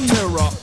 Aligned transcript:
A 0.00 0.06
mirror 0.06 0.59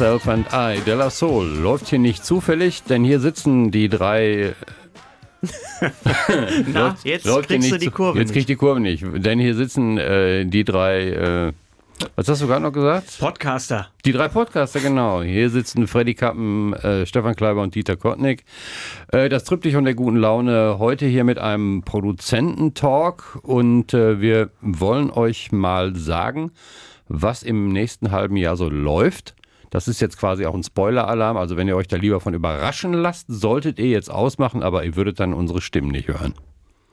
Myself 0.00 0.28
and 0.28 0.46
I, 0.50 0.80
De 0.80 0.94
La 0.94 1.10
Soul. 1.10 1.44
Läuft 1.46 1.88
hier 1.88 1.98
nicht 1.98 2.24
zufällig, 2.24 2.84
denn 2.84 3.04
hier 3.04 3.20
sitzen 3.20 3.70
die 3.70 3.90
drei. 3.90 4.54
Na, 6.72 6.96
jetzt 7.04 7.26
läuft 7.26 7.50
kriegst 7.50 7.70
du 7.70 7.76
die 7.76 7.90
Kurve 7.90 8.18
Jetzt 8.18 8.32
krieg 8.32 8.40
ich 8.40 8.46
die 8.46 8.56
Kurve 8.56 8.80
nicht, 8.80 9.04
denn 9.04 9.38
hier 9.38 9.54
sitzen 9.54 9.98
äh, 9.98 10.46
die 10.46 10.64
drei. 10.64 11.10
Äh, 11.10 11.52
was 12.16 12.28
hast 12.28 12.40
du 12.40 12.46
gerade 12.46 12.62
noch 12.62 12.72
gesagt? 12.72 13.18
Podcaster. 13.18 13.88
Die 14.06 14.12
drei 14.12 14.28
Podcaster, 14.28 14.80
genau. 14.80 15.20
Hier 15.20 15.50
sitzen 15.50 15.86
Freddy 15.86 16.14
Kappen, 16.14 16.72
äh, 16.72 17.04
Stefan 17.04 17.36
Kleiber 17.36 17.60
und 17.60 17.74
Dieter 17.74 17.96
Kottnick. 17.96 18.44
Äh, 19.12 19.28
das 19.28 19.44
Triptychon 19.44 19.84
der 19.84 19.92
guten 19.92 20.16
Laune 20.16 20.76
heute 20.78 21.04
hier 21.04 21.24
mit 21.24 21.38
einem 21.38 21.82
Produzententalk 21.82 23.38
und 23.42 23.92
äh, 23.92 24.18
wir 24.18 24.48
wollen 24.62 25.10
euch 25.10 25.52
mal 25.52 25.94
sagen, 25.94 26.52
was 27.08 27.42
im 27.42 27.68
nächsten 27.68 28.12
halben 28.12 28.38
Jahr 28.38 28.56
so 28.56 28.70
läuft. 28.70 29.34
Das 29.70 29.88
ist 29.88 30.00
jetzt 30.00 30.18
quasi 30.18 30.46
auch 30.46 30.54
ein 30.54 30.62
Spoiler-Alarm. 30.62 31.36
Also 31.36 31.56
wenn 31.56 31.68
ihr 31.68 31.76
euch 31.76 31.88
da 31.88 31.96
lieber 31.96 32.20
von 32.20 32.34
überraschen 32.34 32.92
lasst, 32.92 33.26
solltet 33.28 33.78
ihr 33.78 33.88
jetzt 33.88 34.10
ausmachen, 34.10 34.62
aber 34.62 34.84
ihr 34.84 34.96
würdet 34.96 35.20
dann 35.20 35.32
unsere 35.32 35.60
Stimmen 35.60 35.90
nicht 35.90 36.08
hören. 36.08 36.34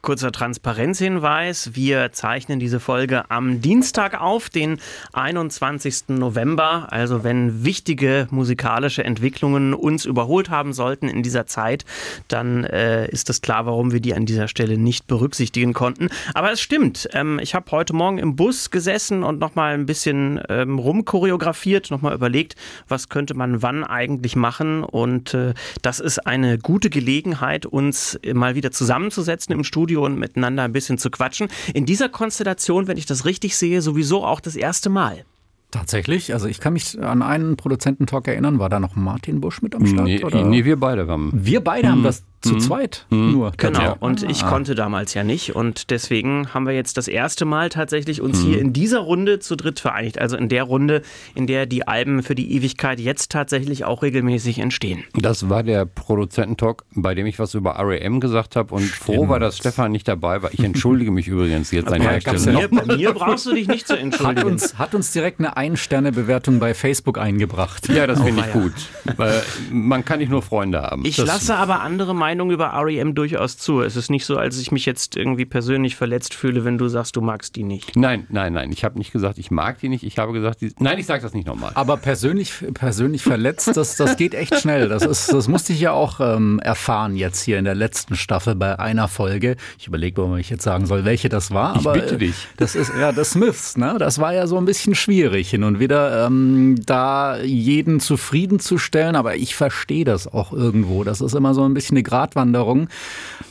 Kurzer 0.07 0.31
Transparenzhinweis. 0.31 1.75
Wir 1.75 2.13
zeichnen 2.13 2.61
diese 2.61 2.79
Folge 2.79 3.29
am 3.29 3.59
Dienstag 3.59 4.21
auf, 4.21 4.49
den 4.49 4.79
21. 5.11 6.07
November. 6.07 6.87
Also 6.91 7.25
wenn 7.25 7.65
wichtige 7.65 8.29
musikalische 8.31 9.03
Entwicklungen 9.03 9.73
uns 9.73 10.05
überholt 10.05 10.49
haben 10.49 10.71
sollten 10.71 11.09
in 11.09 11.23
dieser 11.23 11.45
Zeit, 11.45 11.83
dann 12.29 12.63
äh, 12.63 13.09
ist 13.09 13.29
es 13.29 13.41
klar, 13.41 13.65
warum 13.65 13.91
wir 13.91 13.99
die 13.99 14.13
an 14.13 14.25
dieser 14.25 14.47
Stelle 14.47 14.77
nicht 14.77 15.07
berücksichtigen 15.07 15.73
konnten. 15.73 16.07
Aber 16.33 16.53
es 16.53 16.61
stimmt. 16.61 17.09
Ähm, 17.11 17.37
ich 17.43 17.53
habe 17.53 17.69
heute 17.71 17.93
Morgen 17.93 18.17
im 18.17 18.37
Bus 18.37 18.71
gesessen 18.71 19.23
und 19.23 19.39
nochmal 19.39 19.73
ein 19.73 19.87
bisschen 19.87 20.39
ähm, 20.47 20.79
rumchoreografiert, 20.79 21.91
nochmal 21.91 22.13
überlegt, 22.13 22.55
was 22.87 23.09
könnte 23.09 23.33
man 23.33 23.61
wann 23.61 23.83
eigentlich 23.83 24.37
machen. 24.37 24.85
Und 24.85 25.33
äh, 25.33 25.53
das 25.81 25.99
ist 25.99 26.25
eine 26.25 26.57
gute 26.57 26.89
Gelegenheit, 26.89 27.65
uns 27.65 28.17
mal 28.33 28.55
wieder 28.55 28.71
zusammenzusetzen 28.71 29.51
im 29.53 29.65
Studio 29.65 29.96
und 30.01 30.17
miteinander 30.17 30.63
ein 30.63 30.73
bisschen 30.73 30.97
zu 30.97 31.09
quatschen. 31.09 31.47
In 31.73 31.85
dieser 31.85 32.09
Konstellation, 32.09 32.87
wenn 32.87 32.97
ich 32.97 33.05
das 33.05 33.25
richtig 33.25 33.55
sehe, 33.57 33.81
sowieso 33.81 34.25
auch 34.25 34.39
das 34.39 34.55
erste 34.55 34.89
Mal. 34.89 35.25
Tatsächlich, 35.71 36.33
also 36.33 36.47
ich 36.47 36.59
kann 36.61 36.73
mich 36.73 36.97
an 37.01 37.21
einen 37.21 37.57
Produzententalk 37.57 38.27
erinnern. 38.27 38.57
War 38.59 38.69
da 38.69 38.79
noch 38.79 38.95
Martin 38.95 39.41
Busch 39.41 39.61
mit 39.61 39.75
am 39.75 39.85
Start? 39.85 40.05
Nee, 40.05 40.23
oder? 40.23 40.43
nee, 40.45 40.63
wir 40.63 40.79
beide 40.79 41.07
haben. 41.07 41.31
Wir 41.33 41.61
beide 41.61 41.89
haben 41.89 42.03
das 42.03 42.23
zu 42.41 42.57
zweit 42.59 43.05
nur. 43.09 43.51
Genau, 43.57 43.79
tatsächlich. 43.79 44.01
und 44.01 44.23
ich 44.23 44.43
Ah. 44.43 44.49
konnte 44.49 44.75
damals 44.75 45.13
ja 45.15 45.23
nicht 45.23 45.55
und 45.55 45.89
deswegen 45.89 46.53
haben 46.53 46.65
wir 46.67 46.73
jetzt 46.73 46.95
das 46.95 47.07
erste 47.09 47.43
Mal 47.45 47.67
tatsächlich 47.69 48.21
uns 48.21 48.41
Mhm. 48.41 48.45
hier 48.47 48.61
in 48.61 48.71
dieser 48.73 48.99
Runde 48.99 49.39
zu 49.39 49.57
dritt 49.57 49.79
vereinigt. 49.81 50.19
Also 50.19 50.37
in 50.37 50.47
der 50.47 50.63
Runde, 50.63 51.01
in 51.35 51.47
der 51.47 51.65
die 51.65 51.87
Alben 51.87 52.23
für 52.23 52.35
die 52.35 52.53
Ewigkeit 52.53 52.99
jetzt 53.01 53.31
tatsächlich 53.31 53.83
auch 53.85 54.03
regelmäßig 54.03 54.59
entstehen. 54.59 55.03
Das 55.15 55.49
war 55.49 55.63
der 55.63 55.85
Produzententalk, 55.85 56.83
bei 56.95 57.13
dem 57.15 57.25
ich 57.25 57.39
was 57.39 57.53
über 57.55 57.77
REM 57.77 58.19
gesagt 58.21 58.55
habe 58.55 58.73
und 58.73 58.83
froh 58.85 59.27
war, 59.27 59.39
dass 59.39 59.57
Stefan 59.57 59.91
nicht 59.91 60.07
dabei 60.07 60.41
war. 60.43 60.53
Ich 60.53 60.63
entschuldige 60.63 61.11
mich 61.11 61.27
übrigens 61.27 61.71
jetzt 61.71 61.91
an 61.91 62.01
Ja, 62.01 62.17
der 62.17 62.21
Stelle. 62.21 62.61
ja 62.61 62.67
Bei 62.67 62.75
mir, 62.75 62.85
bei 62.85 62.95
mir 62.97 63.13
brauchst 63.13 63.45
du 63.47 63.53
dich 63.53 63.67
nicht 63.67 63.87
zu 63.87 63.93
Hat 63.95 63.99
entschuldigen. 64.01 64.47
uns, 64.47 64.77
hat 64.77 64.95
uns 64.95 65.11
direkt 65.11 65.39
eine 65.39 65.56
Ein-Sterne-Bewertung 65.57 66.59
bei 66.59 66.75
Facebook 66.75 67.17
eingebracht. 67.17 67.89
Ja, 67.89 68.05
das 68.05 68.21
finde 68.21 68.41
ich 68.41 68.53
weia. 68.53 68.61
gut. 68.61 68.73
Weil 69.17 69.41
man 69.71 70.05
kann 70.05 70.19
nicht 70.19 70.29
nur 70.29 70.43
Freunde 70.43 70.83
haben. 70.83 71.03
Ich 71.03 71.15
das, 71.15 71.25
lasse 71.25 71.55
aber 71.55 71.81
andere 71.81 72.13
Meinungen 72.13 72.51
über 72.51 72.71
REM 72.73 73.15
durchaus 73.15 73.57
zu. 73.57 73.81
Es 73.81 73.95
ist 73.95 74.11
nicht 74.11 74.25
so, 74.25 74.37
als 74.37 74.59
ich 74.59 74.71
mich 74.71 74.85
jetzt 74.85 75.17
irgendwie 75.17 75.45
persönlich 75.45 75.95
verletzt 75.95 76.35
fühle, 76.35 76.63
wenn 76.63 76.77
du 76.77 76.87
sagst, 76.89 77.15
du 77.15 77.21
magst 77.21 77.55
die 77.55 77.63
nicht. 77.63 77.95
Nein, 77.95 78.27
nein, 78.29 78.53
nein. 78.53 78.71
Ich 78.71 78.83
habe 78.83 78.99
nicht 78.99 79.11
gesagt, 79.11 79.39
ich 79.39 79.49
mag 79.49 79.79
die 79.79 79.89
nicht. 79.89 80.03
Ich 80.03 80.19
habe 80.19 80.31
gesagt, 80.31 80.61
die, 80.61 80.73
nein, 80.77 80.99
ich 80.99 81.07
sage 81.07 81.23
das 81.23 81.33
nicht 81.33 81.47
nochmal. 81.47 81.71
Aber 81.73 81.97
persönlich, 81.97 82.53
persönlich 82.75 83.23
verletzt, 83.23 83.75
das, 83.75 83.95
das 83.95 84.15
geht 84.15 84.35
echt 84.35 84.59
schnell. 84.59 84.87
Das, 84.89 85.03
ist, 85.03 85.33
das 85.33 85.47
musste 85.47 85.73
ich 85.73 85.79
ja 85.79 85.91
auch 85.91 86.19
ähm, 86.19 86.59
erfahren 86.59 87.15
jetzt 87.15 87.41
hier 87.41 87.57
in 87.57 87.65
der 87.65 87.75
letzten 87.75 88.15
Staffel 88.15 88.53
bei 88.53 88.77
einer 88.77 89.07
Folge. 89.07 89.55
Ich 89.79 89.87
überlege, 89.87 90.23
ob 90.23 90.37
ich 90.37 90.51
jetzt 90.51 90.63
sagen 90.63 90.85
soll, 90.85 91.03
welche 91.03 91.29
das 91.29 91.49
war. 91.49 91.75
Ich 91.75 91.79
aber, 91.79 91.93
bitte 91.93 92.13
äh, 92.13 92.19
dich. 92.19 92.35
Das 92.57 92.75
ist 92.75 92.91
ja 92.99 93.11
das 93.11 93.31
Smiths, 93.31 93.75
ne? 93.75 93.95
Das 93.97 94.19
war 94.19 94.33
ja 94.35 94.45
so 94.45 94.57
ein 94.57 94.65
bisschen 94.65 94.93
schwierig 94.93 95.46
hin 95.49 95.63
und 95.63 95.79
wieder 95.79 96.25
ähm, 96.25 96.75
da 96.85 97.37
jeden 97.41 97.99
zufriedenzustellen. 97.99 99.15
Aber 99.15 99.35
ich 99.35 99.55
verstehe 99.55 100.05
das 100.05 100.27
auch 100.27 100.53
irgendwo. 100.53 101.03
Das 101.03 101.21
ist 101.21 101.33
immer 101.35 101.53
so 101.53 101.63
ein 101.63 101.73
bisschen 101.73 101.97
eine 101.97 102.03
Gratwanderung. 102.03 102.89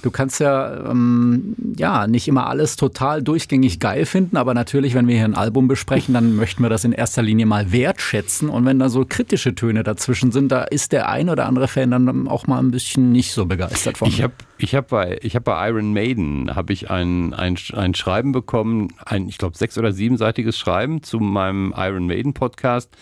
Du 0.03 0.11
kannst 0.11 0.41
ja 0.41 0.91
ähm, 0.91 1.55
ja 1.77 2.07
nicht 2.07 2.29
immer 2.29 2.47
alles 2.47 2.77
total 2.77 3.23
durchgängig 3.23 3.81
geil 3.81 4.07
finden, 4.07 4.37
aber 4.37 4.55
natürlich, 4.55 4.95
wenn 4.95 5.09
wir 5.09 5.17
hier 5.17 5.25
ein 5.25 5.35
Album 5.35 5.69
besprechen, 5.69 6.15
dann 6.15 6.37
möchten 6.37 6.63
wir 6.63 6.71
das 6.71 6.85
in 6.85 6.93
erster 6.93 7.23
Linie 7.23 7.47
mal 7.47 7.73
wertschätzen. 7.73 8.49
Und 8.49 8.65
wenn 8.65 8.79
da 8.79 8.89
so 8.89 9.05
kritische 9.09 9.55
Töne 9.55 9.83
dazwischen 9.83 10.33
sind, 10.33 10.53
da 10.53 10.63
ist 10.65 10.93
der 10.93 11.09
ein 11.09 11.29
oder 11.29 11.47
andere 11.47 11.69
Fan 11.69 11.91
dann 11.91 12.29
auch 12.29 12.47
mal 12.47 12.59
ein 12.59 12.71
bisschen 12.71 13.13
nicht 13.13 13.33
so 13.33 13.47
begeistert 13.47 13.99
von. 13.99 14.09
Ich 14.09 14.23
habe 14.23 14.35
ich 14.59 14.75
hab 14.75 14.89
bei, 14.89 15.19
ich 15.23 15.37
hab 15.37 15.45
bei 15.45 15.69
Iron 15.69 15.93
Maiden 15.93 16.55
hab 16.55 16.71
ich 16.71 16.91
ein, 16.91 17.35
ein, 17.35 17.57
ein 17.73 17.95
Schreiben 17.95 18.33
bekommen, 18.33 18.89
ein, 19.05 19.29
ich 19.29 19.39
glaube, 19.39 19.57
sechs- 19.57 19.79
oder 19.79 19.93
siebenseitiges 19.93 20.59
Schreiben 20.59 21.03
zu 21.03 21.21
meinem 21.21 21.75
Iron 21.77 22.07
Maiden 22.07 22.35
Podcast. 22.35 22.95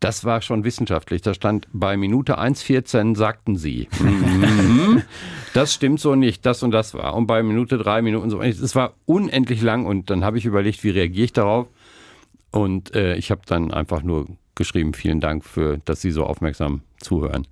Das 0.00 0.24
war 0.24 0.42
schon 0.42 0.64
wissenschaftlich. 0.64 1.22
Da 1.22 1.32
stand 1.32 1.68
bei 1.72 1.96
Minute 1.96 2.38
1,14 2.38 3.16
sagten 3.16 3.56
sie. 3.56 3.88
mhm, 4.00 5.02
das 5.54 5.74
stimmt 5.74 6.00
so 6.00 6.14
nicht, 6.14 6.44
das 6.44 6.62
und 6.62 6.72
das 6.72 6.94
war. 6.94 7.14
Und 7.14 7.26
bei 7.26 7.42
Minute 7.42 7.78
drei 7.78 8.02
Minuten 8.02 8.30
so. 8.30 8.40
Es 8.42 8.74
war 8.74 8.94
unendlich 9.06 9.62
lang 9.62 9.86
und 9.86 10.10
dann 10.10 10.24
habe 10.24 10.38
ich 10.38 10.44
überlegt, 10.44 10.82
wie 10.82 10.90
reagiere 10.90 11.24
ich 11.24 11.32
darauf? 11.32 11.68
Und 12.50 12.94
äh, 12.94 13.16
ich 13.16 13.30
habe 13.30 13.42
dann 13.46 13.72
einfach 13.72 14.02
nur 14.02 14.26
geschrieben, 14.54 14.92
vielen 14.92 15.20
Dank 15.20 15.44
für, 15.44 15.78
dass 15.84 16.00
Sie 16.02 16.10
so 16.10 16.24
aufmerksam 16.24 16.82
zuhören. 17.02 17.46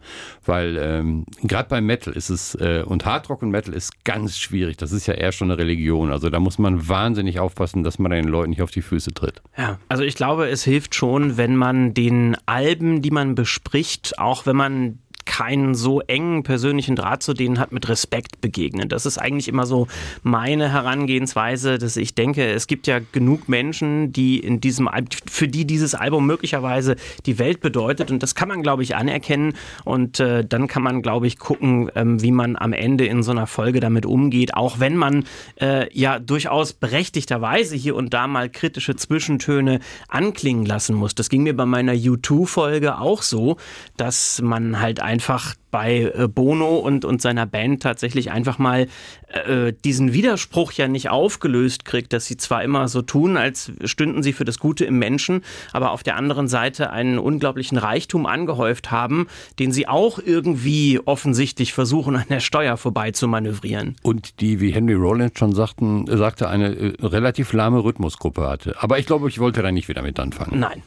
Weil 0.44 0.78
ähm, 0.80 1.24
gerade 1.42 1.68
beim 1.68 1.86
Metal 1.86 2.14
ist 2.14 2.30
es, 2.30 2.54
äh, 2.54 2.82
und 2.86 3.04
Hardrock 3.04 3.42
und 3.42 3.50
Metal 3.50 3.74
ist 3.74 4.04
ganz 4.04 4.38
schwierig. 4.38 4.76
Das 4.76 4.92
ist 4.92 5.06
ja 5.06 5.14
eher 5.14 5.32
schon 5.32 5.50
eine 5.50 5.58
Religion. 5.58 6.10
Also 6.10 6.30
da 6.30 6.40
muss 6.40 6.58
man 6.58 6.88
wahnsinnig 6.88 7.38
aufpassen, 7.40 7.82
dass 7.82 7.98
man 7.98 8.10
den 8.10 8.28
Leuten 8.28 8.50
nicht 8.50 8.62
auf 8.62 8.70
die 8.70 8.82
Füße 8.82 9.12
tritt. 9.12 9.42
Ja, 9.56 9.78
also 9.88 10.02
ich 10.02 10.14
glaube, 10.14 10.48
es 10.48 10.64
hilft 10.64 10.94
schon, 10.94 11.36
wenn 11.36 11.56
man 11.56 11.94
den 11.94 12.36
Alben, 12.46 13.02
die 13.02 13.10
man 13.10 13.34
bespricht, 13.34 14.18
auch 14.18 14.46
wenn 14.46 14.56
man 14.56 14.98
keinen 15.40 15.74
so 15.74 16.02
engen 16.02 16.42
persönlichen 16.42 16.96
Draht 16.96 17.22
zu 17.22 17.32
denen 17.32 17.58
hat, 17.58 17.72
mit 17.72 17.88
Respekt 17.88 18.42
begegnen. 18.42 18.90
Das 18.90 19.06
ist 19.06 19.16
eigentlich 19.16 19.48
immer 19.48 19.64
so 19.64 19.86
meine 20.22 20.70
Herangehensweise, 20.70 21.78
dass 21.78 21.96
ich 21.96 22.14
denke, 22.14 22.46
es 22.52 22.66
gibt 22.66 22.86
ja 22.86 23.00
genug 23.12 23.48
Menschen, 23.48 24.12
die 24.12 24.38
in 24.38 24.60
diesem 24.60 24.90
für 25.30 25.48
die 25.48 25.64
dieses 25.64 25.94
Album 25.94 26.26
möglicherweise 26.26 26.96
die 27.24 27.38
Welt 27.38 27.62
bedeutet 27.62 28.10
und 28.10 28.22
das 28.22 28.34
kann 28.34 28.48
man, 28.48 28.62
glaube 28.62 28.82
ich, 28.82 28.96
anerkennen 28.96 29.54
und 29.86 30.20
äh, 30.20 30.44
dann 30.44 30.66
kann 30.66 30.82
man, 30.82 31.00
glaube 31.00 31.26
ich, 31.26 31.38
gucken, 31.38 31.90
ähm, 31.94 32.20
wie 32.20 32.32
man 32.32 32.56
am 32.56 32.74
Ende 32.74 33.06
in 33.06 33.22
so 33.22 33.30
einer 33.30 33.46
Folge 33.46 33.80
damit 33.80 34.04
umgeht, 34.04 34.52
auch 34.52 34.78
wenn 34.78 34.94
man 34.94 35.24
äh, 35.58 35.86
ja 35.98 36.18
durchaus 36.18 36.74
berechtigterweise 36.74 37.76
hier 37.76 37.96
und 37.96 38.12
da 38.12 38.26
mal 38.26 38.50
kritische 38.50 38.94
Zwischentöne 38.94 39.80
anklingen 40.08 40.66
lassen 40.66 40.94
muss. 40.96 41.14
Das 41.14 41.30
ging 41.30 41.44
mir 41.44 41.56
bei 41.56 41.64
meiner 41.64 41.94
U2-Folge 41.94 42.98
auch 42.98 43.22
so, 43.22 43.56
dass 43.96 44.42
man 44.42 44.80
halt 44.80 45.00
einfach 45.00 45.29
bei 45.70 46.12
äh, 46.14 46.28
Bono 46.28 46.76
und, 46.76 47.04
und 47.04 47.22
seiner 47.22 47.46
Band 47.46 47.82
tatsächlich 47.82 48.30
einfach 48.30 48.58
mal 48.58 48.88
äh, 49.28 49.72
diesen 49.84 50.12
Widerspruch 50.12 50.72
ja 50.72 50.88
nicht 50.88 51.08
aufgelöst 51.08 51.84
kriegt, 51.84 52.12
dass 52.12 52.26
sie 52.26 52.36
zwar 52.36 52.64
immer 52.64 52.88
so 52.88 53.02
tun, 53.02 53.36
als 53.36 53.70
stünden 53.84 54.22
sie 54.22 54.32
für 54.32 54.44
das 54.44 54.58
Gute 54.58 54.84
im 54.84 54.98
Menschen, 54.98 55.42
aber 55.72 55.92
auf 55.92 56.02
der 56.02 56.16
anderen 56.16 56.48
Seite 56.48 56.90
einen 56.90 57.18
unglaublichen 57.18 57.78
Reichtum 57.78 58.26
angehäuft 58.26 58.90
haben, 58.90 59.28
den 59.58 59.72
sie 59.72 59.86
auch 59.86 60.18
irgendwie 60.18 61.00
offensichtlich 61.04 61.72
versuchen, 61.72 62.16
an 62.16 62.26
der 62.28 62.40
Steuer 62.40 62.76
vorbei 62.76 63.12
zu 63.12 63.28
manövrieren. 63.28 63.96
Und 64.02 64.40
die, 64.40 64.60
wie 64.60 64.72
Henry 64.72 64.94
Rollins 64.94 65.38
schon 65.38 65.54
sagten, 65.54 66.06
sagte, 66.06 66.48
eine 66.48 66.74
äh, 66.74 66.94
relativ 67.00 67.52
lahme 67.52 67.84
Rhythmusgruppe 67.84 68.48
hatte. 68.48 68.82
Aber 68.82 68.98
ich 68.98 69.06
glaube, 69.06 69.28
ich 69.28 69.38
wollte 69.38 69.62
da 69.62 69.70
nicht 69.70 69.88
wieder 69.88 70.02
mit 70.02 70.18
anfangen. 70.18 70.58
Nein. 70.58 70.82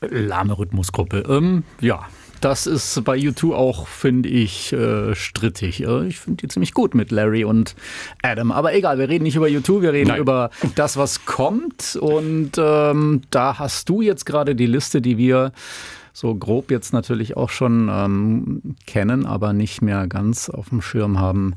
Lahme 0.00 0.58
Rhythmusgruppe. 0.58 1.24
Ähm, 1.28 1.64
ja, 1.80 2.06
das 2.40 2.66
ist 2.66 3.04
bei 3.04 3.16
U2 3.16 3.52
auch, 3.52 3.86
finde 3.86 4.28
ich, 4.28 4.72
äh, 4.72 5.14
strittig. 5.14 5.82
Äh, 5.84 6.06
Ich 6.06 6.18
finde 6.18 6.42
die 6.42 6.48
ziemlich 6.48 6.74
gut 6.74 6.94
mit 6.94 7.10
Larry 7.10 7.44
und 7.44 7.74
Adam. 8.22 8.50
Aber 8.52 8.74
egal, 8.74 8.98
wir 8.98 9.08
reden 9.08 9.24
nicht 9.24 9.36
über 9.36 9.46
U2, 9.46 9.82
wir 9.82 9.92
reden 9.92 10.08
Nein. 10.08 10.20
über 10.20 10.50
das, 10.74 10.96
was 10.96 11.24
kommt. 11.26 11.96
Und 12.00 12.52
ähm, 12.58 13.22
da 13.30 13.58
hast 13.58 13.88
du 13.88 14.00
jetzt 14.02 14.26
gerade 14.26 14.54
die 14.54 14.66
Liste, 14.66 15.00
die 15.00 15.18
wir 15.18 15.52
so 16.12 16.34
grob 16.34 16.70
jetzt 16.70 16.92
natürlich 16.92 17.36
auch 17.36 17.50
schon 17.50 17.88
ähm, 17.90 18.62
kennen, 18.86 19.26
aber 19.26 19.52
nicht 19.52 19.82
mehr 19.82 20.06
ganz 20.06 20.50
auf 20.50 20.70
dem 20.70 20.82
Schirm 20.82 21.18
haben, 21.18 21.54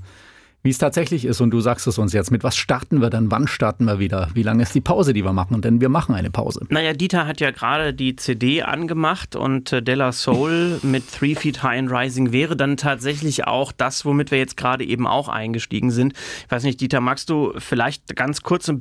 wie 0.63 0.69
es 0.69 0.77
tatsächlich 0.77 1.25
ist. 1.25 1.41
Und 1.41 1.51
du 1.51 1.59
sagst 1.59 1.85
es 1.87 1.97
uns 1.97 2.13
jetzt. 2.13 2.31
Mit 2.31 2.43
was 2.43 2.55
starten 2.55 3.01
wir 3.01 3.09
dann? 3.09 3.29
Wann 3.29 3.47
starten 3.47 3.85
wir 3.85 3.99
wieder? 3.99 4.29
Wie 4.33 4.43
lange 4.43 4.63
ist 4.63 4.73
die 4.73 4.81
Pause, 4.81 5.13
die 5.13 5.23
wir 5.23 5.33
machen? 5.33 5.61
Denn 5.61 5.81
wir 5.81 5.89
machen 5.89 6.15
eine 6.15 6.31
Pause. 6.31 6.65
Naja, 6.69 6.93
Dieter 6.93 7.27
hat 7.27 7.41
ja 7.41 7.51
gerade 7.51 7.93
die 7.93 8.15
CD 8.15 8.63
angemacht 8.63 9.35
und 9.35 9.73
äh, 9.73 9.83
Della 9.83 10.13
Soul 10.13 10.79
mit 10.83 11.11
Three 11.11 11.35
Feet 11.35 11.61
High 11.63 11.79
and 11.79 11.91
Rising 11.91 12.31
wäre 12.31 12.55
dann 12.55 12.77
tatsächlich 12.77 13.45
auch 13.45 13.73
das, 13.73 14.05
womit 14.05 14.31
wir 14.31 14.37
jetzt 14.37 14.55
gerade 14.55 14.85
eben 14.85 15.05
auch 15.05 15.27
eingestiegen 15.27 15.91
sind. 15.91 16.13
Ich 16.45 16.51
weiß 16.51 16.63
nicht, 16.63 16.79
Dieter, 16.79 17.01
magst 17.01 17.29
du 17.29 17.53
vielleicht 17.57 18.15
ganz 18.15 18.41
kurz 18.41 18.71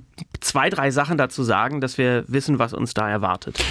zwei, 0.40 0.70
drei 0.70 0.92
Sachen 0.92 1.18
dazu 1.18 1.42
sagen, 1.42 1.80
dass 1.80 1.98
wir 1.98 2.24
wissen, 2.28 2.60
was 2.60 2.72
uns 2.72 2.94
da 2.94 3.08
erwartet? 3.10 3.62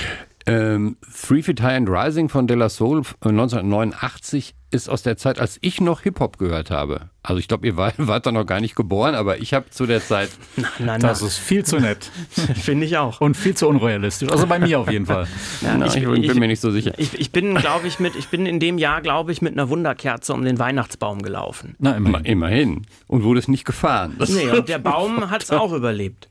Ähm, 0.45 0.97
Three 1.27 1.41
Feet 1.41 1.61
High 1.61 1.77
and 1.77 1.89
Rising 1.89 2.27
von 2.27 2.47
De 2.47 2.57
La 2.57 2.67
Soul 2.67 3.03
1989 3.21 4.55
ist 4.71 4.89
aus 4.89 5.03
der 5.03 5.17
Zeit, 5.17 5.39
als 5.39 5.57
ich 5.61 5.81
noch 5.81 6.01
Hip-Hop 6.01 6.37
gehört 6.37 6.71
habe. 6.71 7.09
Also 7.23 7.39
ich 7.39 7.47
glaube, 7.47 7.67
ihr 7.67 7.77
wart, 7.77 7.95
wart 7.97 8.25
da 8.25 8.31
noch 8.31 8.45
gar 8.45 8.61
nicht 8.61 8.75
geboren, 8.75 9.15
aber 9.15 9.37
ich 9.39 9.53
habe 9.53 9.69
zu 9.69 9.85
der 9.85 10.01
Zeit... 10.01 10.29
Na, 10.55 10.67
na, 10.79 10.85
na. 10.97 10.97
Das 10.97 11.21
ist 11.21 11.37
viel 11.37 11.63
zu 11.63 11.79
nett. 11.79 12.09
Finde 12.55 12.85
ich 12.85 12.97
auch. 12.97 13.21
Und 13.21 13.37
viel 13.37 13.55
zu 13.55 13.67
unrealistisch. 13.67 14.29
Also 14.29 14.47
bei 14.47 14.59
mir 14.59 14.79
auf 14.79 14.91
jeden 14.91 15.05
Fall. 15.05 15.27
Ja, 15.61 15.77
na, 15.77 15.85
ich, 15.85 15.95
ich, 15.95 16.27
bin 16.27 16.39
mir 16.39 16.47
nicht 16.47 16.61
so 16.61 16.71
sicher. 16.71 16.93
Ich, 16.97 17.19
ich 17.19 17.31
bin, 17.31 17.55
glaube 17.55 17.87
ich, 17.87 17.99
mit, 17.99 18.15
ich 18.15 18.29
bin 18.29 18.45
in 18.45 18.59
dem 18.59 18.77
Jahr, 18.77 19.01
glaube 19.01 19.31
ich, 19.31 19.41
mit 19.41 19.53
einer 19.53 19.69
Wunderkerze 19.69 20.33
um 20.33 20.43
den 20.43 20.57
Weihnachtsbaum 20.57 21.21
gelaufen. 21.21 21.75
Na, 21.79 21.95
immerhin. 21.95 22.25
immerhin. 22.25 22.81
Und 23.07 23.23
wurde 23.23 23.39
es 23.39 23.47
nicht 23.47 23.65
gefahren. 23.65 24.15
Das 24.17 24.29
nee, 24.29 24.49
und 24.49 24.69
der 24.69 24.79
Baum 24.79 25.29
hat 25.29 25.43
es 25.43 25.51
auch 25.51 25.73
überlebt. 25.73 26.29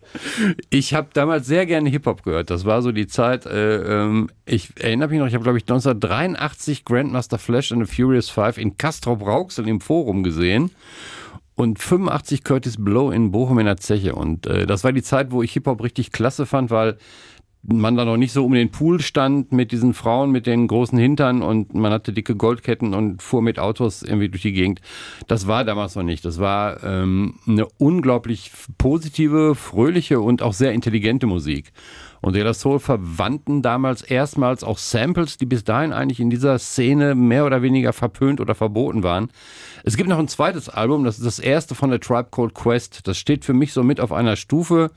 Ich 0.70 0.94
habe 0.94 1.08
damals 1.12 1.46
sehr 1.46 1.66
gerne 1.66 1.88
Hip-Hop 1.88 2.22
gehört. 2.22 2.50
Das 2.50 2.64
war 2.64 2.82
so 2.82 2.90
die 2.90 3.06
Zeit, 3.06 3.46
äh, 3.46 4.04
ähm, 4.04 4.28
ich 4.44 4.70
erinnere 4.76 5.08
mich 5.08 5.19
noch, 5.19 5.26
ich 5.26 5.34
habe, 5.34 5.44
glaube 5.44 5.58
ich, 5.58 5.64
1983 5.64 6.84
Grandmaster 6.84 7.38
Flash 7.38 7.70
and 7.70 7.86
the 7.86 7.94
Furious 7.94 8.30
5 8.31 8.59
in 8.59 8.77
Castrop-Rauxel 8.77 9.69
im 9.69 9.81
Forum 9.81 10.23
gesehen 10.23 10.71
und 11.55 11.79
85 11.79 12.43
Curtis 12.43 12.77
Blow 12.82 13.11
in 13.11 13.32
Bochum 13.32 13.59
in 13.59 13.67
der 13.67 13.77
Zeche. 13.77 14.15
Und 14.15 14.47
äh, 14.47 14.67
das 14.67 14.82
war 14.85 14.93
die 14.93 15.03
Zeit, 15.03 15.31
wo 15.31 15.43
ich 15.43 15.53
Hip-Hop 15.53 15.82
richtig 15.82 16.12
klasse 16.12 16.47
fand, 16.47 16.71
weil 16.71 16.97
man 17.62 17.97
da 17.97 18.05
noch 18.05 18.17
nicht 18.17 18.32
so 18.32 18.44
um 18.44 18.53
den 18.55 18.71
Pool 18.71 19.00
stand 19.00 19.53
mit 19.53 19.71
diesen 19.71 19.93
Frauen 19.93 20.31
mit 20.31 20.47
den 20.47 20.67
großen 20.67 20.99
Hintern 20.99 21.43
und 21.43 21.75
man 21.75 21.93
hatte 21.93 22.12
dicke 22.12 22.35
Goldketten 22.35 22.94
und 22.94 23.23
fuhr 23.23 23.43
mit 23.43 23.59
Autos 23.59 24.03
irgendwie 24.03 24.31
durch 24.31 24.43
die 24.43 24.53
Gegend. 24.53 24.81
Das 25.27 25.47
war 25.47 25.65
damals 25.65 25.94
noch 25.94 26.03
nicht. 26.03 26.25
Das 26.25 26.38
war 26.38 26.82
ähm, 26.82 27.35
eine 27.47 27.67
unglaublich 27.79 28.50
positive, 28.79 29.55
fröhliche 29.55 30.21
und 30.21 30.43
auch 30.43 30.55
sehr 30.55 30.73
intelligente 30.73 31.27
Musik. 31.27 31.73
Und 32.20 32.37
De 32.37 32.43
La 32.43 32.52
Soul 32.52 32.81
verwandten 32.81 33.62
damals 33.62 34.02
erstmals 34.02 34.62
auch 34.62 34.78
Samples, 34.78 35.38
die 35.38 35.46
bis 35.46 35.64
dahin 35.64 35.93
eigentlich 35.93 36.20
in 36.20 36.28
dieser 36.28 36.58
Szene 36.58 37.14
mehr 37.14 37.46
oder 37.46 37.62
weniger 37.62 37.93
verpönt 37.93 38.40
oder 38.40 38.55
verboten 38.55 39.02
waren. 39.02 39.31
Es 39.84 39.96
gibt 39.96 40.08
noch 40.08 40.19
ein 40.19 40.28
zweites 40.28 40.69
Album, 40.69 41.05
das 41.05 41.19
ist 41.19 41.25
das 41.25 41.38
erste 41.38 41.75
von 41.75 41.90
der 41.90 42.00
Tribe 42.00 42.28
Called 42.31 42.55
Quest. 42.55 43.06
Das 43.08 43.17
steht 43.17 43.44
für 43.44 43.55
mich 43.55 43.72
so 43.72 43.82
mit 43.82 44.00
auf 44.00 44.12
einer 44.12 44.37
Stufe. 44.37 44.90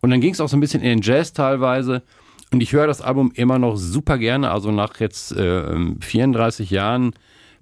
Und 0.00 0.10
dann 0.10 0.20
ging 0.20 0.32
es 0.32 0.40
auch 0.40 0.48
so 0.48 0.56
ein 0.56 0.60
bisschen 0.60 0.82
in 0.82 0.88
den 0.88 1.02
Jazz 1.02 1.32
teilweise. 1.32 2.02
Und 2.50 2.62
ich 2.62 2.72
höre 2.72 2.86
das 2.86 3.02
Album 3.02 3.30
immer 3.34 3.58
noch 3.58 3.76
super 3.76 4.18
gerne. 4.18 4.50
Also 4.50 4.72
nach 4.72 4.98
jetzt 5.00 5.32
äh, 5.32 5.94
34 6.00 6.70
Jahren 6.70 7.12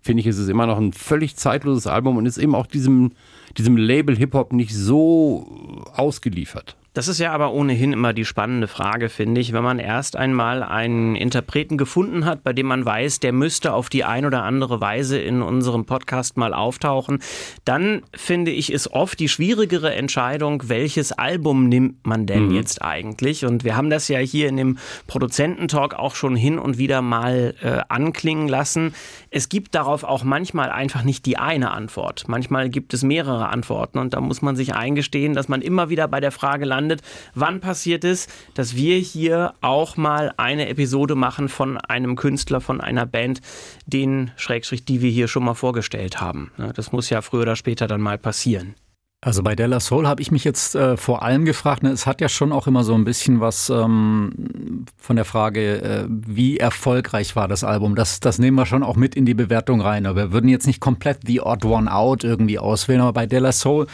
finde 0.00 0.20
ich, 0.20 0.26
ist 0.26 0.38
es 0.38 0.48
immer 0.48 0.66
noch 0.66 0.78
ein 0.78 0.92
völlig 0.92 1.36
zeitloses 1.36 1.86
Album 1.86 2.16
und 2.16 2.24
ist 2.24 2.38
eben 2.38 2.54
auch 2.54 2.66
diesem, 2.66 3.12
diesem 3.58 3.76
Label 3.76 4.16
Hip-Hop 4.16 4.52
nicht 4.52 4.74
so 4.74 5.84
ausgeliefert. 5.94 6.76
Das 6.96 7.08
ist 7.08 7.18
ja 7.18 7.30
aber 7.32 7.52
ohnehin 7.52 7.92
immer 7.92 8.14
die 8.14 8.24
spannende 8.24 8.68
Frage, 8.68 9.10
finde 9.10 9.38
ich, 9.38 9.52
wenn 9.52 9.62
man 9.62 9.78
erst 9.78 10.16
einmal 10.16 10.62
einen 10.62 11.14
Interpreten 11.14 11.76
gefunden 11.76 12.24
hat, 12.24 12.42
bei 12.42 12.54
dem 12.54 12.64
man 12.64 12.86
weiß, 12.86 13.20
der 13.20 13.34
müsste 13.34 13.74
auf 13.74 13.90
die 13.90 14.04
ein 14.04 14.24
oder 14.24 14.44
andere 14.44 14.80
Weise 14.80 15.18
in 15.18 15.42
unserem 15.42 15.84
Podcast 15.84 16.38
mal 16.38 16.54
auftauchen, 16.54 17.18
dann 17.66 18.00
finde 18.14 18.50
ich, 18.50 18.72
ist 18.72 18.94
oft 18.94 19.20
die 19.20 19.28
schwierigere 19.28 19.94
Entscheidung, 19.94 20.70
welches 20.70 21.12
Album 21.12 21.68
nimmt 21.68 22.06
man 22.06 22.24
denn 22.24 22.46
mhm. 22.46 22.54
jetzt 22.54 22.80
eigentlich? 22.80 23.44
Und 23.44 23.62
wir 23.62 23.76
haben 23.76 23.90
das 23.90 24.08
ja 24.08 24.18
hier 24.18 24.48
in 24.48 24.56
dem 24.56 24.78
Produzententalk 25.06 25.92
auch 25.92 26.14
schon 26.14 26.34
hin 26.34 26.58
und 26.58 26.78
wieder 26.78 27.02
mal 27.02 27.54
äh, 27.60 27.80
anklingen 27.90 28.48
lassen. 28.48 28.94
Es 29.28 29.50
gibt 29.50 29.74
darauf 29.74 30.02
auch 30.02 30.24
manchmal 30.24 30.70
einfach 30.70 31.02
nicht 31.02 31.26
die 31.26 31.36
eine 31.36 31.72
Antwort. 31.72 32.24
Manchmal 32.26 32.70
gibt 32.70 32.94
es 32.94 33.02
mehrere 33.02 33.50
Antworten 33.50 33.98
und 33.98 34.14
da 34.14 34.22
muss 34.22 34.40
man 34.40 34.56
sich 34.56 34.74
eingestehen, 34.74 35.34
dass 35.34 35.48
man 35.48 35.60
immer 35.60 35.90
wieder 35.90 36.08
bei 36.08 36.20
der 36.20 36.32
Frage 36.32 36.64
landet, 36.64 36.85
gelandet. 36.86 37.02
Wann 37.34 37.60
passiert 37.60 38.04
es, 38.04 38.28
dass 38.54 38.76
wir 38.76 38.98
hier 38.98 39.54
auch 39.60 39.96
mal 39.96 40.32
eine 40.36 40.68
Episode 40.68 41.14
machen 41.14 41.48
von 41.48 41.78
einem 41.78 42.16
Künstler, 42.16 42.60
von 42.60 42.80
einer 42.80 43.06
Band, 43.06 43.40
den 43.86 44.30
Schrägstrich, 44.36 44.84
die 44.84 45.02
wir 45.02 45.10
hier 45.10 45.28
schon 45.28 45.44
mal 45.44 45.54
vorgestellt 45.54 46.20
haben? 46.20 46.52
Das 46.74 46.92
muss 46.92 47.10
ja 47.10 47.22
früher 47.22 47.42
oder 47.42 47.56
später 47.56 47.86
dann 47.86 48.00
mal 48.00 48.18
passieren. 48.18 48.74
Also 49.22 49.42
bei 49.42 49.56
Della 49.56 49.80
Soul 49.80 50.06
habe 50.06 50.20
ich 50.20 50.30
mich 50.30 50.44
jetzt 50.44 50.74
äh, 50.74 50.96
vor 50.96 51.22
allem 51.22 51.46
gefragt, 51.46 51.82
ne, 51.82 51.90
es 51.90 52.06
hat 52.06 52.20
ja 52.20 52.28
schon 52.28 52.52
auch 52.52 52.66
immer 52.66 52.84
so 52.84 52.94
ein 52.94 53.04
bisschen 53.04 53.40
was 53.40 53.70
ähm, 53.70 54.84
von 54.98 55.16
der 55.16 55.24
Frage, 55.24 55.82
äh, 55.82 56.04
wie 56.08 56.58
erfolgreich 56.58 57.34
war 57.34 57.48
das 57.48 57.64
Album. 57.64 57.96
Das, 57.96 58.20
das 58.20 58.38
nehmen 58.38 58.56
wir 58.56 58.66
schon 58.66 58.82
auch 58.82 58.94
mit 58.94 59.14
in 59.14 59.24
die 59.24 59.34
Bewertung 59.34 59.80
rein. 59.80 60.04
Aber 60.06 60.16
wir 60.16 60.32
würden 60.32 60.48
jetzt 60.48 60.66
nicht 60.66 60.80
komplett 60.80 61.20
The 61.26 61.40
Odd 61.40 61.64
One 61.64 61.92
Out 61.92 62.24
irgendwie 62.24 62.58
auswählen. 62.58 63.00
Aber 63.00 63.14
bei 63.14 63.26
Della 63.26 63.52
Soul 63.52 63.86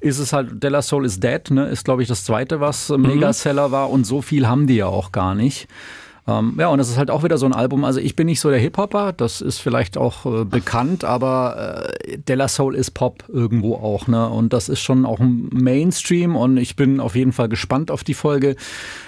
ist 0.00 0.18
es 0.20 0.32
halt, 0.32 0.62
Della 0.62 0.80
Soul 0.80 1.04
is 1.04 1.18
Dead, 1.18 1.50
ne, 1.50 1.66
ist 1.66 1.84
glaube 1.84 2.02
ich 2.02 2.08
das 2.08 2.24
zweite, 2.24 2.60
was 2.60 2.88
mhm. 2.88 3.02
Megaseller 3.02 3.72
war. 3.72 3.90
Und 3.90 4.04
so 4.04 4.22
viel 4.22 4.46
haben 4.46 4.68
die 4.68 4.76
ja 4.76 4.86
auch 4.86 5.10
gar 5.10 5.34
nicht. 5.34 5.68
Ähm, 6.28 6.54
ja, 6.58 6.68
und 6.68 6.78
das 6.78 6.90
ist 6.90 6.98
halt 6.98 7.10
auch 7.10 7.24
wieder 7.24 7.38
so 7.38 7.46
ein 7.46 7.54
Album. 7.54 7.84
Also 7.84 8.00
ich 8.00 8.14
bin 8.14 8.26
nicht 8.26 8.40
so 8.40 8.50
der 8.50 8.58
Hip-Hopper, 8.58 9.14
das 9.14 9.40
ist 9.40 9.58
vielleicht 9.58 9.96
auch 9.96 10.26
äh, 10.26 10.44
bekannt, 10.44 11.02
aber 11.02 11.88
äh, 12.04 12.18
Della 12.18 12.48
Soul 12.48 12.74
ist 12.74 12.90
Pop 12.90 13.24
irgendwo 13.28 13.76
auch, 13.76 14.06
ne? 14.08 14.28
Und 14.28 14.52
das 14.52 14.68
ist 14.68 14.80
schon 14.80 15.06
auch 15.06 15.20
ein 15.20 15.48
Mainstream 15.52 16.36
und 16.36 16.58
ich 16.58 16.76
bin 16.76 17.00
auf 17.00 17.16
jeden 17.16 17.32
Fall 17.32 17.48
gespannt 17.48 17.90
auf 17.90 18.04
die 18.04 18.14
Folge. 18.14 18.56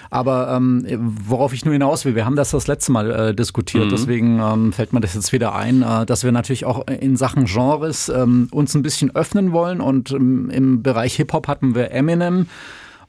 Aber 0.08 0.52
ähm, 0.56 0.84
worauf 1.26 1.52
ich 1.52 1.64
nur 1.64 1.72
hinaus 1.72 2.04
will, 2.04 2.16
wir 2.16 2.24
haben 2.24 2.34
das 2.34 2.50
das 2.50 2.66
letzte 2.66 2.90
Mal 2.90 3.10
äh, 3.10 3.34
diskutiert, 3.34 3.86
mhm. 3.86 3.90
deswegen 3.90 4.40
ähm, 4.40 4.72
fällt 4.72 4.92
mir 4.92 5.00
das 5.00 5.14
jetzt 5.14 5.32
wieder 5.32 5.54
ein, 5.54 5.82
äh, 5.82 6.06
dass 6.06 6.24
wir 6.24 6.32
natürlich 6.32 6.64
auch 6.64 6.86
in 6.88 7.16
Sachen 7.16 7.44
Genres 7.44 8.08
ähm, 8.08 8.48
uns 8.50 8.74
ein 8.74 8.82
bisschen 8.82 9.14
öffnen 9.14 9.52
wollen. 9.52 9.80
Und 9.80 10.10
ähm, 10.10 10.50
im 10.50 10.82
Bereich 10.82 11.14
Hip-Hop 11.16 11.46
hatten 11.46 11.74
wir 11.74 11.92
Eminem. 11.92 12.46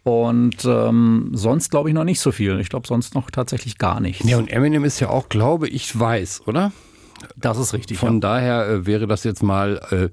Und 0.04 0.66
ähm, 0.66 1.30
sonst 1.34 1.70
glaube 1.70 1.90
ich 1.90 1.96
noch 1.96 2.04
nicht 2.04 2.20
so 2.20 2.32
viel. 2.32 2.60
Ich 2.60 2.70
glaube 2.70 2.88
sonst 2.88 3.14
noch 3.14 3.30
tatsächlich 3.30 3.78
gar 3.78 4.00
nichts. 4.00 4.28
Ja, 4.28 4.38
und 4.38 4.52
Eminem 4.52 4.84
ist 4.84 5.00
ja 5.00 5.10
auch, 5.10 5.30
glaube 5.30 5.68
ich, 5.68 5.98
weiß, 6.00 6.48
oder? 6.48 6.72
Das 7.36 7.58
ist 7.58 7.74
richtig. 7.74 7.98
Von 7.98 8.16
ja. 8.16 8.20
daher 8.20 8.68
äh, 8.68 8.86
wäre 8.86 9.08
das 9.08 9.24
jetzt 9.24 9.44
mal. 9.44 9.82
Äh, 9.92 10.10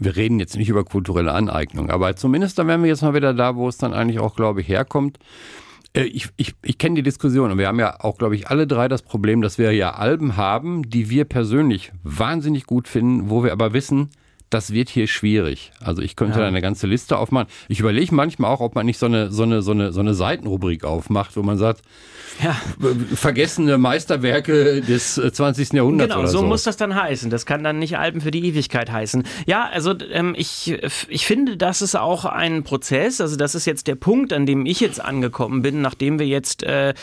wir 0.00 0.14
reden 0.14 0.38
jetzt 0.38 0.56
nicht 0.56 0.68
über 0.68 0.84
kulturelle 0.84 1.32
Aneignung, 1.32 1.90
aber 1.90 2.14
zumindest 2.14 2.58
dann 2.58 2.68
wären 2.68 2.82
wir 2.82 2.88
jetzt 2.88 3.02
mal 3.02 3.14
wieder 3.14 3.34
da, 3.34 3.56
wo 3.56 3.66
es 3.66 3.78
dann 3.78 3.92
eigentlich 3.92 4.20
auch, 4.20 4.36
glaube 4.36 4.60
ich, 4.60 4.68
herkommt. 4.68 5.18
Äh, 5.92 6.04
ich, 6.04 6.28
ich, 6.36 6.54
ich 6.62 6.78
kenne 6.78 6.96
die 6.96 7.02
Diskussion 7.02 7.50
und 7.50 7.58
wir 7.58 7.66
haben 7.66 7.80
ja 7.80 7.98
auch, 8.00 8.18
glaube 8.18 8.36
ich, 8.36 8.48
alle 8.48 8.66
drei 8.66 8.88
das 8.88 9.02
Problem, 9.02 9.42
dass 9.42 9.58
wir 9.58 9.72
ja 9.72 9.94
Alben 9.94 10.36
haben, 10.36 10.88
die 10.88 11.10
wir 11.10 11.24
persönlich 11.24 11.92
wahnsinnig 12.02 12.66
gut 12.66 12.88
finden, 12.88 13.30
wo 13.30 13.42
wir 13.42 13.52
aber 13.52 13.72
wissen, 13.72 14.10
das 14.50 14.72
wird 14.72 14.88
hier 14.88 15.06
schwierig. 15.06 15.72
Also 15.80 16.02
ich 16.02 16.16
könnte 16.16 16.36
ja. 16.36 16.42
da 16.42 16.48
eine 16.48 16.62
ganze 16.62 16.86
Liste 16.86 17.18
aufmachen. 17.18 17.48
Ich 17.68 17.80
überlege 17.80 18.14
manchmal 18.14 18.50
auch, 18.50 18.60
ob 18.60 18.74
man 18.74 18.86
nicht 18.86 18.98
so 18.98 19.06
eine, 19.06 19.30
so 19.30 19.42
eine, 19.42 19.62
so 19.62 19.72
eine, 19.72 19.92
so 19.92 20.00
eine 20.00 20.14
Seitenrubrik 20.14 20.84
aufmacht, 20.84 21.36
wo 21.36 21.42
man 21.42 21.58
sagt, 21.58 21.82
ja. 22.42 22.56
vergessene 23.14 23.78
Meisterwerke 23.78 24.80
des 24.80 25.14
20. 25.14 25.72
Äh, 25.72 25.76
Jahrhunderts 25.76 26.10
genau, 26.10 26.20
oder 26.20 26.28
so. 26.28 26.38
so 26.38 26.44
muss 26.44 26.62
das 26.62 26.76
dann 26.76 26.94
heißen. 26.94 27.30
Das 27.30 27.46
kann 27.46 27.64
dann 27.64 27.78
nicht 27.78 27.98
Alben 27.98 28.20
für 28.20 28.30
die 28.30 28.46
Ewigkeit 28.46 28.90
heißen. 28.90 29.24
Ja, 29.46 29.68
also 29.72 29.94
ähm, 30.12 30.34
ich, 30.36 30.78
ich 31.08 31.26
finde, 31.26 31.56
das 31.56 31.82
ist 31.82 31.96
auch 31.96 32.24
ein 32.24 32.62
Prozess. 32.62 33.20
Also 33.20 33.36
das 33.36 33.54
ist 33.54 33.66
jetzt 33.66 33.86
der 33.86 33.96
Punkt, 33.96 34.32
an 34.32 34.46
dem 34.46 34.66
ich 34.66 34.80
jetzt 34.80 35.04
angekommen 35.04 35.62
bin, 35.62 35.80
nachdem 35.80 36.18
wir 36.18 36.26
jetzt 36.26 36.62
äh, 36.62 36.94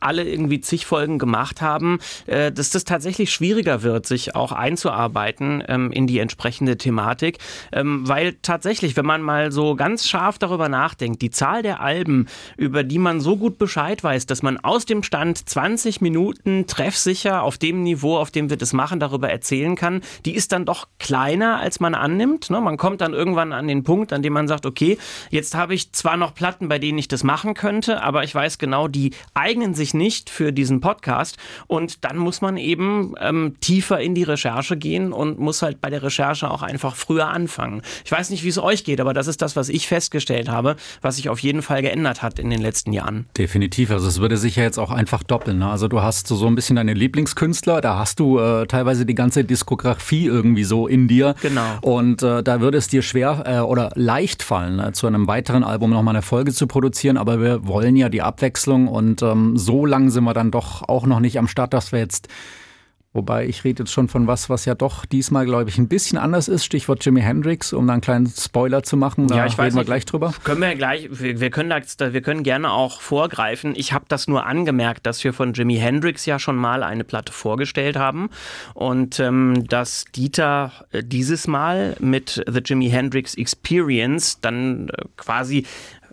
alle 0.00 0.24
irgendwie 0.24 0.60
zig 0.60 0.86
Folgen 0.86 1.18
gemacht 1.18 1.60
haben, 1.60 1.98
äh, 2.26 2.50
dass 2.50 2.70
das 2.70 2.84
tatsächlich 2.84 3.32
schwieriger 3.32 3.82
wird, 3.82 4.06
sich 4.06 4.34
auch 4.34 4.52
einzuarbeiten 4.52 5.62
ähm, 5.68 5.92
in 5.92 6.06
die 6.06 6.18
entsprechende 6.18 6.76
Thematik. 6.80 7.38
Ähm, 7.72 8.08
weil 8.08 8.34
tatsächlich, 8.42 8.96
wenn 8.96 9.06
man 9.06 9.22
mal 9.22 9.52
so 9.52 9.76
ganz 9.76 10.08
scharf 10.08 10.38
darüber 10.38 10.68
nachdenkt, 10.68 11.22
die 11.22 11.30
Zahl 11.30 11.62
der 11.62 11.80
Alben, 11.80 12.26
über 12.56 12.82
die 12.82 12.98
man 12.98 13.20
so 13.20 13.36
gut 13.36 13.58
Bescheid 13.58 14.02
weiß, 14.02 14.26
dass 14.26 14.42
man 14.42 14.58
aus 14.58 14.84
dem 14.84 15.02
Stand 15.02 15.48
20 15.48 16.00
Minuten 16.00 16.66
treffsicher 16.66 17.42
auf 17.42 17.58
dem 17.58 17.82
Niveau, 17.82 18.16
auf 18.16 18.30
dem 18.30 18.50
wir 18.50 18.56
das 18.56 18.72
machen, 18.72 18.98
darüber 19.00 19.30
erzählen 19.30 19.76
kann, 19.76 20.02
die 20.24 20.34
ist 20.34 20.52
dann 20.52 20.64
doch 20.64 20.88
kleiner, 20.98 21.58
als 21.58 21.80
man 21.80 21.94
annimmt. 21.94 22.50
Ne? 22.50 22.60
Man 22.60 22.76
kommt 22.76 23.00
dann 23.00 23.12
irgendwann 23.12 23.52
an 23.52 23.68
den 23.68 23.84
Punkt, 23.84 24.12
an 24.12 24.22
dem 24.22 24.32
man 24.32 24.48
sagt, 24.48 24.66
okay, 24.66 24.98
jetzt 25.30 25.54
habe 25.54 25.74
ich 25.74 25.92
zwar 25.92 26.16
noch 26.16 26.34
Platten, 26.34 26.68
bei 26.68 26.78
denen 26.78 26.98
ich 26.98 27.08
das 27.08 27.22
machen 27.24 27.54
könnte, 27.54 28.02
aber 28.02 28.24
ich 28.24 28.34
weiß 28.34 28.58
genau, 28.58 28.88
die 28.88 29.12
eignen 29.34 29.74
sich 29.74 29.94
nicht 29.94 30.30
für 30.30 30.52
diesen 30.52 30.80
Podcast. 30.80 31.36
Und 31.66 32.04
dann 32.04 32.16
muss 32.16 32.40
man 32.40 32.56
eben 32.56 33.14
ähm, 33.20 33.56
tiefer 33.60 34.00
in 34.00 34.14
die 34.14 34.22
Recherche 34.22 34.76
gehen 34.76 35.12
und 35.12 35.38
muss 35.38 35.62
halt 35.62 35.80
bei 35.80 35.90
der 35.90 36.02
Recherche 36.02 36.50
auch 36.50 36.62
einfach 36.70 36.96
früher 36.96 37.28
anfangen. 37.28 37.82
Ich 38.04 38.12
weiß 38.12 38.30
nicht, 38.30 38.44
wie 38.44 38.48
es 38.48 38.58
euch 38.58 38.84
geht, 38.84 39.00
aber 39.00 39.14
das 39.14 39.26
ist 39.26 39.42
das, 39.42 39.56
was 39.56 39.68
ich 39.68 39.88
festgestellt 39.88 40.48
habe, 40.48 40.76
was 41.02 41.16
sich 41.16 41.28
auf 41.28 41.40
jeden 41.40 41.62
Fall 41.62 41.82
geändert 41.82 42.22
hat 42.22 42.38
in 42.38 42.50
den 42.50 42.60
letzten 42.60 42.92
Jahren. 42.92 43.26
Definitiv. 43.36 43.90
Also 43.90 44.08
es 44.08 44.20
würde 44.20 44.36
sich 44.36 44.56
ja 44.56 44.62
jetzt 44.62 44.78
auch 44.78 44.90
einfach 44.90 45.22
doppeln. 45.22 45.58
Ne? 45.58 45.68
Also 45.68 45.88
du 45.88 46.02
hast 46.02 46.26
so 46.26 46.46
ein 46.46 46.54
bisschen 46.54 46.76
deine 46.76 46.94
Lieblingskünstler, 46.94 47.80
da 47.80 47.98
hast 47.98 48.20
du 48.20 48.38
äh, 48.38 48.66
teilweise 48.66 49.06
die 49.06 49.14
ganze 49.14 49.44
Diskografie 49.44 50.26
irgendwie 50.26 50.64
so 50.64 50.86
in 50.86 51.08
dir. 51.08 51.34
Genau. 51.42 51.78
Und 51.82 52.22
äh, 52.22 52.42
da 52.42 52.60
würde 52.60 52.78
es 52.78 52.88
dir 52.88 53.02
schwer 53.02 53.44
äh, 53.46 53.58
oder 53.58 53.90
leicht 53.94 54.42
fallen, 54.42 54.78
äh, 54.78 54.92
zu 54.92 55.06
einem 55.06 55.26
weiteren 55.26 55.64
Album 55.64 55.90
nochmal 55.90 56.14
eine 56.14 56.22
Folge 56.22 56.52
zu 56.52 56.66
produzieren. 56.66 57.16
Aber 57.16 57.40
wir 57.40 57.66
wollen 57.66 57.96
ja 57.96 58.08
die 58.08 58.22
Abwechslung 58.22 58.88
und 58.88 59.22
ähm, 59.22 59.56
so 59.56 59.86
lang 59.86 60.10
sind 60.10 60.24
wir 60.24 60.34
dann 60.34 60.50
doch 60.50 60.88
auch 60.88 61.06
noch 61.06 61.20
nicht 61.20 61.38
am 61.38 61.48
Start, 61.48 61.74
dass 61.74 61.92
wir 61.92 61.98
jetzt 61.98 62.28
Wobei 63.12 63.46
ich 63.46 63.64
rede 63.64 63.82
jetzt 63.82 63.92
schon 63.92 64.06
von 64.06 64.28
was, 64.28 64.48
was 64.50 64.66
ja 64.66 64.76
doch 64.76 65.04
diesmal, 65.04 65.44
glaube 65.44 65.68
ich, 65.68 65.78
ein 65.78 65.88
bisschen 65.88 66.16
anders 66.16 66.46
ist. 66.46 66.64
Stichwort 66.64 67.04
Jimi 67.04 67.20
Hendrix, 67.20 67.72
um 67.72 67.84
da 67.88 67.94
einen 67.94 68.02
kleinen 68.02 68.28
Spoiler 68.28 68.84
zu 68.84 68.96
machen. 68.96 69.26
Da 69.26 69.36
ja, 69.36 69.46
ich 69.46 69.58
weiß 69.58 69.66
reden 69.66 69.74
wir 69.74 69.80
nicht. 69.80 69.86
gleich 69.86 70.06
drüber. 70.06 70.32
Können 70.44 70.60
wir 70.60 70.76
gleich, 70.76 71.08
wir, 71.10 71.40
wir 71.40 71.50
können 71.50 71.70
da, 71.70 72.12
wir 72.12 72.22
können 72.22 72.44
gerne 72.44 72.70
auch 72.70 73.00
vorgreifen. 73.00 73.74
Ich 73.74 73.92
habe 73.92 74.04
das 74.06 74.28
nur 74.28 74.46
angemerkt, 74.46 75.06
dass 75.06 75.24
wir 75.24 75.32
von 75.32 75.54
Jimi 75.54 75.76
Hendrix 75.76 76.24
ja 76.24 76.38
schon 76.38 76.54
mal 76.54 76.84
eine 76.84 77.02
Platte 77.02 77.32
vorgestellt 77.32 77.96
haben 77.96 78.30
und 78.74 79.18
ähm, 79.18 79.64
dass 79.66 80.04
Dieter 80.14 80.72
äh, 80.92 81.02
dieses 81.02 81.48
Mal 81.48 81.96
mit 81.98 82.44
The 82.48 82.60
Jimi 82.64 82.90
Hendrix 82.90 83.34
Experience 83.34 84.40
dann 84.40 84.88
äh, 84.88 85.04
quasi 85.16 85.66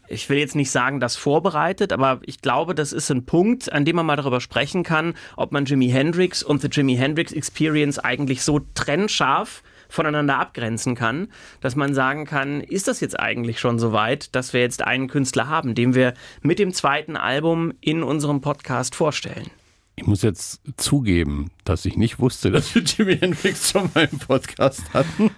ich 0.08 0.30
will 0.30 0.38
jetzt 0.38 0.56
nicht 0.56 0.72
sagen, 0.72 1.00
das 1.00 1.16
vorbereitet, 1.16 1.94
aber 1.94 2.20
ich 2.24 2.42
glaube, 2.42 2.76
das 2.76 2.94
ist 2.94 3.10
ein 3.12 3.26
Punkt, 3.26 3.72
an 3.72 3.86
dem 3.86 3.96
man 3.96 4.06
mal 4.06 4.16
darüber 4.16 4.42
sprechen 4.42 4.84
kann, 4.84 5.16
ob 5.36 5.52
man 5.52 5.66
Jimi 5.66 5.90
Hendrix 5.90 6.44
und 6.44 6.62
The 6.62 6.70
Jimi 6.72 6.96
Hendrix 6.96 7.32
Experience 7.32 8.00
eigentlich 8.00 8.44
so 8.44 8.62
trennscharf 8.74 9.64
voneinander 9.90 10.38
abgrenzen 10.38 10.96
kann, 10.96 11.30
dass 11.62 11.76
man 11.76 11.94
sagen 11.94 12.26
kann, 12.26 12.62
ist 12.62 12.88
das 12.88 13.00
jetzt 13.00 13.20
eigentlich 13.20 13.60
schon 13.60 13.80
so 13.80 13.94
weit, 13.94 14.36
dass 14.36 14.54
wir 14.54 14.62
jetzt 14.62 14.84
einen 14.84 15.08
Künstler 15.08 15.48
haben, 15.48 15.76
den 15.76 15.96
wir 15.96 16.14
mit 16.42 16.60
dem 16.60 16.74
zweiten 16.74 17.16
Album 17.16 17.74
in 17.80 18.04
unserem 18.04 18.42
Podcast 18.42 18.96
vorstellen? 18.96 19.50
Ich 19.96 20.06
muss 20.06 20.22
jetzt 20.22 20.62
zugeben, 20.78 21.50
dass 21.70 21.86
ich 21.86 21.98
nicht 21.98 22.20
wusste, 22.20 22.52
dass 22.52 22.74
wir 22.76 22.82
Jimi 22.84 23.18
Hendrix 23.18 23.72
schon 23.72 23.90
mal 23.94 24.08
im 24.12 24.20
Podcast 24.20 24.84
hatten. 24.94 25.32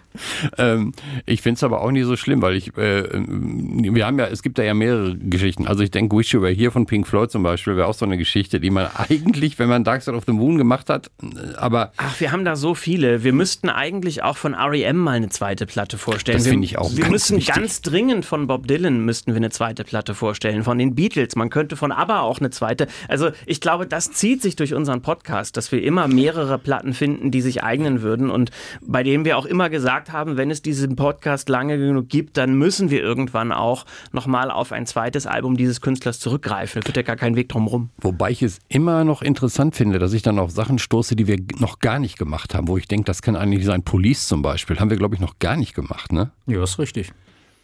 Ähm, 0.57 0.93
ich 1.25 1.41
finde 1.41 1.55
es 1.55 1.63
aber 1.63 1.81
auch 1.81 1.91
nicht 1.91 2.05
so 2.05 2.15
schlimm, 2.15 2.41
weil 2.41 2.55
ich, 2.55 2.75
äh, 2.77 3.03
wir 3.13 4.05
haben 4.05 4.19
ja, 4.19 4.25
es 4.27 4.41
gibt 4.41 4.57
da 4.57 4.63
ja 4.63 4.73
mehrere 4.73 5.15
Geschichten. 5.17 5.67
Also 5.67 5.83
ich 5.83 5.91
denke, 5.91 6.15
Wish 6.15 6.33
You 6.33 6.41
Were 6.41 6.51
Here 6.51 6.71
von 6.71 6.85
Pink 6.85 7.07
Floyd 7.07 7.31
zum 7.31 7.43
Beispiel 7.43 7.75
wäre 7.77 7.87
auch 7.87 7.93
so 7.93 8.05
eine 8.05 8.17
Geschichte, 8.17 8.59
die 8.59 8.69
man 8.69 8.87
eigentlich, 8.95 9.59
wenn 9.59 9.69
man 9.69 9.83
Dark 9.83 10.01
Side 10.01 10.15
of 10.15 10.23
the 10.25 10.33
Moon 10.33 10.57
gemacht 10.57 10.89
hat, 10.89 11.11
äh, 11.21 11.55
aber... 11.55 11.91
Ach, 11.97 12.19
wir 12.19 12.31
haben 12.31 12.45
da 12.45 12.55
so 12.55 12.75
viele. 12.75 13.23
Wir 13.23 13.33
müssten 13.33 13.69
eigentlich 13.69 14.23
auch 14.23 14.37
von 14.37 14.53
R.E.M. 14.53 14.97
mal 14.97 15.11
eine 15.11 15.29
zweite 15.29 15.65
Platte 15.65 15.97
vorstellen. 15.97 16.37
Das 16.37 16.47
finde 16.47 16.65
ich 16.65 16.77
auch 16.77 16.91
Wir 16.91 17.03
ganz 17.03 17.11
müssen 17.11 17.37
wichtig. 17.37 17.55
ganz 17.55 17.81
dringend 17.81 18.25
von 18.25 18.47
Bob 18.47 18.67
Dylan 18.67 19.05
müssten 19.05 19.31
wir 19.31 19.37
eine 19.37 19.49
zweite 19.51 19.83
Platte 19.83 20.13
vorstellen. 20.15 20.63
Von 20.63 20.77
den 20.77 20.95
Beatles. 20.95 21.35
Man 21.35 21.49
könnte 21.49 21.75
von 21.75 21.91
ABBA 21.91 22.21
auch 22.21 22.39
eine 22.39 22.49
zweite. 22.49 22.87
Also 23.07 23.29
ich 23.45 23.61
glaube, 23.61 23.85
das 23.87 24.11
zieht 24.11 24.41
sich 24.41 24.55
durch 24.55 24.73
unseren 24.73 25.01
Podcast, 25.01 25.57
dass 25.57 25.71
wir 25.71 25.81
immer 25.83 26.07
mehrere 26.19 26.57
Platten 26.57 26.93
finden, 26.93 27.31
die 27.31 27.41
sich 27.41 27.63
eignen 27.63 28.01
würden 28.01 28.29
und 28.29 28.51
bei 28.81 29.03
denen 29.03 29.25
wir 29.25 29.37
auch 29.37 29.45
immer 29.45 29.69
gesagt 29.69 30.11
haben, 30.11 30.37
wenn 30.37 30.51
es 30.51 30.61
diesen 30.61 30.95
Podcast 30.95 31.49
lange 31.49 31.77
genug 31.77 32.09
gibt, 32.09 32.37
dann 32.37 32.55
müssen 32.55 32.89
wir 32.89 33.01
irgendwann 33.01 33.51
auch 33.51 33.85
nochmal 34.11 34.51
auf 34.51 34.71
ein 34.71 34.85
zweites 34.85 35.25
Album 35.27 35.55
dieses 35.57 35.81
Künstlers 35.81 36.19
zurückgreifen. 36.19 36.81
Da 36.81 36.85
führt 36.85 36.97
ja 36.97 37.03
gar 37.03 37.15
kein 37.15 37.35
Weg 37.35 37.49
drum 37.49 37.67
rum. 37.67 37.89
Wobei 38.01 38.31
ich 38.31 38.43
es 38.43 38.59
immer 38.67 39.03
noch 39.03 39.21
interessant 39.21 39.75
finde, 39.75 39.99
dass 39.99 40.13
ich 40.13 40.21
dann 40.21 40.39
auf 40.39 40.51
Sachen 40.51 40.79
stoße, 40.79 41.15
die 41.15 41.27
wir 41.27 41.37
noch 41.59 41.79
gar 41.79 41.99
nicht 41.99 42.17
gemacht 42.17 42.53
haben, 42.53 42.67
wo 42.67 42.77
ich 42.77 42.87
denke, 42.87 43.05
das 43.05 43.21
kann 43.21 43.35
eigentlich 43.35 43.65
sein. 43.65 43.83
Police 43.83 44.27
zum 44.27 44.41
Beispiel, 44.41 44.79
haben 44.79 44.89
wir, 44.89 44.97
glaube 44.97 45.15
ich, 45.15 45.21
noch 45.21 45.39
gar 45.39 45.55
nicht 45.55 45.73
gemacht, 45.73 46.11
ne? 46.11 46.31
Ja, 46.47 46.63
ist 46.63 46.79
richtig. 46.79 47.11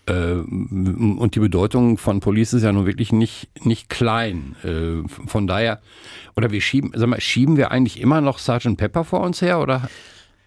Äh, 0.08 0.34
und 0.34 1.36
die 1.36 1.40
Bedeutung 1.40 1.98
von 1.98 2.20
Police 2.20 2.54
ist 2.54 2.64
ja 2.64 2.72
nun 2.72 2.86
wirklich 2.86 3.12
nicht, 3.12 3.50
nicht 3.66 3.90
klein. 3.90 4.56
Äh, 4.64 5.08
von 5.08 5.48
daher, 5.48 5.82
oder 6.36 6.52
wir 6.52 6.62
schieben, 6.62 6.92
sag 6.94 7.08
mal, 7.10 7.22
schieben 7.22 7.58
wir 7.58 7.72
eigentlich 7.72 8.00
immer 8.00 8.22
noch 8.22 8.40
Sgt. 8.40 8.78
Pepper 8.78 9.04
vor 9.04 9.22
uns 9.22 9.42
her, 9.42 9.60
oder? 9.60 9.90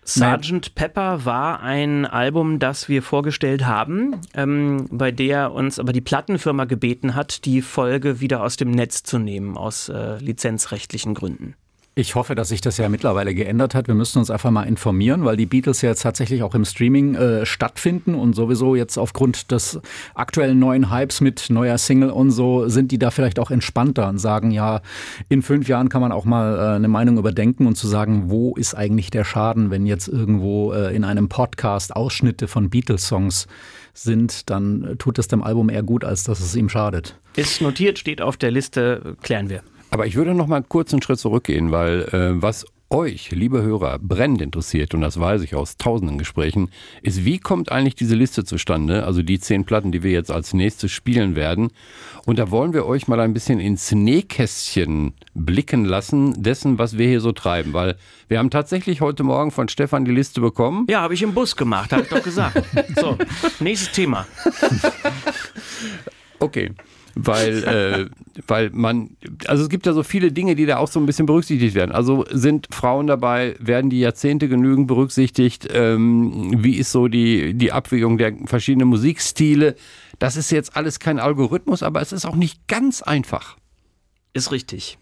Sgt. 0.04 0.74
Pepper 0.74 1.26
war 1.26 1.60
ein 1.60 2.06
Album, 2.06 2.58
das 2.58 2.88
wir 2.88 3.02
vorgestellt 3.02 3.66
haben, 3.66 4.16
ähm, 4.32 4.86
bei 4.90 5.10
der 5.10 5.52
uns 5.52 5.78
aber 5.78 5.92
die 5.92 6.00
Plattenfirma 6.00 6.64
gebeten 6.64 7.14
hat, 7.14 7.44
die 7.44 7.60
Folge 7.60 8.20
wieder 8.20 8.42
aus 8.42 8.56
dem 8.56 8.70
Netz 8.70 9.02
zu 9.02 9.18
nehmen, 9.18 9.56
aus 9.58 9.88
äh, 9.90 10.18
lizenzrechtlichen 10.18 11.14
Gründen. 11.14 11.54
Ich 11.98 12.14
hoffe, 12.14 12.36
dass 12.36 12.50
sich 12.50 12.60
das 12.60 12.76
ja 12.76 12.88
mittlerweile 12.88 13.34
geändert 13.34 13.74
hat. 13.74 13.88
Wir 13.88 13.96
müssen 13.96 14.20
uns 14.20 14.30
einfach 14.30 14.52
mal 14.52 14.62
informieren, 14.62 15.24
weil 15.24 15.36
die 15.36 15.46
Beatles 15.46 15.82
ja 15.82 15.88
jetzt 15.88 16.02
tatsächlich 16.02 16.44
auch 16.44 16.54
im 16.54 16.64
Streaming 16.64 17.16
äh, 17.16 17.44
stattfinden 17.44 18.14
und 18.14 18.34
sowieso 18.34 18.76
jetzt 18.76 18.98
aufgrund 18.98 19.50
des 19.50 19.80
aktuellen 20.14 20.60
neuen 20.60 20.92
Hypes 20.92 21.20
mit 21.20 21.50
neuer 21.50 21.76
Single 21.76 22.10
und 22.10 22.30
so 22.30 22.68
sind 22.68 22.92
die 22.92 23.00
da 23.00 23.10
vielleicht 23.10 23.40
auch 23.40 23.50
entspannter 23.50 24.08
und 24.08 24.18
sagen, 24.18 24.52
ja, 24.52 24.80
in 25.28 25.42
fünf 25.42 25.66
Jahren 25.66 25.88
kann 25.88 26.00
man 26.00 26.12
auch 26.12 26.24
mal 26.24 26.56
äh, 26.56 26.76
eine 26.76 26.86
Meinung 26.86 27.18
überdenken 27.18 27.66
und 27.66 27.74
zu 27.74 27.88
sagen, 27.88 28.30
wo 28.30 28.54
ist 28.54 28.76
eigentlich 28.76 29.10
der 29.10 29.24
Schaden, 29.24 29.72
wenn 29.72 29.84
jetzt 29.84 30.06
irgendwo 30.06 30.72
äh, 30.72 30.94
in 30.94 31.02
einem 31.02 31.28
Podcast 31.28 31.96
Ausschnitte 31.96 32.46
von 32.46 32.70
Beatles-Songs 32.70 33.48
sind, 33.92 34.50
dann 34.50 34.94
tut 35.00 35.18
es 35.18 35.26
dem 35.26 35.42
Album 35.42 35.68
eher 35.68 35.82
gut, 35.82 36.04
als 36.04 36.22
dass 36.22 36.38
es 36.38 36.54
ihm 36.54 36.68
schadet. 36.68 37.18
Ist 37.34 37.60
notiert, 37.60 37.98
steht 37.98 38.22
auf 38.22 38.36
der 38.36 38.52
Liste, 38.52 39.16
klären 39.20 39.48
wir. 39.48 39.62
Aber 39.90 40.06
ich 40.06 40.16
würde 40.16 40.34
noch 40.34 40.46
mal 40.46 40.62
kurz 40.62 40.92
einen 40.92 41.02
Schritt 41.02 41.18
zurückgehen, 41.18 41.70
weil 41.72 42.02
äh, 42.12 42.42
was 42.42 42.66
euch, 42.90 43.30
liebe 43.32 43.62
Hörer, 43.62 43.98
brennend 43.98 44.40
interessiert, 44.40 44.94
und 44.94 45.02
das 45.02 45.20
weiß 45.20 45.42
ich 45.42 45.54
aus 45.54 45.76
tausenden 45.76 46.16
Gesprächen, 46.16 46.70
ist, 47.02 47.24
wie 47.24 47.38
kommt 47.38 47.70
eigentlich 47.70 47.94
diese 47.94 48.14
Liste 48.14 48.44
zustande? 48.44 49.04
Also 49.04 49.22
die 49.22 49.38
zehn 49.38 49.64
Platten, 49.64 49.92
die 49.92 50.02
wir 50.02 50.10
jetzt 50.10 50.30
als 50.30 50.54
nächstes 50.54 50.90
spielen 50.90 51.36
werden. 51.36 51.70
Und 52.24 52.38
da 52.38 52.50
wollen 52.50 52.72
wir 52.72 52.86
euch 52.86 53.06
mal 53.06 53.20
ein 53.20 53.34
bisschen 53.34 53.60
ins 53.60 53.92
Nähkästchen 53.92 55.12
blicken 55.34 55.84
lassen, 55.84 56.42
dessen, 56.42 56.78
was 56.78 56.96
wir 56.96 57.08
hier 57.08 57.20
so 57.20 57.32
treiben. 57.32 57.72
Weil 57.74 57.96
wir 58.28 58.38
haben 58.38 58.50
tatsächlich 58.50 59.00
heute 59.00 59.22
Morgen 59.22 59.50
von 59.50 59.68
Stefan 59.68 60.04
die 60.04 60.12
Liste 60.12 60.40
bekommen. 60.40 60.86
Ja, 60.88 61.02
habe 61.02 61.14
ich 61.14 61.22
im 61.22 61.34
Bus 61.34 61.56
gemacht, 61.56 61.92
habe 61.92 62.02
ich 62.02 62.08
doch 62.08 62.22
gesagt. 62.22 62.62
So, 62.98 63.16
nächstes 63.60 63.92
Thema. 63.92 64.26
Okay. 66.40 66.72
Weil, 67.20 67.64
äh, 67.64 68.06
weil 68.46 68.70
man, 68.70 69.16
also 69.48 69.64
es 69.64 69.68
gibt 69.68 69.86
ja 69.86 69.92
so 69.92 70.04
viele 70.04 70.30
Dinge, 70.30 70.54
die 70.54 70.66
da 70.66 70.76
auch 70.76 70.86
so 70.86 71.00
ein 71.00 71.06
bisschen 71.06 71.26
berücksichtigt 71.26 71.74
werden. 71.74 71.90
Also 71.90 72.24
sind 72.30 72.68
Frauen 72.70 73.08
dabei, 73.08 73.56
werden 73.58 73.90
die 73.90 73.98
Jahrzehnte 73.98 74.48
genügend 74.48 74.86
berücksichtigt? 74.86 75.66
Ähm, 75.72 76.62
wie 76.62 76.76
ist 76.76 76.92
so 76.92 77.08
die, 77.08 77.54
die 77.54 77.72
Abwägung 77.72 78.18
der 78.18 78.34
verschiedenen 78.46 78.86
Musikstile? 78.86 79.74
Das 80.20 80.36
ist 80.36 80.52
jetzt 80.52 80.76
alles 80.76 81.00
kein 81.00 81.18
Algorithmus, 81.18 81.82
aber 81.82 82.00
es 82.00 82.12
ist 82.12 82.24
auch 82.24 82.36
nicht 82.36 82.68
ganz 82.68 83.02
einfach. 83.02 83.56
Ist 84.32 84.52
richtig. 84.52 84.96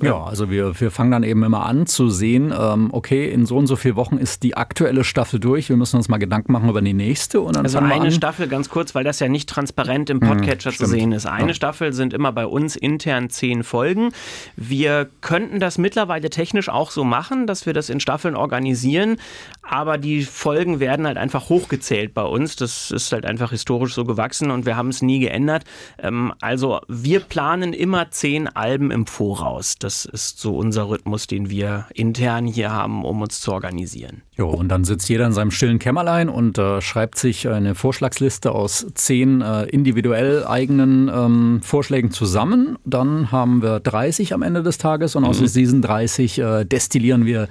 Ja, 0.00 0.22
also 0.22 0.48
wir, 0.48 0.78
wir 0.80 0.90
fangen 0.90 1.10
dann 1.10 1.24
eben 1.24 1.42
immer 1.42 1.66
an 1.66 1.86
zu 1.86 2.08
sehen, 2.08 2.54
ähm, 2.56 2.90
okay, 2.92 3.28
in 3.30 3.46
so 3.46 3.56
und 3.56 3.66
so 3.66 3.74
vielen 3.74 3.96
Wochen 3.96 4.16
ist 4.16 4.44
die 4.44 4.56
aktuelle 4.56 5.02
Staffel 5.02 5.40
durch. 5.40 5.68
Wir 5.68 5.76
müssen 5.76 5.96
uns 5.96 6.08
mal 6.08 6.18
Gedanken 6.18 6.52
machen 6.52 6.68
über 6.68 6.80
die 6.80 6.94
nächste. 6.94 7.40
Und 7.40 7.56
dann 7.56 7.64
Also 7.64 7.78
eine 7.78 7.94
an. 7.94 8.10
Staffel, 8.12 8.46
ganz 8.46 8.68
kurz, 8.68 8.94
weil 8.94 9.02
das 9.02 9.18
ja 9.18 9.28
nicht 9.28 9.48
transparent 9.48 10.08
im 10.10 10.20
Podcatcher 10.20 10.70
zu 10.70 10.86
sehen 10.86 11.10
ist. 11.12 11.26
Eine 11.26 11.52
Staffel 11.54 11.92
sind 11.92 12.12
immer 12.14 12.30
bei 12.30 12.46
uns 12.46 12.76
intern 12.76 13.28
zehn 13.28 13.64
Folgen. 13.64 14.10
Wir 14.56 15.08
könnten 15.20 15.58
das 15.58 15.78
mittlerweile 15.78 16.30
technisch 16.30 16.68
auch 16.68 16.92
so 16.92 17.02
machen, 17.02 17.46
dass 17.48 17.66
wir 17.66 17.72
das 17.72 17.90
in 17.90 17.98
Staffeln 17.98 18.36
organisieren, 18.36 19.16
aber 19.62 19.98
die 19.98 20.22
Folgen 20.22 20.78
werden 20.80 21.06
halt 21.06 21.16
einfach 21.16 21.48
hochgezählt 21.48 22.14
bei 22.14 22.22
uns. 22.22 22.54
Das 22.56 22.90
ist 22.92 23.10
halt 23.12 23.26
einfach 23.26 23.50
historisch 23.50 23.94
so 23.94 24.04
gewachsen 24.04 24.50
und 24.52 24.64
wir 24.64 24.76
haben 24.76 24.88
es 24.90 25.02
nie 25.02 25.18
geändert. 25.18 25.64
Ähm, 25.98 26.32
also 26.40 26.80
wir 26.86 27.20
planen 27.20 27.72
immer 27.72 28.10
zehn 28.10 28.46
Alben 28.46 28.90
im 28.90 29.06
Voraus. 29.06 29.76
Das 29.78 29.87
ist 30.04 30.40
so 30.40 30.56
unser 30.56 30.88
Rhythmus, 30.88 31.26
den 31.26 31.50
wir 31.50 31.86
intern 31.94 32.46
hier 32.46 32.72
haben, 32.72 33.04
um 33.04 33.22
uns 33.22 33.40
zu 33.40 33.52
organisieren. 33.52 34.22
Jo, 34.36 34.48
und 34.48 34.68
dann 34.68 34.84
sitzt 34.84 35.08
jeder 35.08 35.26
in 35.26 35.32
seinem 35.32 35.50
stillen 35.50 35.78
Kämmerlein 35.78 36.28
und 36.28 36.58
äh, 36.58 36.80
schreibt 36.80 37.18
sich 37.18 37.48
eine 37.48 37.74
Vorschlagsliste 37.74 38.52
aus 38.52 38.86
zehn 38.94 39.40
äh, 39.40 39.64
individuell 39.64 40.46
eigenen 40.46 41.08
ähm, 41.12 41.60
Vorschlägen 41.62 42.12
zusammen. 42.12 42.78
Dann 42.84 43.32
haben 43.32 43.62
wir 43.62 43.80
30 43.80 44.34
am 44.34 44.42
Ende 44.42 44.62
des 44.62 44.78
Tages 44.78 45.16
und 45.16 45.24
aus 45.24 45.38
diesen 45.52 45.82
30 45.82 46.38
äh, 46.38 46.64
destillieren 46.64 47.26
wir 47.26 47.48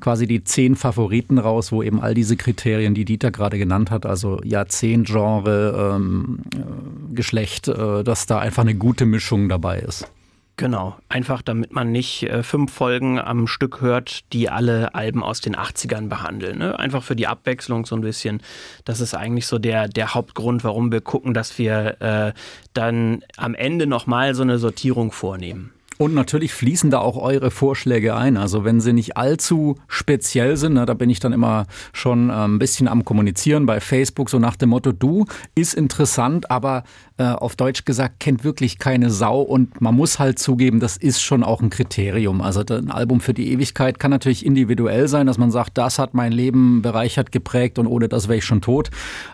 quasi 0.00 0.26
die 0.28 0.44
zehn 0.44 0.76
Favoriten 0.76 1.38
raus, 1.38 1.72
wo 1.72 1.82
eben 1.82 2.00
all 2.00 2.14
diese 2.14 2.36
Kriterien, 2.36 2.94
die 2.94 3.04
Dieter 3.04 3.30
gerade 3.30 3.58
genannt 3.58 3.90
hat, 3.90 4.06
also 4.06 4.40
Jahrzehnt, 4.44 5.08
Genre, 5.08 5.96
ähm, 5.96 6.40
äh, 6.54 7.14
Geschlecht, 7.14 7.68
äh, 7.68 8.04
dass 8.04 8.26
da 8.26 8.38
einfach 8.38 8.62
eine 8.62 8.74
gute 8.74 9.06
Mischung 9.06 9.48
dabei 9.48 9.80
ist. 9.80 10.08
Genau, 10.58 10.96
einfach 11.08 11.40
damit 11.40 11.72
man 11.72 11.92
nicht 11.92 12.24
äh, 12.24 12.42
fünf 12.42 12.72
Folgen 12.72 13.20
am 13.20 13.46
Stück 13.46 13.80
hört, 13.80 14.24
die 14.32 14.50
alle 14.50 14.92
Alben 14.92 15.22
aus 15.22 15.40
den 15.40 15.54
80ern 15.54 16.08
behandeln. 16.08 16.58
Ne? 16.58 16.76
Einfach 16.76 17.04
für 17.04 17.14
die 17.14 17.28
Abwechslung 17.28 17.86
so 17.86 17.94
ein 17.94 18.00
bisschen. 18.00 18.42
Das 18.84 19.00
ist 19.00 19.14
eigentlich 19.14 19.46
so 19.46 19.60
der, 19.60 19.86
der 19.86 20.14
Hauptgrund, 20.14 20.64
warum 20.64 20.90
wir 20.90 21.00
gucken, 21.00 21.32
dass 21.32 21.58
wir 21.58 22.02
äh, 22.02 22.32
dann 22.74 23.22
am 23.36 23.54
Ende 23.54 23.86
nochmal 23.86 24.34
so 24.34 24.42
eine 24.42 24.58
Sortierung 24.58 25.12
vornehmen. 25.12 25.72
Und 25.98 26.14
natürlich 26.14 26.54
fließen 26.54 26.90
da 26.90 27.00
auch 27.00 27.16
eure 27.16 27.50
Vorschläge 27.50 28.14
ein. 28.14 28.36
Also 28.36 28.64
wenn 28.64 28.80
sie 28.80 28.92
nicht 28.92 29.16
allzu 29.16 29.74
speziell 29.88 30.56
sind, 30.56 30.74
na, 30.74 30.86
da 30.86 30.94
bin 30.94 31.10
ich 31.10 31.18
dann 31.18 31.32
immer 31.32 31.66
schon 31.92 32.30
äh, 32.30 32.32
ein 32.32 32.60
bisschen 32.60 32.86
am 32.86 33.04
Kommunizieren 33.04 33.66
bei 33.66 33.80
Facebook, 33.80 34.30
so 34.30 34.38
nach 34.38 34.54
dem 34.54 34.70
Motto, 34.70 34.92
du 34.92 35.26
ist 35.56 35.74
interessant, 35.74 36.52
aber 36.52 36.84
äh, 37.16 37.24
auf 37.24 37.56
Deutsch 37.56 37.84
gesagt 37.84 38.20
kennt 38.20 38.44
wirklich 38.44 38.78
keine 38.78 39.10
Sau 39.10 39.40
und 39.40 39.80
man 39.80 39.96
muss 39.96 40.20
halt 40.20 40.38
zugeben, 40.38 40.78
das 40.78 40.96
ist 40.96 41.20
schon 41.20 41.42
auch 41.42 41.60
ein 41.60 41.70
Kriterium. 41.70 42.40
Also 42.42 42.60
ein 42.60 42.92
Album 42.92 43.20
für 43.20 43.34
die 43.34 43.50
Ewigkeit 43.52 43.98
kann 43.98 44.12
natürlich 44.12 44.46
individuell 44.46 45.08
sein, 45.08 45.26
dass 45.26 45.36
man 45.36 45.50
sagt, 45.50 45.76
das 45.78 45.98
hat 45.98 46.14
mein 46.14 46.30
Leben 46.30 46.80
bereichert, 46.80 47.32
geprägt 47.32 47.78
und 47.80 47.88
ohne 47.88 48.08
das 48.08 48.28
wäre 48.28 48.38
ich 48.38 48.44
schon 48.44 48.60
tot. 48.60 48.90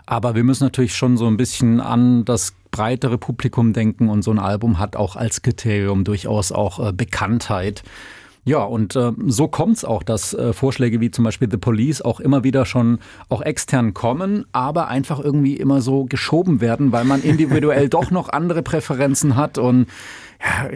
Aber 0.07 0.33
wir 0.33 0.43
müssen 0.43 0.63
natürlich 0.63 0.95
schon 0.95 1.15
so 1.15 1.27
ein 1.27 1.37
bisschen 1.37 1.79
an 1.79 2.25
das 2.25 2.55
breitere 2.71 3.17
Publikum 3.17 3.73
denken 3.73 4.09
und 4.09 4.21
so 4.21 4.31
ein 4.31 4.39
Album 4.39 4.79
hat 4.79 4.95
auch 4.95 5.15
als 5.15 5.41
Kriterium 5.41 6.03
durchaus 6.03 6.51
auch 6.51 6.89
äh, 6.89 6.93
Bekanntheit. 6.93 7.83
Ja, 8.47 8.59
und 8.59 8.95
äh, 8.95 9.11
so 9.25 9.47
kommt's 9.47 9.83
auch, 9.83 10.03
dass 10.03 10.35
äh, 10.35 10.53
Vorschläge 10.53 11.01
wie 11.01 11.09
zum 11.09 11.25
Beispiel 11.25 11.49
The 11.49 11.57
Police 11.57 12.03
auch 12.03 12.19
immer 12.19 12.43
wieder 12.43 12.67
schon 12.67 12.99
auch 13.27 13.41
extern 13.41 13.95
kommen, 13.95 14.45
aber 14.51 14.87
einfach 14.87 15.19
irgendwie 15.19 15.55
immer 15.55 15.81
so 15.81 16.05
geschoben 16.05 16.61
werden, 16.61 16.91
weil 16.91 17.05
man 17.05 17.23
individuell 17.23 17.89
doch 17.89 18.11
noch 18.11 18.29
andere 18.29 18.61
Präferenzen 18.61 19.35
hat 19.35 19.57
und 19.57 19.87
ja, 20.39 20.69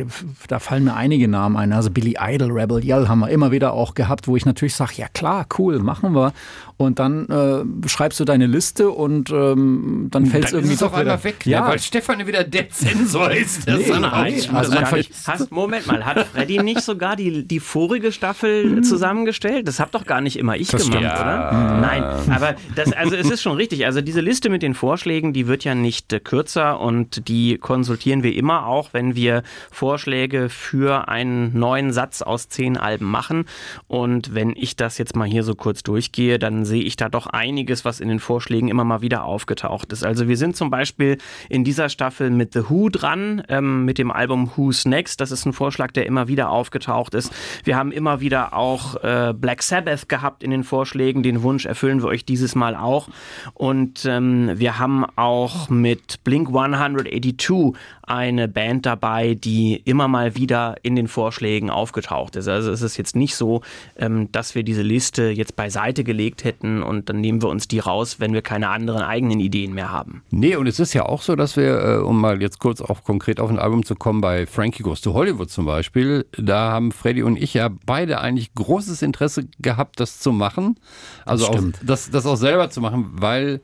da 0.48 0.58
fallen 0.58 0.86
mir 0.86 0.96
einige 0.96 1.27
Namen 1.27 1.58
ein. 1.58 1.72
Also 1.72 1.91
Billy 1.91 2.17
Idol, 2.19 2.51
Rebel 2.51 2.84
Yell 2.84 3.08
haben 3.08 3.19
wir 3.19 3.29
immer 3.29 3.51
wieder 3.51 3.74
auch 3.74 3.93
gehabt, 3.93 4.27
wo 4.27 4.36
ich 4.36 4.46
natürlich 4.46 4.74
sage, 4.74 4.93
ja 4.96 5.08
klar, 5.08 5.46
cool, 5.60 5.77
machen 5.79 6.13
wir. 6.15 6.34
Und 6.81 6.98
dann 6.98 7.27
äh, 7.27 7.89
schreibst 7.89 8.21
du 8.21 8.24
deine 8.24 8.48
Liste 8.48 8.89
und 8.89 9.31
ähm, 9.31 10.07
dann 10.12 10.25
fällt 10.27 10.45
es 10.45 10.53
irgendwie 10.53 10.75
ist 10.75 10.81
doch 10.81 10.98
wieder 10.98 11.21
weg, 11.25 11.45
ne? 11.45 11.51
Ja, 11.51 11.67
weil 11.67 11.77
Stefan 11.77 12.25
wieder 12.25 12.45
der 12.45 12.69
Zensor 12.69 13.31
ist. 13.31 13.67
Das 13.67 13.79
Nee, 13.79 13.83
ist 13.83 13.91
eine 13.91 14.13
also 14.13 14.95
nicht. 14.95 15.12
Hast, 15.27 15.51
Moment 15.51 15.88
mal, 15.88 16.05
hat 16.05 16.25
Freddy 16.27 16.63
nicht 16.63 16.79
sogar 16.79 17.17
die, 17.17 17.45
die 17.45 17.59
vorige 17.59 18.13
Staffel 18.13 18.79
zusammengestellt? 18.83 19.67
Das 19.67 19.81
hab 19.81 19.91
doch 19.91 20.05
gar 20.05 20.21
nicht 20.21 20.39
immer 20.39 20.55
ich 20.55 20.69
gemacht, 20.69 20.86
stimmt. 20.86 21.03
oder? 21.03 21.79
Nein, 21.81 22.01
aber 22.31 22.55
das, 22.75 22.93
also 22.93 23.13
es 23.13 23.29
ist 23.29 23.41
schon 23.41 23.57
richtig. 23.57 23.86
Also 23.86 24.00
diese 24.00 24.21
Liste 24.21 24.50
mit 24.50 24.63
den 24.63 24.74
Vorschlägen, 24.74 25.33
die 25.33 25.48
wird 25.48 25.65
ja 25.65 25.75
nicht 25.75 26.13
äh, 26.13 26.21
kürzer 26.21 26.79
und 26.79 27.27
die 27.27 27.57
konsultieren 27.57 28.24
wir 28.24 28.33
immer 28.33 28.65
auch, 28.65 28.93
wenn 28.93 29.15
wir 29.17 29.43
Vorschläge 29.69 30.48
für 30.48 31.09
einen 31.09 31.59
neuen 31.59 31.91
Satz 31.91 32.21
aus 32.21 32.48
zehn 32.48 32.77
Alben 32.77 33.05
machen. 33.05 33.43
Und 33.89 34.33
wenn 34.33 34.53
ich 34.55 34.77
das 34.77 34.98
jetzt 34.98 35.17
mal 35.17 35.27
hier 35.27 35.43
so 35.43 35.55
kurz 35.55 35.83
durchgehe, 35.83 36.39
dann 36.39 36.68
sehe 36.69 36.83
ich 36.83 36.95
da 36.95 37.09
doch 37.09 37.27
einiges, 37.27 37.83
was 37.83 37.99
in 37.99 38.07
den 38.07 38.19
Vorschlägen 38.19 38.69
immer 38.69 38.85
mal 38.85 39.01
wieder 39.01 39.25
aufgetaucht 39.25 39.91
ist. 39.91 40.05
Also 40.05 40.27
wir 40.27 40.38
sind 40.38 40.55
zum 40.55 40.69
Beispiel 40.69 41.17
in 41.49 41.65
dieser 41.65 41.89
Staffel 41.89 42.29
mit 42.29 42.53
The 42.53 42.69
Who 42.69 42.89
dran, 42.89 43.43
ähm, 43.49 43.83
mit 43.83 43.97
dem 43.97 44.11
Album 44.11 44.51
Who's 44.55 44.85
Next. 44.85 45.19
Das 45.19 45.31
ist 45.31 45.45
ein 45.45 45.53
Vorschlag, 45.53 45.91
der 45.91 46.05
immer 46.05 46.27
wieder 46.27 46.49
aufgetaucht 46.49 47.13
ist. 47.13 47.33
Wir 47.65 47.75
haben 47.75 47.91
immer 47.91 48.21
wieder 48.21 48.53
auch 48.53 49.03
äh, 49.03 49.33
Black 49.35 49.63
Sabbath 49.63 50.07
gehabt 50.07 50.43
in 50.43 50.51
den 50.51 50.63
Vorschlägen. 50.63 51.23
Den 51.23 51.43
Wunsch 51.43 51.65
erfüllen 51.65 52.01
wir 52.01 52.07
euch 52.07 52.23
dieses 52.23 52.55
Mal 52.55 52.75
auch. 52.75 53.09
Und 53.53 54.05
ähm, 54.05 54.51
wir 54.55 54.79
haben 54.79 55.05
auch 55.15 55.69
mit 55.69 56.23
Blink 56.23 56.47
182 56.47 57.73
eine 58.09 58.47
Band 58.47 58.85
dabei, 58.85 59.35
die 59.35 59.75
immer 59.85 60.07
mal 60.07 60.35
wieder 60.35 60.75
in 60.81 60.95
den 60.95 61.07
Vorschlägen 61.07 61.69
aufgetaucht 61.69 62.35
ist. 62.35 62.47
Also 62.47 62.71
es 62.71 62.81
ist 62.81 62.97
jetzt 62.97 63.15
nicht 63.15 63.35
so, 63.35 63.61
ähm, 63.97 64.31
dass 64.31 64.55
wir 64.55 64.63
diese 64.63 64.81
Liste 64.81 65.29
jetzt 65.29 65.55
beiseite 65.55 66.03
gelegt 66.03 66.43
hätten 66.43 66.81
und 66.81 67.09
dann 67.09 67.21
nehmen 67.21 67.41
wir 67.41 67.49
uns 67.49 67.67
die 67.67 67.79
raus, 67.79 68.19
wenn 68.19 68.33
wir 68.33 68.41
keine 68.41 68.69
anderen 68.69 69.03
eigenen 69.03 69.39
Ideen 69.39 69.73
mehr 69.73 69.91
haben. 69.91 70.23
Nee, 70.31 70.55
und 70.55 70.65
es 70.67 70.79
ist 70.79 70.93
ja 70.93 71.05
auch 71.05 71.21
so, 71.21 71.35
dass 71.35 71.55
wir, 71.55 71.79
äh, 71.79 71.97
um 71.97 72.19
mal 72.19 72.41
jetzt 72.41 72.59
kurz 72.59 72.81
auch 72.81 73.03
konkret 73.03 73.39
auf 73.39 73.49
ein 73.49 73.59
Album 73.59 73.85
zu 73.85 73.95
kommen, 73.95 74.21
bei 74.21 74.47
Frankie 74.47 74.83
Goes 74.83 75.01
to 75.01 75.13
Hollywood 75.13 75.51
zum 75.51 75.65
Beispiel, 75.65 76.25
da 76.35 76.71
haben 76.71 76.91
Freddy 76.91 77.21
und 77.21 77.41
ich 77.41 77.53
ja 77.53 77.69
beide 77.85 78.19
eigentlich 78.19 78.53
großes 78.55 79.03
Interesse 79.03 79.47
gehabt, 79.59 79.99
das 79.99 80.19
zu 80.19 80.31
machen. 80.31 80.79
Also 81.25 81.45
Das 81.45 81.55
auch, 81.55 81.63
das, 81.83 82.09
das 82.09 82.25
auch 82.25 82.37
selber 82.37 82.69
zu 82.71 82.81
machen, 82.81 83.09
weil 83.11 83.61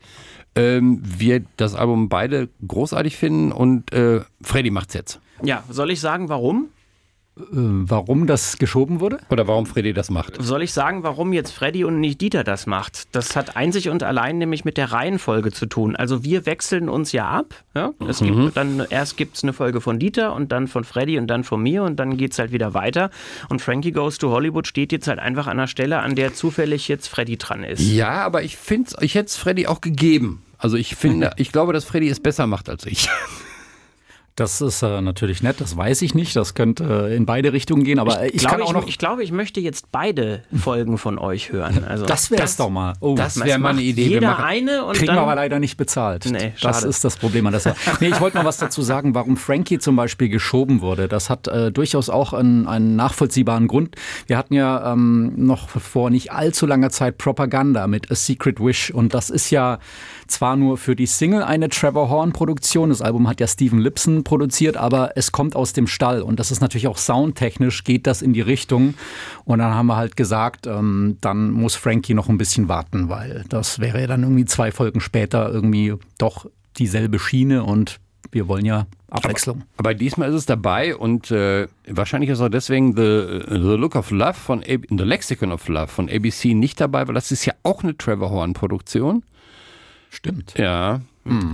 ähm, 0.56 1.02
wir 1.04 1.44
das 1.58 1.76
Album 1.76 2.10
beide 2.10 2.50
großartig 2.68 3.18
finden 3.18 3.52
und 3.52 3.92
äh, 3.94 4.22
Freddy 4.42 4.72
macht's 4.72 4.94
jetzt. 4.94 5.20
Ja, 5.44 5.64
soll 5.70 5.92
ich 5.92 6.00
sagen, 6.00 6.30
warum? 6.30 6.70
äh, 7.38 7.44
warum 7.52 8.28
das 8.28 8.58
geschoben 8.58 9.00
wurde? 9.00 9.20
Oder 9.30 9.48
warum 9.48 9.66
Freddy 9.66 9.94
das 9.94 10.10
macht. 10.10 10.42
Soll 10.42 10.62
ich 10.64 10.74
sagen, 10.74 11.04
warum 11.04 11.34
jetzt 11.34 11.52
Freddy 11.52 11.84
und 11.84 12.00
nicht 12.00 12.22
Dieter 12.22 12.44
das 12.44 12.66
macht? 12.66 13.14
Das 13.14 13.36
hat 13.36 13.56
einzig 13.58 13.90
und 13.90 14.04
allein 14.04 14.38
nämlich 14.38 14.66
mit 14.66 14.78
der 14.78 14.92
Reihenfolge 14.92 15.52
zu 15.52 15.66
tun. 15.66 15.96
Also 15.96 16.24
wir 16.24 16.46
wechseln 16.46 16.90
uns 16.90 17.12
ja 17.12 17.28
ab. 17.28 17.54
Ja? 17.74 17.92
Es 18.08 18.20
gibt 18.20 18.56
dann 18.56 18.86
erst 18.90 19.18
gibt 19.18 19.36
es 19.36 19.44
eine 19.44 19.54
Folge 19.54 19.82
von 19.82 20.00
Dieter 20.00 20.34
und 20.34 20.52
dann 20.52 20.68
von 20.68 20.84
Freddy 20.84 21.18
und 21.18 21.28
dann 21.28 21.44
von 21.44 21.62
mir 21.62 21.84
und 21.84 21.98
dann 21.98 22.18
geht 22.18 22.32
es 22.32 22.40
halt 22.40 22.52
wieder 22.52 22.74
weiter. 22.74 23.10
Und 23.50 23.62
Frankie 23.62 23.92
Goes 23.92 24.18
to 24.18 24.30
Hollywood 24.30 24.68
steht 24.68 24.92
jetzt 24.92 25.08
halt 25.08 25.20
einfach 25.20 25.48
an 25.48 25.58
der 25.58 25.68
Stelle, 25.68 26.00
an 26.00 26.16
der 26.16 26.34
zufällig 26.34 26.88
jetzt 26.88 27.08
Freddy 27.08 27.38
dran 27.38 27.64
ist. 27.64 27.82
Ja, 27.82 28.24
aber 28.26 28.44
ich 28.44 28.58
finde, 28.58 28.92
ich 29.02 29.16
hätte 29.16 29.28
es 29.28 29.36
Freddy 29.36 29.68
auch 29.68 29.82
gegeben. 29.82 30.45
Also 30.58 30.78
ich 30.78 30.96
finde, 30.96 31.32
ich 31.38 31.52
glaube, 31.52 31.74
dass 31.74 31.86
Freddy 31.86 32.10
es 32.10 32.20
besser 32.20 32.48
macht 32.48 32.70
als 32.70 32.86
ich. 32.86 33.10
Das 34.38 34.60
ist 34.60 34.82
äh, 34.82 35.00
natürlich 35.00 35.42
nett, 35.44 35.62
das 35.62 35.78
weiß 35.78 36.02
ich 36.02 36.14
nicht. 36.14 36.36
Das 36.36 36.56
könnte 36.56 37.08
äh, 37.10 37.16
in 37.16 37.26
beide 37.26 37.54
Richtungen 37.54 37.86
gehen, 37.86 38.00
aber 38.00 38.22
äh, 38.22 38.28
ich, 38.28 38.40
glaube, 38.40 38.56
kann 38.58 38.62
auch 38.64 38.68
ich, 38.68 38.74
noch. 38.74 38.88
ich 38.88 38.98
glaube, 38.98 39.24
ich 39.24 39.32
möchte 39.32 39.62
jetzt 39.62 39.94
beide 39.94 40.44
Folgen 40.54 40.98
von 40.98 41.18
euch 41.18 41.54
hören. 41.54 41.86
Also 41.86 42.06
das 42.06 42.30
wäre 42.32 42.46
doch 42.58 42.70
mal. 42.70 42.96
Oh, 43.00 43.16
das 43.16 43.42
wäre 43.42 43.58
mal 43.60 43.70
eine 43.70 43.82
Idee. 43.82 44.08
Wir 44.08 44.10
Jeder 44.16 44.32
machen- 44.32 44.44
eine 44.44 44.84
und 44.84 44.98
Kriegen 44.98 45.08
dann 45.08 45.16
wir 45.16 45.22
aber 45.22 45.36
leider 45.36 45.60
nicht 45.60 45.78
bezahlt. 45.78 46.26
Nee, 46.26 46.52
das 46.62 46.80
schade. 46.80 46.88
ist 46.90 47.06
das 47.06 47.16
Problem 47.16 47.46
an 47.48 47.54
der 47.54 47.62
Sache. 47.62 47.78
Nee, 48.02 48.10
ich 48.10 48.20
wollte 48.20 48.36
mal 48.36 48.44
was 48.44 48.58
dazu 48.58 48.82
sagen, 48.82 49.16
warum 49.16 49.38
Frankie 49.38 49.80
zum 49.80 49.96
Beispiel 49.96 50.28
geschoben 50.28 50.82
wurde. 50.82 51.08
Das 51.08 51.30
hat 51.30 51.48
äh, 51.48 51.72
durchaus 51.72 52.10
auch 52.10 52.34
einen, 52.34 52.68
einen 52.68 52.98
nachvollziehbaren 52.98 53.70
Grund. 53.70 53.96
Wir 54.28 54.38
hatten 54.38 54.54
ja 54.54 54.92
ähm, 54.92 55.32
noch 55.38 55.70
vor 55.70 56.10
nicht 56.10 56.34
allzu 56.34 56.66
langer 56.66 56.90
Zeit 56.90 57.18
Propaganda 57.18 57.88
mit 57.88 58.12
A 58.12 58.16
Secret 58.16 58.60
Wish 58.60 58.92
und 58.92 59.14
das 59.14 59.30
ist 59.30 59.50
ja 59.50 59.80
zwar 60.28 60.56
nur 60.56 60.78
für 60.78 60.96
die 60.96 61.06
Single 61.06 61.44
eine 61.44 61.70
Trevor 61.70 62.10
Horn 62.10 62.34
Produktion. 62.34 62.90
Das 62.90 63.02
Album 63.02 63.28
hat 63.28 63.40
ja 63.40 63.48
Steven 63.48 63.80
Lipson 63.80 64.24
produziert, 64.24 64.78
aber 64.78 65.12
es 65.16 65.32
kommt 65.32 65.56
aus 65.56 65.74
dem 65.74 65.88
Stall 65.88 66.22
und 66.22 66.40
das 66.40 66.52
ist 66.52 66.62
natürlich 66.62 66.88
auch 66.88 66.98
soundtechnisch 66.98 67.84
geht 67.84 68.08
das 68.08 68.22
in 68.22 68.34
die 68.34 68.42
Richtung. 68.42 68.96
Und 69.44 69.60
dann 69.60 69.74
haben 69.74 69.88
wir 69.88 69.96
halt 69.96 70.16
gesagt, 70.16 70.68
ähm, 70.68 71.18
dann 71.22 71.52
muss 71.52 71.76
Frankie 71.76 72.14
noch 72.14 72.30
ein 72.30 72.38
bisschen 72.38 72.68
warten, 72.68 73.10
weil 73.10 73.46
das 73.50 73.80
wäre 73.80 74.02
ja 74.02 74.08
dann 74.08 74.24
irgendwie 74.24 74.46
zwei 74.46 74.72
Folgen 74.72 75.02
später 75.02 75.52
irgendwie 75.52 75.94
doch 76.18 76.48
dieselbe 76.78 77.20
Schiene 77.20 77.64
und 77.64 78.00
wir 78.32 78.48
wollen 78.48 78.66
ja 78.66 78.88
Abwechslung. 79.10 79.64
Aber 79.78 79.94
diesmal 79.94 80.30
ist 80.30 80.36
es 80.36 80.46
dabei 80.46 80.96
und 80.96 81.32
äh, 81.32 81.68
wahrscheinlich 81.88 82.30
ist 82.30 82.42
auch 82.42 82.50
deswegen 82.50 82.96
The, 82.96 83.44
The 83.48 83.76
Look 83.76 83.96
of 83.96 84.12
Love 84.12 84.34
von 84.34 84.60
A 84.60 84.78
The 84.90 85.04
Lexicon 85.04 85.52
of 85.52 85.68
Love 85.68 85.88
von 85.88 86.10
ABC 86.10 86.54
nicht 86.54 86.82
dabei, 86.82 87.08
weil 87.08 87.16
das 87.16 87.32
ist 87.32 87.46
ja 87.46 87.54
auch 87.64 87.84
eine 87.84 87.98
Trevor 87.98 88.30
Horn 88.30 88.54
Produktion. 88.54 89.24
Stimmt. 90.16 90.54
Ja. 90.58 91.02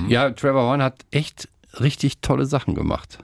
Ja, 0.08 0.30
Trevor 0.32 0.64
Horn 0.64 0.84
hat 0.84 1.06
echt 1.12 1.48
richtig 1.80 2.20
tolle 2.20 2.46
Sachen 2.46 2.76
gemacht. 2.76 3.18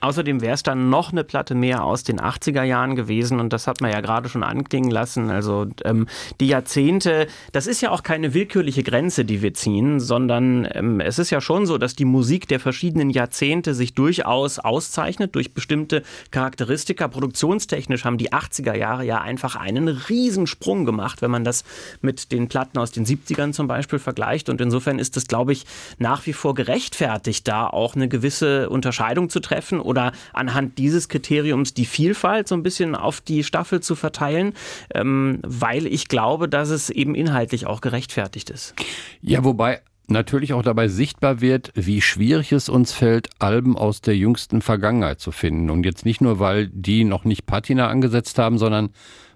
Außerdem 0.00 0.40
wäre 0.40 0.54
es 0.54 0.62
dann 0.62 0.90
noch 0.90 1.12
eine 1.12 1.24
Platte 1.24 1.54
mehr 1.54 1.84
aus 1.84 2.02
den 2.02 2.20
80er 2.20 2.62
Jahren 2.62 2.96
gewesen 2.96 3.40
und 3.40 3.52
das 3.52 3.66
hat 3.66 3.80
man 3.80 3.90
ja 3.90 4.00
gerade 4.00 4.28
schon 4.28 4.42
anklingen 4.42 4.90
lassen. 4.90 5.30
Also 5.30 5.66
ähm, 5.84 6.06
die 6.40 6.46
Jahrzehnte, 6.46 7.26
das 7.52 7.66
ist 7.66 7.80
ja 7.80 7.90
auch 7.90 8.02
keine 8.02 8.32
willkürliche 8.34 8.82
Grenze, 8.82 9.24
die 9.24 9.42
wir 9.42 9.54
ziehen, 9.54 10.00
sondern 10.00 10.66
ähm, 10.72 11.00
es 11.00 11.18
ist 11.18 11.30
ja 11.30 11.40
schon 11.40 11.66
so, 11.66 11.76
dass 11.78 11.94
die 11.94 12.04
Musik 12.04 12.48
der 12.48 12.60
verschiedenen 12.60 13.10
Jahrzehnte 13.10 13.74
sich 13.74 13.94
durchaus 13.94 14.58
auszeichnet 14.58 15.34
durch 15.34 15.52
bestimmte 15.52 16.02
Charakteristika. 16.30 17.08
Produktionstechnisch 17.08 18.04
haben 18.04 18.18
die 18.18 18.32
80er 18.32 18.74
Jahre 18.74 19.04
ja 19.04 19.20
einfach 19.20 19.56
einen 19.56 19.88
Riesensprung 19.88 20.84
gemacht, 20.84 21.20
wenn 21.22 21.30
man 21.30 21.44
das 21.44 21.64
mit 22.00 22.32
den 22.32 22.48
Platten 22.48 22.78
aus 22.78 22.90
den 22.90 23.04
70ern 23.04 23.52
zum 23.52 23.66
Beispiel 23.66 23.98
vergleicht. 23.98 24.48
Und 24.48 24.60
insofern 24.60 24.98
ist 24.98 25.16
es, 25.16 25.26
glaube 25.26 25.52
ich, 25.52 25.66
nach 25.98 26.26
wie 26.26 26.32
vor 26.32 26.54
gerechtfertigt, 26.54 27.46
da 27.46 27.66
auch 27.66 27.94
eine 27.94 28.08
gewisse 28.08 28.70
Unterscheidung 28.70 29.28
zu 29.28 29.40
treffen 29.40 29.80
oder 29.90 30.12
anhand 30.32 30.78
dieses 30.78 31.08
Kriteriums 31.08 31.74
die 31.74 31.84
Vielfalt 31.84 32.48
so 32.48 32.54
ein 32.54 32.62
bisschen 32.62 32.94
auf 32.94 33.20
die 33.20 33.44
Staffel 33.44 33.80
zu 33.80 33.96
verteilen, 33.96 34.54
ähm, 34.94 35.40
weil 35.42 35.86
ich 35.86 36.08
glaube, 36.08 36.48
dass 36.48 36.70
es 36.70 36.88
eben 36.88 37.14
inhaltlich 37.14 37.66
auch 37.66 37.80
gerechtfertigt 37.80 38.50
ist. 38.50 38.74
Ja, 39.20 39.44
wobei 39.44 39.80
natürlich 40.06 40.52
auch 40.52 40.62
dabei 40.62 40.88
sichtbar 40.88 41.40
wird, 41.40 41.72
wie 41.74 42.00
schwierig 42.00 42.52
es 42.52 42.68
uns 42.68 42.92
fällt, 42.92 43.28
Alben 43.38 43.76
aus 43.76 44.00
der 44.00 44.16
jüngsten 44.16 44.62
Vergangenheit 44.62 45.20
zu 45.20 45.32
finden. 45.32 45.70
Und 45.70 45.84
jetzt 45.84 46.04
nicht 46.04 46.20
nur, 46.20 46.38
weil 46.38 46.68
die 46.68 47.04
noch 47.04 47.24
nicht 47.24 47.46
Patina 47.46 47.88
angesetzt 47.88 48.38
haben, 48.38 48.58
sondern 48.58 48.90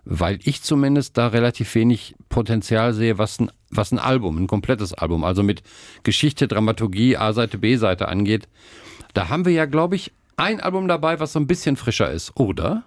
weil 0.04 0.38
ich 0.44 0.62
zumindest 0.62 1.16
da 1.16 1.28
relativ 1.28 1.74
wenig 1.74 2.14
Potenzial 2.28 2.92
sehe, 2.92 3.16
was 3.16 3.40
ein, 3.40 3.50
was 3.70 3.90
ein 3.90 3.98
Album, 3.98 4.36
ein 4.36 4.46
komplettes 4.46 4.92
Album, 4.92 5.24
also 5.24 5.42
mit 5.42 5.62
Geschichte, 6.02 6.46
Dramaturgie, 6.46 7.16
A-Seite, 7.16 7.58
B-Seite 7.58 8.08
angeht. 8.08 8.48
Da 9.14 9.28
haben 9.28 9.46
wir 9.46 9.52
ja, 9.52 9.64
glaube 9.64 9.96
ich, 9.96 10.12
ein 10.36 10.60
Album 10.60 10.88
dabei, 10.88 11.20
was 11.20 11.32
so 11.32 11.40
ein 11.40 11.46
bisschen 11.46 11.76
frischer 11.76 12.10
ist, 12.10 12.32
oder? 12.36 12.84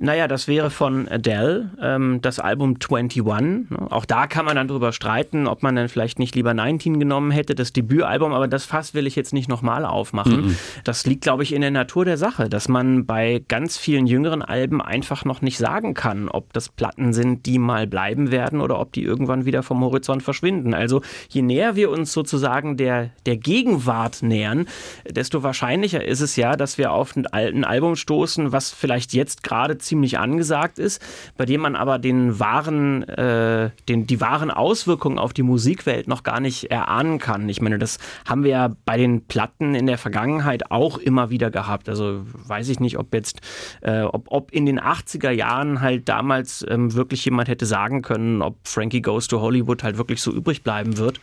Naja, 0.00 0.28
das 0.28 0.46
wäre 0.46 0.70
von 0.70 1.08
Adele, 1.08 1.70
ähm, 1.82 2.20
das 2.22 2.38
Album 2.38 2.76
21. 2.76 3.24
Ne? 3.24 3.66
Auch 3.90 4.04
da 4.04 4.28
kann 4.28 4.44
man 4.44 4.54
dann 4.54 4.68
drüber 4.68 4.92
streiten, 4.92 5.48
ob 5.48 5.64
man 5.64 5.74
dann 5.74 5.88
vielleicht 5.88 6.20
nicht 6.20 6.36
lieber 6.36 6.54
19 6.54 7.00
genommen 7.00 7.32
hätte, 7.32 7.56
das 7.56 7.72
Debütalbum, 7.72 8.32
aber 8.32 8.46
das 8.46 8.64
Fass 8.64 8.94
will 8.94 9.08
ich 9.08 9.16
jetzt 9.16 9.32
nicht 9.32 9.48
nochmal 9.48 9.84
aufmachen. 9.84 10.48
Mhm. 10.48 10.56
Das 10.84 11.04
liegt, 11.04 11.22
glaube 11.22 11.42
ich, 11.42 11.52
in 11.52 11.62
der 11.62 11.72
Natur 11.72 12.04
der 12.04 12.16
Sache, 12.16 12.48
dass 12.48 12.68
man 12.68 13.06
bei 13.06 13.42
ganz 13.48 13.76
vielen 13.76 14.06
jüngeren 14.06 14.42
Alben 14.42 14.80
einfach 14.80 15.24
noch 15.24 15.42
nicht 15.42 15.58
sagen 15.58 15.94
kann, 15.94 16.28
ob 16.28 16.52
das 16.52 16.68
Platten 16.68 17.12
sind, 17.12 17.46
die 17.46 17.58
mal 17.58 17.88
bleiben 17.88 18.30
werden 18.30 18.60
oder 18.60 18.78
ob 18.78 18.92
die 18.92 19.02
irgendwann 19.02 19.46
wieder 19.46 19.64
vom 19.64 19.82
Horizont 19.82 20.22
verschwinden. 20.22 20.74
Also 20.74 21.02
je 21.28 21.42
näher 21.42 21.74
wir 21.74 21.90
uns 21.90 22.12
sozusagen 22.12 22.76
der, 22.76 23.10
der 23.26 23.36
Gegenwart 23.36 24.22
nähern, 24.22 24.66
desto 25.10 25.42
wahrscheinlicher 25.42 26.04
ist 26.04 26.20
es 26.20 26.36
ja, 26.36 26.54
dass 26.54 26.78
wir 26.78 26.92
auf 26.92 27.16
ein 27.32 27.64
Album 27.64 27.96
stoßen, 27.96 28.52
was 28.52 28.70
vielleicht 28.70 29.12
jetzt 29.12 29.42
gerade 29.42 29.78
ziemlich 29.88 30.18
angesagt 30.18 30.78
ist, 30.78 31.02
bei 31.36 31.44
dem 31.44 31.62
man 31.62 31.74
aber 31.74 31.98
den 31.98 32.38
wahren, 32.38 33.02
äh, 33.08 33.70
den, 33.88 34.06
die 34.06 34.20
wahren 34.20 34.50
Auswirkungen 34.50 35.18
auf 35.18 35.32
die 35.32 35.42
Musikwelt 35.42 36.06
noch 36.06 36.22
gar 36.22 36.40
nicht 36.40 36.70
erahnen 36.70 37.18
kann. 37.18 37.48
Ich 37.48 37.60
meine, 37.60 37.78
das 37.78 37.98
haben 38.26 38.44
wir 38.44 38.50
ja 38.50 38.76
bei 38.84 38.96
den 38.96 39.26
Platten 39.26 39.74
in 39.74 39.86
der 39.86 39.98
Vergangenheit 39.98 40.70
auch 40.70 40.98
immer 40.98 41.30
wieder 41.30 41.50
gehabt. 41.50 41.88
Also 41.88 42.20
weiß 42.46 42.68
ich 42.68 42.80
nicht, 42.80 42.98
ob 42.98 43.12
jetzt, 43.14 43.40
äh, 43.80 44.02
ob, 44.02 44.26
ob 44.28 44.52
in 44.52 44.66
den 44.66 44.78
80er 44.78 45.30
Jahren 45.30 45.80
halt 45.80 46.08
damals 46.08 46.64
ähm, 46.68 46.94
wirklich 46.94 47.24
jemand 47.24 47.48
hätte 47.48 47.66
sagen 47.66 48.02
können, 48.02 48.42
ob 48.42 48.56
Frankie 48.64 49.02
Goes 49.02 49.26
to 49.26 49.40
Hollywood 49.40 49.82
halt 49.82 49.98
wirklich 49.98 50.22
so 50.22 50.32
übrig 50.32 50.62
bleiben 50.62 50.98
wird. 50.98 51.20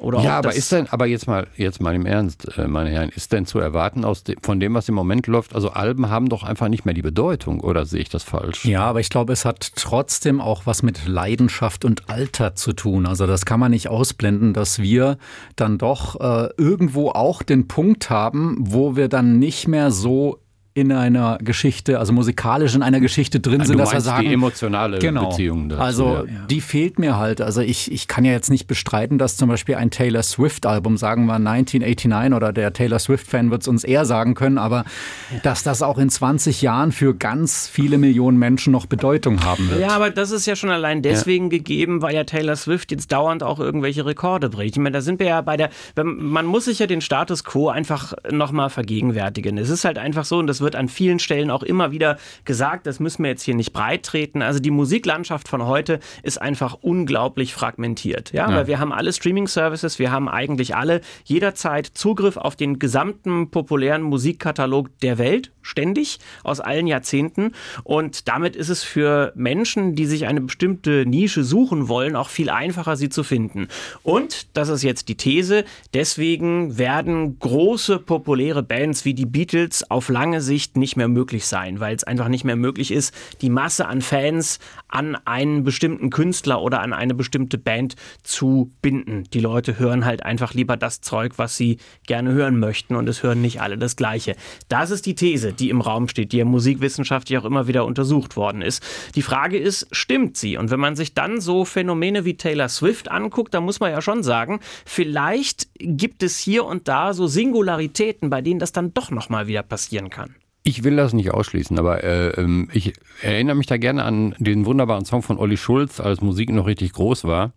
Oder 0.00 0.20
ja, 0.20 0.38
aber 0.38 0.54
ist 0.54 0.70
denn, 0.72 0.86
aber 0.88 1.06
jetzt 1.06 1.26
mal, 1.26 1.46
jetzt 1.56 1.80
mal 1.80 1.94
im 1.94 2.06
Ernst, 2.06 2.56
äh, 2.56 2.66
meine 2.66 2.90
Herren, 2.90 3.08
ist 3.08 3.32
denn 3.32 3.46
zu 3.46 3.58
erwarten 3.58 4.04
aus 4.04 4.24
dem, 4.24 4.36
von 4.40 4.60
dem, 4.60 4.74
was 4.74 4.88
im 4.88 4.94
Moment 4.94 5.26
läuft, 5.26 5.54
also 5.54 5.70
Alben 5.70 6.08
haben 6.08 6.28
doch 6.28 6.42
einfach 6.42 6.68
nicht 6.68 6.84
mehr 6.84 6.94
die 6.94 7.02
Bedeutung, 7.02 7.60
oder 7.60 7.86
sehe 7.86 8.00
ich 8.00 8.08
das 8.08 8.22
falsch? 8.22 8.64
Ja, 8.64 8.82
aber 8.82 9.00
ich 9.00 9.10
glaube, 9.10 9.32
es 9.32 9.44
hat 9.44 9.72
trotzdem 9.76 10.40
auch 10.40 10.66
was 10.66 10.82
mit 10.82 11.06
Leidenschaft 11.06 11.84
und 11.84 12.08
Alter 12.08 12.54
zu 12.54 12.72
tun. 12.72 13.06
Also 13.06 13.26
das 13.26 13.44
kann 13.44 13.60
man 13.60 13.70
nicht 13.70 13.88
ausblenden, 13.88 14.54
dass 14.54 14.78
wir 14.78 15.18
dann 15.56 15.78
doch 15.78 16.20
äh, 16.20 16.48
irgendwo 16.56 17.10
auch 17.10 17.42
den 17.42 17.68
Punkt 17.68 18.10
haben, 18.10 18.56
wo 18.60 18.96
wir 18.96 19.08
dann 19.08 19.38
nicht 19.38 19.68
mehr 19.68 19.90
so 19.90 20.40
in 20.76 20.92
einer 20.92 21.38
Geschichte, 21.40 21.98
also 21.98 22.12
musikalisch 22.12 22.74
in 22.74 22.82
einer 22.82 23.00
Geschichte 23.00 23.40
drin 23.40 23.64
sind, 23.64 23.78
dass 23.78 23.94
wir 23.94 24.02
sagen, 24.02 24.28
die 24.28 24.34
emotionale 24.34 24.98
genau, 24.98 25.30
Beziehung 25.30 25.70
dazu. 25.70 25.80
Also 25.80 26.26
ja. 26.28 26.46
die 26.50 26.60
fehlt 26.60 26.98
mir 26.98 27.16
halt. 27.16 27.40
Also 27.40 27.62
ich, 27.62 27.90
ich 27.90 28.08
kann 28.08 28.26
ja 28.26 28.32
jetzt 28.32 28.50
nicht 28.50 28.66
bestreiten, 28.66 29.16
dass 29.16 29.38
zum 29.38 29.48
Beispiel 29.48 29.76
ein 29.76 29.90
Taylor 29.90 30.22
Swift 30.22 30.66
Album, 30.66 30.98
sagen 30.98 31.24
wir 31.24 31.36
1989 31.36 32.36
oder 32.36 32.52
der 32.52 32.74
Taylor 32.74 32.98
Swift 32.98 33.26
Fan 33.26 33.50
wird 33.50 33.62
es 33.62 33.68
uns 33.68 33.84
eher 33.84 34.04
sagen 34.04 34.34
können, 34.34 34.58
aber 34.58 34.84
ja. 35.32 35.38
dass 35.44 35.62
das 35.62 35.80
auch 35.80 35.96
in 35.96 36.10
20 36.10 36.60
Jahren 36.60 36.92
für 36.92 37.14
ganz 37.14 37.68
viele 37.68 37.96
Millionen 37.96 38.36
Menschen 38.38 38.70
noch 38.70 38.84
Bedeutung 38.84 39.42
haben 39.44 39.70
wird. 39.70 39.80
Ja, 39.80 39.96
aber 39.96 40.10
das 40.10 40.30
ist 40.30 40.44
ja 40.44 40.56
schon 40.56 40.68
allein 40.68 41.00
deswegen 41.00 41.46
ja. 41.46 41.56
gegeben, 41.56 42.02
weil 42.02 42.14
ja 42.14 42.24
Taylor 42.24 42.54
Swift 42.54 42.90
jetzt 42.90 43.10
dauernd 43.12 43.42
auch 43.42 43.60
irgendwelche 43.60 44.04
Rekorde 44.04 44.50
bricht. 44.50 44.76
Ich 44.76 44.82
meine, 44.82 44.92
da 44.92 45.00
sind 45.00 45.20
wir 45.20 45.26
ja 45.26 45.40
bei 45.40 45.56
der, 45.56 45.70
man 46.04 46.44
muss 46.44 46.66
sich 46.66 46.80
ja 46.80 46.86
den 46.86 47.00
Status 47.00 47.44
quo 47.44 47.70
einfach 47.70 48.12
nochmal 48.30 48.68
vergegenwärtigen. 48.68 49.56
Es 49.56 49.70
ist 49.70 49.86
halt 49.86 49.96
einfach 49.96 50.26
so 50.26 50.36
und 50.36 50.46
das 50.48 50.60
wird 50.60 50.65
wird 50.66 50.74
an 50.74 50.88
vielen 50.88 51.20
Stellen 51.20 51.50
auch 51.50 51.62
immer 51.62 51.92
wieder 51.92 52.18
gesagt, 52.44 52.88
das 52.88 52.98
müssen 52.98 53.22
wir 53.22 53.30
jetzt 53.30 53.44
hier 53.44 53.54
nicht 53.54 53.72
breit 53.72 54.02
treten. 54.02 54.42
Also 54.42 54.58
die 54.58 54.72
Musiklandschaft 54.72 55.46
von 55.46 55.64
heute 55.64 56.00
ist 56.24 56.42
einfach 56.42 56.74
unglaublich 56.82 57.54
fragmentiert. 57.54 58.32
Ja, 58.32 58.50
ja. 58.50 58.56
weil 58.56 58.66
wir 58.66 58.80
haben 58.80 58.92
alle 58.92 59.12
Streaming-Services, 59.12 60.00
wir 60.00 60.10
haben 60.10 60.28
eigentlich 60.28 60.74
alle 60.74 61.00
jederzeit 61.24 61.86
Zugriff 61.86 62.36
auf 62.36 62.56
den 62.56 62.80
gesamten 62.80 63.50
populären 63.50 64.02
Musikkatalog 64.02 64.88
der 65.00 65.18
Welt, 65.18 65.52
ständig, 65.62 66.18
aus 66.42 66.58
allen 66.58 66.88
Jahrzehnten. 66.88 67.52
Und 67.84 68.26
damit 68.26 68.56
ist 68.56 68.68
es 68.68 68.82
für 68.82 69.32
Menschen, 69.36 69.94
die 69.94 70.06
sich 70.06 70.26
eine 70.26 70.40
bestimmte 70.40 71.06
Nische 71.06 71.44
suchen 71.44 71.88
wollen, 71.88 72.16
auch 72.16 72.28
viel 72.28 72.50
einfacher, 72.50 72.96
sie 72.96 73.08
zu 73.08 73.22
finden. 73.22 73.68
Und, 74.02 74.48
das 74.56 74.68
ist 74.68 74.82
jetzt 74.82 75.08
die 75.08 75.16
These, 75.16 75.64
deswegen 75.94 76.76
werden 76.76 77.38
große 77.38 78.00
populäre 78.00 78.64
Bands 78.64 79.04
wie 79.04 79.14
die 79.14 79.26
Beatles 79.26 79.88
auf 79.90 80.08
lange 80.08 80.40
Sicht 80.40 80.55
Sicht 80.56 80.78
nicht 80.78 80.96
mehr 80.96 81.08
möglich 81.08 81.44
sein, 81.44 81.80
weil 81.80 81.94
es 81.94 82.04
einfach 82.04 82.28
nicht 82.28 82.44
mehr 82.44 82.56
möglich 82.56 82.90
ist, 82.90 83.14
die 83.42 83.50
Masse 83.50 83.88
an 83.88 84.00
Fans 84.00 84.58
an 84.88 85.14
einen 85.26 85.64
bestimmten 85.64 86.08
Künstler 86.08 86.62
oder 86.62 86.80
an 86.80 86.94
eine 86.94 87.12
bestimmte 87.12 87.58
Band 87.58 87.94
zu 88.22 88.72
binden. 88.80 89.24
Die 89.34 89.40
Leute 89.40 89.78
hören 89.78 90.06
halt 90.06 90.24
einfach 90.24 90.54
lieber 90.54 90.78
das 90.78 91.02
Zeug, 91.02 91.34
was 91.36 91.58
sie 91.58 91.76
gerne 92.06 92.32
hören 92.32 92.58
möchten 92.58 92.96
und 92.96 93.06
es 93.06 93.22
hören 93.22 93.42
nicht 93.42 93.60
alle 93.60 93.76
das 93.76 93.96
Gleiche. 93.96 94.34
Das 94.70 94.90
ist 94.90 95.04
die 95.04 95.14
These, 95.14 95.52
die 95.52 95.68
im 95.68 95.82
Raum 95.82 96.08
steht, 96.08 96.32
die 96.32 96.38
ja 96.38 96.46
musikwissenschaftlich 96.46 97.38
auch 97.38 97.44
immer 97.44 97.66
wieder 97.66 97.84
untersucht 97.84 98.36
worden 98.36 98.62
ist. 98.62 98.82
Die 99.14 99.20
Frage 99.20 99.58
ist, 99.58 99.88
stimmt 99.92 100.38
sie? 100.38 100.56
Und 100.56 100.70
wenn 100.70 100.80
man 100.80 100.96
sich 100.96 101.12
dann 101.12 101.38
so 101.38 101.66
Phänomene 101.66 102.24
wie 102.24 102.38
Taylor 102.38 102.70
Swift 102.70 103.10
anguckt, 103.10 103.52
dann 103.52 103.64
muss 103.64 103.80
man 103.80 103.90
ja 103.90 104.00
schon 104.00 104.22
sagen, 104.22 104.60
vielleicht 104.86 105.68
gibt 105.78 106.22
es 106.22 106.38
hier 106.38 106.64
und 106.64 106.88
da 106.88 107.12
so 107.12 107.26
Singularitäten, 107.26 108.30
bei 108.30 108.40
denen 108.40 108.58
das 108.58 108.72
dann 108.72 108.94
doch 108.94 109.10
nochmal 109.10 109.48
wieder 109.48 109.62
passieren 109.62 110.08
kann. 110.08 110.34
Ich 110.68 110.82
will 110.82 110.96
das 110.96 111.12
nicht 111.12 111.30
ausschließen, 111.30 111.78
aber 111.78 112.02
äh, 112.02 112.30
ähm, 112.30 112.68
ich 112.72 112.94
erinnere 113.22 113.54
mich 113.54 113.68
da 113.68 113.76
gerne 113.76 114.02
an 114.02 114.34
den 114.40 114.66
wunderbaren 114.66 115.04
Song 115.04 115.22
von 115.22 115.38
Olli 115.38 115.56
Schulz, 115.56 116.00
als 116.00 116.20
Musik 116.20 116.50
noch 116.50 116.66
richtig 116.66 116.92
groß 116.92 117.22
war. 117.22 117.52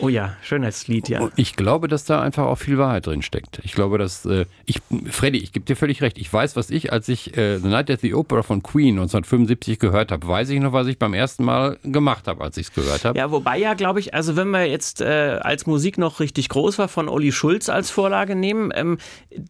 Oh 0.00 0.08
ja, 0.08 0.36
schönes 0.42 0.88
Lied, 0.88 1.08
ja. 1.08 1.28
Ich 1.36 1.56
glaube, 1.56 1.88
dass 1.88 2.04
da 2.04 2.20
einfach 2.20 2.46
auch 2.46 2.56
viel 2.56 2.78
Wahrheit 2.78 3.06
drin 3.06 3.22
steckt. 3.22 3.60
Ich 3.64 3.72
glaube, 3.72 3.98
dass 3.98 4.24
äh, 4.24 4.46
ich, 4.64 4.80
Freddy, 5.10 5.38
ich 5.38 5.52
gebe 5.52 5.64
dir 5.64 5.76
völlig 5.76 6.02
recht. 6.02 6.18
Ich 6.18 6.32
weiß, 6.32 6.56
was 6.56 6.70
ich, 6.70 6.92
als 6.92 7.08
ich 7.08 7.36
äh, 7.36 7.58
The 7.58 7.68
Night 7.68 7.90
at 7.90 8.00
the 8.00 8.14
Opera 8.14 8.42
von 8.42 8.62
Queen 8.62 8.94
1975 8.94 9.78
gehört 9.78 10.10
habe, 10.10 10.26
weiß 10.26 10.48
ich 10.50 10.60
noch, 10.60 10.72
was 10.72 10.86
ich 10.86 10.98
beim 10.98 11.14
ersten 11.14 11.44
Mal 11.44 11.78
gemacht 11.82 12.26
habe, 12.28 12.42
als 12.42 12.56
ich 12.56 12.68
es 12.68 12.72
gehört 12.72 13.04
habe. 13.04 13.18
Ja, 13.18 13.30
wobei 13.30 13.58
ja, 13.58 13.74
glaube 13.74 14.00
ich, 14.00 14.14
also 14.14 14.36
wenn 14.36 14.50
wir 14.50 14.66
jetzt 14.66 15.00
äh, 15.00 15.38
als 15.40 15.66
Musik 15.66 15.98
noch 15.98 16.20
richtig 16.20 16.48
groß 16.48 16.78
war, 16.78 16.88
von 16.88 17.08
Olli 17.08 17.32
Schulz 17.32 17.68
als 17.68 17.90
Vorlage 17.90 18.34
nehmen, 18.34 18.72
ähm, 18.74 18.98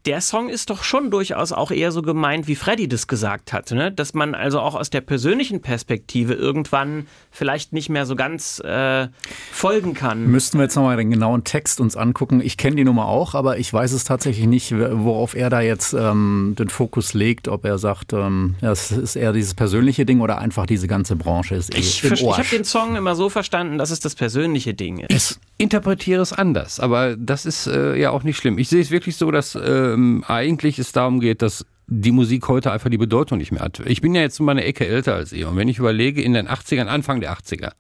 der 0.06 0.20
Song 0.20 0.48
ist 0.48 0.70
doch 0.70 0.82
schon 0.82 1.10
durchaus 1.10 1.52
auch 1.52 1.70
eher 1.70 1.92
so 1.92 2.02
gemeint, 2.02 2.48
wie 2.48 2.56
Freddy 2.56 2.88
das 2.88 3.06
gesagt 3.06 3.52
hat, 3.52 3.70
ne? 3.70 3.92
dass 3.92 4.14
man 4.14 4.34
also 4.34 4.60
auch 4.60 4.74
aus 4.74 4.90
der 4.90 5.00
persönlichen 5.00 5.62
Perspektive 5.62 6.34
irgendwann 6.34 7.06
vielleicht 7.30 7.72
nicht 7.72 7.88
mehr 7.88 8.06
so 8.06 8.16
ganz 8.16 8.60
äh, 8.60 9.08
folgen 9.52 9.94
kann. 9.94 10.23
Müssten 10.26 10.58
wir 10.58 10.64
jetzt 10.64 10.76
nochmal 10.76 10.96
den 10.96 11.10
genauen 11.10 11.44
Text 11.44 11.80
uns 11.80 11.96
angucken. 11.96 12.40
Ich 12.42 12.56
kenne 12.56 12.76
die 12.76 12.84
Nummer 12.84 13.06
auch, 13.06 13.34
aber 13.34 13.58
ich 13.58 13.72
weiß 13.72 13.92
es 13.92 14.04
tatsächlich 14.04 14.46
nicht, 14.46 14.72
worauf 14.72 15.34
er 15.34 15.50
da 15.50 15.60
jetzt 15.60 15.92
ähm, 15.94 16.54
den 16.58 16.68
Fokus 16.68 17.14
legt, 17.14 17.48
ob 17.48 17.64
er 17.64 17.78
sagt, 17.78 18.12
ähm, 18.12 18.56
das 18.60 18.90
ist 18.90 19.16
eher 19.16 19.32
dieses 19.32 19.54
persönliche 19.54 20.04
Ding 20.06 20.20
oder 20.20 20.38
einfach 20.38 20.66
diese 20.66 20.88
ganze 20.88 21.16
Branche 21.16 21.54
ist 21.54 21.74
eh 21.74 21.78
Ich, 21.78 22.04
ich 22.04 22.22
habe 22.22 22.48
den 22.50 22.64
Song 22.64 22.96
immer 22.96 23.14
so 23.14 23.28
verstanden, 23.28 23.78
dass 23.78 23.90
es 23.90 24.00
das 24.00 24.14
persönliche 24.14 24.74
Ding 24.74 24.98
ist. 24.98 25.32
Ich 25.32 25.62
interpretiere 25.64 26.22
es 26.22 26.32
anders, 26.32 26.80
aber 26.80 27.16
das 27.16 27.46
ist 27.46 27.66
äh, 27.66 27.96
ja 27.96 28.10
auch 28.10 28.22
nicht 28.22 28.36
schlimm. 28.36 28.58
Ich 28.58 28.68
sehe 28.68 28.80
es 28.80 28.90
wirklich 28.90 29.16
so, 29.16 29.30
dass 29.30 29.54
ähm, 29.54 30.24
eigentlich 30.26 30.78
es 30.78 30.92
darum 30.92 31.20
geht, 31.20 31.42
dass 31.42 31.64
die 31.86 32.12
Musik 32.12 32.48
heute 32.48 32.72
einfach 32.72 32.90
die 32.90 32.98
Bedeutung 32.98 33.38
nicht 33.38 33.52
mehr 33.52 33.60
hat. 33.60 33.80
Ich 33.84 34.00
bin 34.00 34.14
ja 34.14 34.22
jetzt 34.22 34.40
um 34.40 34.48
eine 34.48 34.64
Ecke 34.64 34.86
älter 34.86 35.14
als 35.14 35.32
ihr 35.32 35.48
und 35.48 35.56
wenn 35.56 35.68
ich 35.68 35.78
überlege, 35.78 36.22
in 36.22 36.32
den 36.32 36.48
80ern, 36.48 36.86
Anfang 36.86 37.20
der 37.20 37.34
80er, 37.34 37.72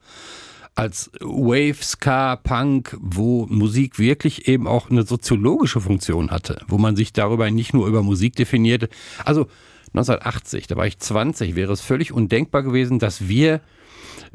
als 0.74 1.10
Wave, 1.20 1.76
Ska, 1.80 2.36
Punk, 2.36 2.96
wo 3.00 3.46
Musik 3.46 3.98
wirklich 3.98 4.48
eben 4.48 4.66
auch 4.66 4.90
eine 4.90 5.04
soziologische 5.04 5.80
Funktion 5.80 6.30
hatte, 6.30 6.62
wo 6.66 6.78
man 6.78 6.96
sich 6.96 7.12
darüber 7.12 7.50
nicht 7.50 7.74
nur 7.74 7.86
über 7.86 8.02
Musik 8.02 8.34
definierte. 8.34 8.88
Also 9.24 9.46
1980, 9.94 10.66
da 10.66 10.76
war 10.76 10.86
ich 10.86 10.98
20, 10.98 11.54
wäre 11.54 11.72
es 11.72 11.80
völlig 11.80 12.12
undenkbar 12.12 12.64
gewesen, 12.64 12.98
dass 12.98 13.28
wir 13.28 13.60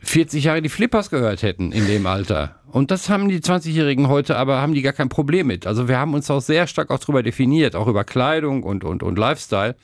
40 0.02 0.45
Jahre 0.45 0.62
die 0.62 0.69
Flippers 0.69 1.10
gehört 1.10 1.43
hätten 1.43 1.73
in 1.73 1.88
dem 1.88 2.06
Alter. 2.06 2.56
Und 2.71 2.91
das 2.91 3.10
haben 3.10 3.28
die 3.28 3.39
20-Jährigen 3.39 4.08
heute, 4.08 4.38
aber 4.38 4.62
haben 4.62 4.73
die 4.73 4.82
gar 4.82 4.93
kein 4.93 5.10
Problem 5.10 5.47
mit. 5.47 5.67
Also 5.67 5.89
wir 5.89 5.97
haben 5.97 6.13
uns 6.13 6.30
auch 6.32 6.41
sehr 6.41 6.67
stark 6.67 6.89
auch 6.91 6.99
darüber 6.99 7.23
definiert, 7.23 7.75
auch 7.75 7.88
über 7.88 8.06
Kleidung 8.06 8.63
und, 8.63 8.86
und, 8.86 9.04
und 9.04 9.17
Lifestyle. 9.17 9.75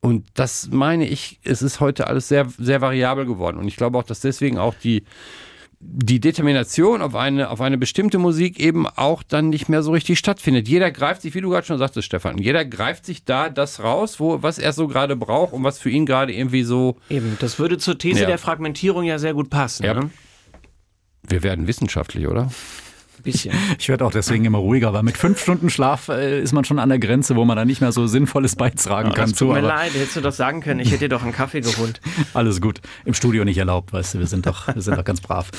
Und 0.00 0.26
das 0.34 0.68
meine 0.70 1.08
ich, 1.08 1.40
es 1.44 1.62
ist 1.62 1.80
heute 1.80 2.06
alles 2.08 2.28
sehr, 2.28 2.46
sehr 2.58 2.82
variabel 2.82 3.24
geworden. 3.24 3.56
Und 3.56 3.68
ich 3.68 3.76
glaube 3.76 3.96
auch, 3.96 4.02
dass 4.02 4.20
deswegen 4.20 4.58
auch 4.58 4.74
die, 4.74 5.04
die 5.86 6.18
Determination 6.18 7.02
auf 7.02 7.14
eine, 7.14 7.50
auf 7.50 7.60
eine 7.60 7.78
bestimmte 7.78 8.18
Musik 8.18 8.58
eben 8.58 8.86
auch 8.86 9.22
dann 9.22 9.50
nicht 9.50 9.68
mehr 9.68 9.82
so 9.82 9.92
richtig 9.92 10.18
stattfindet. 10.18 10.66
Jeder 10.66 10.90
greift 10.90 11.22
sich, 11.22 11.34
wie 11.34 11.40
du 11.40 11.50
gerade 11.50 11.66
schon 11.66 11.78
sagtest, 11.78 12.06
Stefan, 12.06 12.38
jeder 12.38 12.64
greift 12.64 13.04
sich 13.04 13.24
da 13.24 13.50
das 13.50 13.82
raus, 13.82 14.18
wo, 14.18 14.42
was 14.42 14.58
er 14.58 14.72
so 14.72 14.88
gerade 14.88 15.14
braucht 15.14 15.52
und 15.52 15.62
was 15.62 15.78
für 15.78 15.90
ihn 15.90 16.06
gerade 16.06 16.32
irgendwie 16.32 16.62
so. 16.62 16.96
Eben, 17.10 17.36
das 17.38 17.58
würde 17.58 17.78
zur 17.78 17.98
These 17.98 18.22
ja. 18.22 18.26
der 18.26 18.38
Fragmentierung 18.38 19.04
ja 19.04 19.18
sehr 19.18 19.34
gut 19.34 19.50
passen. 19.50 19.84
Ja. 19.84 19.94
Ne? 19.94 20.10
Wir 21.22 21.42
werden 21.42 21.66
wissenschaftlich, 21.66 22.26
oder? 22.26 22.50
Bisschen. 23.22 23.54
Ich 23.78 23.88
werde 23.88 24.04
auch 24.04 24.12
deswegen 24.12 24.44
immer 24.44 24.58
ruhiger, 24.58 24.92
weil 24.92 25.02
mit 25.02 25.16
fünf 25.16 25.40
Stunden 25.40 25.68
Schlaf 25.68 26.08
äh, 26.08 26.40
ist 26.40 26.52
man 26.52 26.64
schon 26.64 26.78
an 26.78 26.88
der 26.88 26.98
Grenze, 26.98 27.36
wo 27.36 27.44
man 27.44 27.56
dann 27.56 27.66
nicht 27.66 27.80
mehr 27.80 27.92
so 27.92 28.06
Sinnvolles 28.06 28.56
beitragen 28.56 29.10
oh, 29.12 29.14
kann. 29.14 29.32
Tut 29.32 29.52
mir 29.52 29.60
leid, 29.60 29.92
hättest 29.94 30.16
du 30.16 30.20
doch 30.20 30.32
sagen 30.32 30.60
können, 30.60 30.80
ich 30.80 30.90
hätte 30.90 31.00
dir 31.00 31.08
doch 31.08 31.22
einen 31.22 31.32
Kaffee 31.32 31.60
geholt. 31.60 32.00
Alles 32.34 32.60
gut. 32.60 32.80
Im 33.04 33.14
Studio 33.14 33.44
nicht 33.44 33.58
erlaubt, 33.58 33.92
weißt 33.92 34.14
du, 34.14 34.18
wir 34.20 34.26
sind 34.26 34.46
doch, 34.46 34.72
wir 34.72 34.82
sind 34.82 34.96
doch 34.96 35.04
ganz 35.04 35.20
brav. 35.20 35.50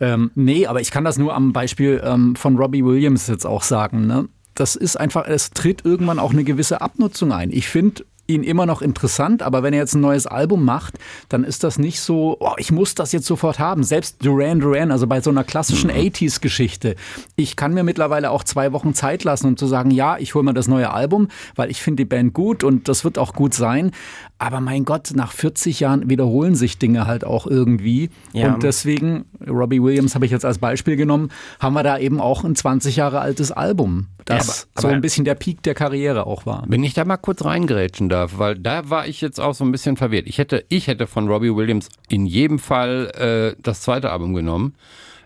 Ähm, 0.00 0.30
nee, 0.34 0.66
aber 0.66 0.80
ich 0.80 0.90
kann 0.90 1.04
das 1.04 1.18
nur 1.18 1.34
am 1.34 1.52
Beispiel 1.52 2.02
ähm, 2.04 2.36
von 2.36 2.56
Robbie 2.56 2.84
Williams 2.84 3.26
jetzt 3.26 3.46
auch 3.46 3.62
sagen. 3.62 4.06
Ne? 4.06 4.28
Das 4.54 4.76
ist 4.76 4.96
einfach, 4.96 5.26
es 5.26 5.50
tritt 5.50 5.84
irgendwann 5.84 6.18
auch 6.18 6.32
eine 6.32 6.44
gewisse 6.44 6.80
Abnutzung 6.80 7.32
ein. 7.32 7.50
Ich 7.50 7.68
finde, 7.68 8.04
ihn 8.34 8.42
immer 8.42 8.66
noch 8.66 8.82
interessant, 8.82 9.42
aber 9.42 9.62
wenn 9.62 9.72
er 9.72 9.80
jetzt 9.80 9.94
ein 9.94 10.00
neues 10.00 10.26
Album 10.26 10.64
macht, 10.64 10.98
dann 11.28 11.44
ist 11.44 11.64
das 11.64 11.78
nicht 11.78 12.00
so, 12.00 12.36
oh, 12.40 12.54
ich 12.56 12.72
muss 12.72 12.94
das 12.94 13.12
jetzt 13.12 13.26
sofort 13.26 13.58
haben. 13.58 13.84
Selbst 13.84 14.24
Duran 14.24 14.60
Duran, 14.60 14.90
also 14.90 15.06
bei 15.06 15.20
so 15.20 15.30
einer 15.30 15.44
klassischen 15.44 15.90
mhm. 15.90 15.96
80s-Geschichte, 15.96 16.96
ich 17.36 17.56
kann 17.56 17.74
mir 17.74 17.82
mittlerweile 17.82 18.30
auch 18.30 18.44
zwei 18.44 18.72
Wochen 18.72 18.94
Zeit 18.94 19.24
lassen, 19.24 19.46
um 19.48 19.56
zu 19.56 19.66
sagen, 19.66 19.90
ja, 19.90 20.18
ich 20.18 20.34
hole 20.34 20.44
mir 20.44 20.54
das 20.54 20.68
neue 20.68 20.92
Album, 20.92 21.28
weil 21.56 21.70
ich 21.70 21.82
finde 21.82 22.02
die 22.02 22.08
Band 22.08 22.32
gut 22.34 22.64
und 22.64 22.88
das 22.88 23.04
wird 23.04 23.18
auch 23.18 23.34
gut 23.34 23.54
sein. 23.54 23.92
Aber 24.38 24.60
mein 24.60 24.84
Gott, 24.84 25.12
nach 25.14 25.32
40 25.32 25.80
Jahren 25.80 26.10
wiederholen 26.10 26.56
sich 26.56 26.78
Dinge 26.78 27.06
halt 27.06 27.24
auch 27.24 27.46
irgendwie. 27.46 28.10
Ja. 28.32 28.52
Und 28.52 28.62
deswegen, 28.62 29.24
Robbie 29.48 29.82
Williams 29.82 30.14
habe 30.14 30.24
ich 30.24 30.32
jetzt 30.32 30.44
als 30.44 30.58
Beispiel 30.58 30.96
genommen, 30.96 31.30
haben 31.60 31.74
wir 31.74 31.82
da 31.82 31.98
eben 31.98 32.20
auch 32.20 32.44
ein 32.44 32.56
20 32.56 32.96
Jahre 32.96 33.20
altes 33.20 33.52
Album, 33.52 34.08
das 34.24 34.46
ja, 34.46 34.64
aber, 34.74 34.88
so 34.88 34.94
ein 34.94 35.00
bisschen 35.00 35.24
der 35.24 35.34
Peak 35.34 35.62
der 35.62 35.74
Karriere 35.74 36.26
auch 36.26 36.46
war. 36.46 36.64
Wenn 36.66 36.84
ich 36.84 36.94
da 36.94 37.04
mal 37.04 37.16
kurz 37.16 37.44
reingerätschen 37.44 38.08
darf, 38.08 38.21
weil 38.34 38.58
da 38.58 38.90
war 38.90 39.06
ich 39.06 39.20
jetzt 39.20 39.40
auch 39.40 39.54
so 39.54 39.64
ein 39.64 39.72
bisschen 39.72 39.96
verwirrt. 39.96 40.26
Ich 40.26 40.38
hätte, 40.38 40.64
ich 40.68 40.86
hätte 40.86 41.06
von 41.06 41.28
Robbie 41.28 41.54
Williams 41.54 41.88
in 42.08 42.26
jedem 42.26 42.58
Fall 42.58 43.54
äh, 43.56 43.60
das 43.62 43.82
zweite 43.82 44.10
Album 44.10 44.34
genommen. 44.34 44.74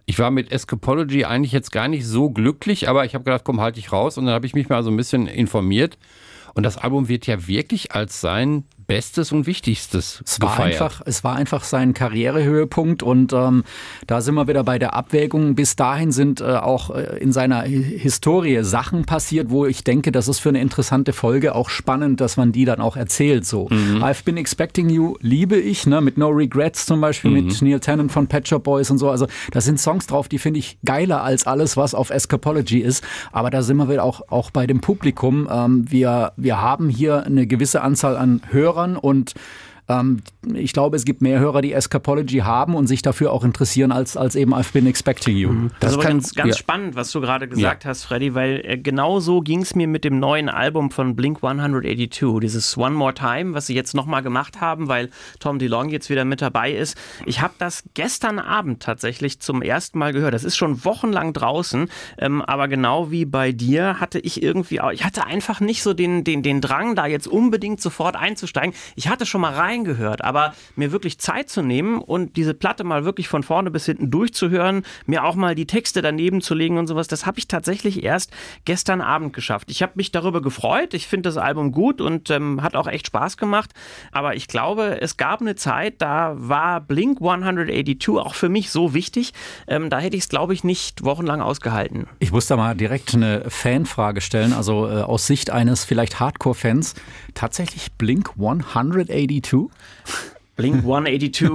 Ich 0.06 0.18
war 0.18 0.30
mit 0.30 0.52
Escapology 0.52 1.24
eigentlich 1.24 1.52
jetzt 1.52 1.72
gar 1.72 1.88
nicht 1.88 2.06
so 2.06 2.30
glücklich, 2.30 2.88
aber 2.88 3.04
ich 3.04 3.14
habe 3.14 3.24
gedacht, 3.24 3.42
komm, 3.44 3.60
halte 3.60 3.80
ich 3.80 3.92
raus. 3.92 4.18
Und 4.18 4.26
dann 4.26 4.34
habe 4.34 4.46
ich 4.46 4.54
mich 4.54 4.68
mal 4.68 4.82
so 4.84 4.90
ein 4.90 4.96
bisschen 4.96 5.26
informiert. 5.26 5.98
Und 6.54 6.62
das 6.62 6.78
Album 6.78 7.08
wird 7.08 7.26
ja 7.26 7.46
wirklich 7.46 7.92
als 7.92 8.20
sein 8.20 8.64
Bestes 8.86 9.32
und 9.32 9.46
Wichtigstes 9.46 10.22
es 10.24 10.40
war 10.40 10.58
Einfach, 10.58 11.02
es 11.04 11.24
war 11.24 11.36
einfach 11.36 11.64
sein 11.64 11.94
Karrierehöhepunkt 11.94 13.02
und 13.02 13.32
ähm, 13.32 13.64
da 14.06 14.20
sind 14.20 14.34
wir 14.34 14.48
wieder 14.48 14.64
bei 14.64 14.78
der 14.78 14.94
Abwägung. 14.94 15.54
Bis 15.54 15.76
dahin 15.76 16.12
sind 16.12 16.40
äh, 16.40 16.44
auch 16.44 16.90
äh, 16.90 17.18
in 17.18 17.32
seiner 17.32 17.62
Historie 17.62 18.62
Sachen 18.62 19.04
passiert, 19.04 19.50
wo 19.50 19.66
ich 19.66 19.84
denke, 19.84 20.12
das 20.12 20.28
ist 20.28 20.40
für 20.40 20.48
eine 20.48 20.60
interessante 20.60 21.12
Folge 21.12 21.54
auch 21.54 21.68
spannend, 21.68 22.20
dass 22.20 22.36
man 22.36 22.52
die 22.52 22.64
dann 22.64 22.80
auch 22.80 22.96
erzählt. 22.96 23.44
So, 23.44 23.68
mhm. 23.70 24.02
I've 24.02 24.24
Been 24.24 24.36
Expecting 24.36 24.88
You 24.88 25.16
liebe 25.20 25.56
ich, 25.56 25.86
ne, 25.86 26.00
mit 26.00 26.18
No 26.18 26.28
Regrets 26.28 26.86
zum 26.86 27.00
Beispiel, 27.00 27.30
mhm. 27.30 27.46
mit 27.46 27.62
Neil 27.62 27.80
Tennant 27.80 28.12
von 28.12 28.26
Pet 28.26 28.48
Shop 28.48 28.64
Boys 28.64 28.90
und 28.90 28.98
so. 28.98 29.10
Also 29.10 29.26
da 29.52 29.60
sind 29.60 29.80
Songs 29.80 30.06
drauf, 30.06 30.28
die 30.28 30.38
finde 30.38 30.58
ich 30.60 30.78
geiler 30.84 31.22
als 31.22 31.46
alles, 31.46 31.76
was 31.76 31.94
auf 31.94 32.10
Escapology 32.10 32.78
ist. 32.78 33.04
Aber 33.32 33.50
da 33.50 33.62
sind 33.62 33.76
wir 33.76 33.88
wieder 33.88 34.04
auch, 34.04 34.22
auch 34.28 34.50
bei 34.50 34.66
dem 34.66 34.80
Publikum. 34.80 35.48
Ähm, 35.50 35.84
wir, 35.90 36.32
wir 36.36 36.60
haben 36.60 36.88
hier 36.88 37.24
eine 37.24 37.46
gewisse 37.46 37.82
Anzahl 37.82 38.16
an 38.16 38.42
Hörern 38.50 38.75
Hörern 38.76 38.96
und 38.96 39.32
ähm, 39.88 40.22
ich 40.54 40.72
glaube, 40.72 40.96
es 40.96 41.04
gibt 41.04 41.22
mehr 41.22 41.38
Hörer, 41.38 41.62
die 41.62 41.72
Escapology 41.72 42.38
haben 42.38 42.74
und 42.74 42.86
sich 42.86 43.02
dafür 43.02 43.32
auch 43.32 43.44
interessieren, 43.44 43.92
als, 43.92 44.16
als 44.16 44.34
eben 44.34 44.54
I've 44.54 44.72
been 44.72 44.86
expecting 44.86 45.36
you. 45.36 45.50
Mhm. 45.50 45.70
Das, 45.80 45.80
das 45.80 45.90
ist 45.92 45.98
aber 45.98 46.08
ganz, 46.08 46.34
ganz 46.34 46.48
ja. 46.50 46.58
spannend, 46.58 46.96
was 46.96 47.10
du 47.12 47.20
gerade 47.20 47.48
gesagt 47.48 47.84
ja. 47.84 47.90
hast, 47.90 48.04
Freddy, 48.04 48.34
weil 48.34 48.62
äh, 48.64 48.78
genau 48.78 49.20
so 49.20 49.40
ging 49.40 49.62
es 49.62 49.74
mir 49.74 49.86
mit 49.86 50.04
dem 50.04 50.18
neuen 50.18 50.48
Album 50.48 50.90
von 50.90 51.14
Blink 51.14 51.38
182, 51.42 52.40
dieses 52.40 52.76
One 52.76 52.94
More 52.94 53.14
Time, 53.14 53.54
was 53.54 53.66
sie 53.66 53.74
jetzt 53.74 53.94
nochmal 53.94 54.22
gemacht 54.22 54.60
haben, 54.60 54.88
weil 54.88 55.10
Tom 55.38 55.58
DeLong 55.58 55.88
jetzt 55.90 56.10
wieder 56.10 56.24
mit 56.24 56.42
dabei 56.42 56.72
ist. 56.72 56.96
Ich 57.24 57.40
habe 57.40 57.54
das 57.58 57.84
gestern 57.94 58.38
Abend 58.38 58.82
tatsächlich 58.82 59.40
zum 59.40 59.62
ersten 59.62 59.98
Mal 59.98 60.12
gehört. 60.12 60.34
Das 60.34 60.44
ist 60.44 60.56
schon 60.56 60.84
wochenlang 60.84 61.32
draußen, 61.32 61.88
ähm, 62.18 62.42
aber 62.42 62.68
genau 62.68 63.10
wie 63.10 63.24
bei 63.24 63.52
dir 63.52 64.00
hatte 64.00 64.18
ich 64.18 64.42
irgendwie, 64.42 64.80
auch, 64.80 64.90
ich 64.90 65.04
hatte 65.04 65.26
einfach 65.26 65.60
nicht 65.60 65.82
so 65.82 65.94
den, 65.94 66.24
den, 66.24 66.42
den 66.42 66.60
Drang, 66.60 66.96
da 66.96 67.06
jetzt 67.06 67.28
unbedingt 67.28 67.80
sofort 67.80 68.16
einzusteigen. 68.16 68.74
Ich 68.96 69.08
hatte 69.08 69.26
schon 69.26 69.40
mal 69.40 69.54
reingehört, 69.76 70.24
aber 70.24 70.54
mir 70.74 70.92
wirklich 70.92 71.18
Zeit 71.18 71.48
zu 71.48 71.62
nehmen 71.62 71.98
und 71.98 72.36
diese 72.36 72.54
Platte 72.54 72.84
mal 72.84 73.04
wirklich 73.04 73.28
von 73.28 73.42
vorne 73.42 73.70
bis 73.70 73.86
hinten 73.86 74.10
durchzuhören, 74.10 74.84
mir 75.06 75.24
auch 75.24 75.34
mal 75.34 75.54
die 75.54 75.66
Texte 75.66 76.02
daneben 76.02 76.40
zu 76.40 76.54
legen 76.54 76.78
und 76.78 76.86
sowas, 76.86 77.08
das 77.08 77.26
habe 77.26 77.38
ich 77.38 77.48
tatsächlich 77.48 78.02
erst 78.02 78.32
gestern 78.64 79.00
Abend 79.00 79.32
geschafft. 79.32 79.70
Ich 79.70 79.82
habe 79.82 79.92
mich 79.96 80.12
darüber 80.12 80.40
gefreut, 80.40 80.94
ich 80.94 81.06
finde 81.06 81.28
das 81.28 81.36
Album 81.36 81.72
gut 81.72 82.00
und 82.00 82.30
ähm, 82.30 82.62
hat 82.62 82.76
auch 82.76 82.86
echt 82.86 83.08
Spaß 83.08 83.36
gemacht, 83.36 83.72
aber 84.12 84.34
ich 84.34 84.48
glaube, 84.48 85.00
es 85.00 85.16
gab 85.16 85.40
eine 85.40 85.56
Zeit, 85.56 85.96
da 85.98 86.34
war 86.36 86.80
Blink 86.80 87.20
182 87.20 88.08
auch 88.16 88.34
für 88.34 88.48
mich 88.48 88.70
so 88.70 88.94
wichtig, 88.94 89.32
ähm, 89.66 89.90
da 89.90 89.98
hätte 89.98 90.16
ich 90.16 90.24
es, 90.24 90.28
glaube 90.28 90.54
ich, 90.54 90.64
nicht 90.64 91.04
wochenlang 91.04 91.40
ausgehalten. 91.40 92.06
Ich 92.18 92.32
muss 92.32 92.46
da 92.46 92.56
mal 92.56 92.74
direkt 92.74 93.14
eine 93.14 93.44
Fanfrage 93.48 94.20
stellen, 94.20 94.52
also 94.52 94.88
äh, 94.88 95.02
aus 95.02 95.26
Sicht 95.26 95.50
eines 95.50 95.84
vielleicht 95.84 96.20
Hardcore-Fans, 96.20 96.94
tatsächlich 97.34 97.92
Blink 97.92 98.30
182? 98.36 99.65
Blink 100.56 100.76
182. 100.76 101.50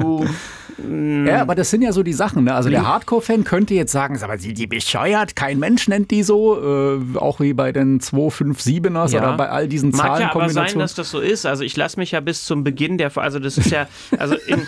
ja, 1.26 1.42
aber 1.42 1.56
das 1.56 1.72
sind 1.72 1.82
ja 1.82 1.92
so 1.92 2.04
die 2.04 2.14
Sachen. 2.14 2.44
Ne? 2.44 2.54
Also 2.54 2.70
Blink. 2.70 2.84
der 2.84 2.92
Hardcore-Fan 2.92 3.44
könnte 3.44 3.74
jetzt 3.74 3.92
sagen, 3.92 4.22
aber 4.22 4.38
sind 4.38 4.58
die 4.60 4.68
bescheuert? 4.68 5.36
Kein 5.36 5.58
Mensch 5.58 5.88
nennt 5.88 6.12
die 6.12 6.22
so. 6.22 6.56
Äh, 6.62 7.18
auch 7.18 7.40
wie 7.40 7.54
bei 7.54 7.72
den 7.72 8.00
257ers 8.00 9.12
ja. 9.12 9.20
oder 9.22 9.38
bei 9.38 9.50
all 9.50 9.68
diesen 9.68 9.90
Mag 9.90 10.02
Zahlenkombinationen. 10.02 10.54
Mag 10.54 10.56
ja 10.56 10.62
aber 10.62 10.70
sein, 10.70 10.80
dass 10.80 10.94
das 10.94 11.10
so 11.10 11.20
ist. 11.20 11.48
Also 11.48 11.64
ich 11.64 11.76
lasse 11.76 12.00
mich 12.00 12.12
ja 12.12 12.20
bis 12.20 12.46
zum 12.46 12.64
Beginn 12.64 13.00
der, 13.00 13.16
also 13.18 13.40
das 13.40 13.58
ist 13.58 13.72
ja, 13.72 13.88
also 14.20 14.36
in, 14.36 14.62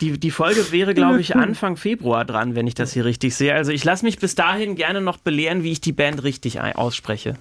Die, 0.00 0.18
die 0.18 0.30
Folge 0.30 0.72
wäre, 0.72 0.94
glaube 0.94 1.20
ich, 1.20 1.36
Anfang 1.36 1.76
Februar 1.76 2.24
dran, 2.24 2.54
wenn 2.54 2.66
ich 2.66 2.74
das 2.74 2.92
hier 2.92 3.04
richtig 3.04 3.36
sehe. 3.36 3.54
Also 3.54 3.70
ich 3.70 3.84
lasse 3.84 4.04
mich 4.04 4.18
bis 4.18 4.34
dahin 4.34 4.74
gerne 4.74 5.00
noch 5.00 5.18
belehren, 5.18 5.62
wie 5.62 5.70
ich 5.70 5.80
die 5.80 5.92
Band 5.92 6.24
richtig 6.24 6.60
ausspreche. 6.60 7.34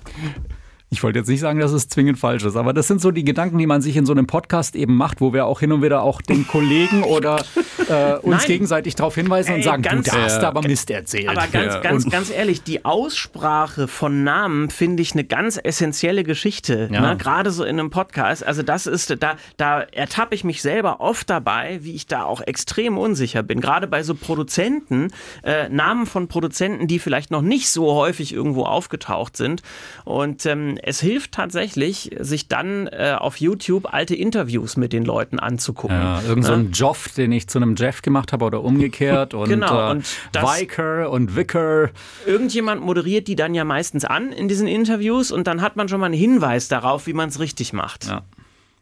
Ich 0.91 1.03
wollte 1.03 1.19
jetzt 1.19 1.27
nicht 1.27 1.39
sagen, 1.39 1.59
dass 1.59 1.71
es 1.71 1.87
zwingend 1.87 2.17
falsch 2.17 2.43
ist, 2.43 2.55
aber 2.55 2.73
das 2.73 2.87
sind 2.87 2.99
so 2.99 3.11
die 3.11 3.23
Gedanken, 3.23 3.59
die 3.59 3.67
man 3.67 3.79
sich 3.79 3.95
in 3.95 4.07
so 4.07 4.11
einem 4.11 4.25
Podcast 4.25 4.75
eben 4.75 4.95
macht, 4.95 5.21
wo 5.21 5.33
wir 5.33 5.45
auch 5.45 5.59
hin 5.59 5.71
und 5.71 5.83
wieder 5.83 6.01
auch 6.01 6.19
den 6.19 6.47
Kollegen 6.47 7.03
oder 7.03 7.43
äh, 7.87 8.15
uns 8.15 8.37
Nein. 8.37 8.47
gegenseitig 8.47 8.95
darauf 8.95 9.13
hinweisen 9.13 9.51
Ey, 9.51 9.57
und 9.57 9.63
sagen, 9.63 9.83
ganz, 9.83 10.09
du 10.09 10.17
darfst 10.17 10.41
äh, 10.41 10.45
aber 10.45 10.63
Mist 10.63 10.89
erzählen. 10.89 11.29
Aber 11.29 11.45
ganz, 11.45 11.75
ja. 11.75 11.79
ganz, 11.81 12.09
ganz 12.09 12.31
ehrlich, 12.31 12.63
die 12.63 12.85
Aussprache 12.85 13.87
von 13.87 14.23
Namen 14.23 14.71
finde 14.71 15.03
ich 15.03 15.11
eine 15.11 15.23
ganz 15.25 15.59
essentielle 15.63 16.23
Geschichte, 16.23 16.89
ja. 16.91 17.01
ne? 17.01 17.17
gerade 17.17 17.51
so 17.51 17.63
in 17.63 17.79
einem 17.79 17.91
Podcast. 17.91 18.43
Also 18.43 18.63
das 18.63 18.87
ist, 18.87 19.15
da, 19.21 19.35
da 19.57 19.81
ertappe 19.81 20.33
ich 20.33 20.43
mich 20.43 20.63
selber 20.63 21.01
oft 21.01 21.29
dabei, 21.29 21.79
wie 21.83 21.93
ich 21.93 22.07
da 22.07 22.23
auch 22.23 22.41
extrem 22.41 22.97
unsicher 22.97 23.43
bin. 23.43 23.61
Gerade 23.61 23.85
bei 23.85 24.01
so 24.01 24.15
Produzenten, 24.15 25.11
äh, 25.43 25.69
Namen 25.69 26.07
von 26.07 26.27
Produzenten, 26.27 26.87
die 26.87 26.97
vielleicht 26.97 27.29
noch 27.29 27.43
nicht 27.43 27.69
so 27.69 27.93
häufig 27.93 28.33
irgendwo 28.33 28.63
aufgetaucht 28.63 29.37
sind. 29.37 29.61
Und 30.03 30.47
ähm, 30.47 30.78
es 30.83 30.99
hilft 30.99 31.31
tatsächlich, 31.31 32.11
sich 32.19 32.47
dann 32.47 32.87
äh, 32.87 33.15
auf 33.17 33.37
YouTube 33.37 33.93
alte 33.93 34.15
Interviews 34.15 34.77
mit 34.77 34.93
den 34.93 35.05
Leuten 35.05 35.39
anzugucken. 35.39 35.97
Ja, 35.97 36.21
irgend 36.21 36.45
so 36.45 36.53
ein 36.53 36.63
ne? 36.65 36.69
Joff, 36.71 37.09
den 37.09 37.31
ich 37.31 37.47
zu 37.47 37.59
einem 37.59 37.75
Jeff 37.75 38.01
gemacht 38.01 38.33
habe 38.33 38.45
oder 38.45 38.63
umgekehrt 38.63 39.33
und, 39.33 39.49
genau, 39.49 39.89
äh, 39.89 39.91
und 39.91 40.05
Viker 40.33 41.09
und 41.11 41.35
Vicker. 41.35 41.89
Irgendjemand 42.25 42.81
moderiert 42.81 43.27
die 43.27 43.35
dann 43.35 43.53
ja 43.53 43.63
meistens 43.63 44.05
an 44.05 44.31
in 44.31 44.47
diesen 44.47 44.67
Interviews 44.67 45.31
und 45.31 45.47
dann 45.47 45.61
hat 45.61 45.75
man 45.75 45.89
schon 45.89 45.99
mal 45.99 46.07
einen 46.07 46.15
Hinweis 46.15 46.67
darauf, 46.67 47.07
wie 47.07 47.13
man 47.13 47.29
es 47.29 47.39
richtig 47.39 47.73
macht. 47.73 48.07
Ja. 48.07 48.23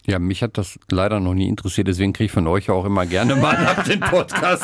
Ja, 0.10 0.20
mich 0.20 0.42
hat 0.42 0.58
das 0.58 0.80
leider 0.90 1.20
noch 1.20 1.34
nie 1.34 1.50
interessiert, 1.50 1.90
deswegen 1.90 2.14
kriege 2.14 2.28
ich 2.28 2.32
von 2.32 2.48
euch 2.48 2.70
auch 2.70 2.86
immer 2.86 3.06
gerne 3.06 3.36
mal 3.36 3.54
nach 3.62 3.84
dem 3.84 4.00
Podcast, 4.00 4.64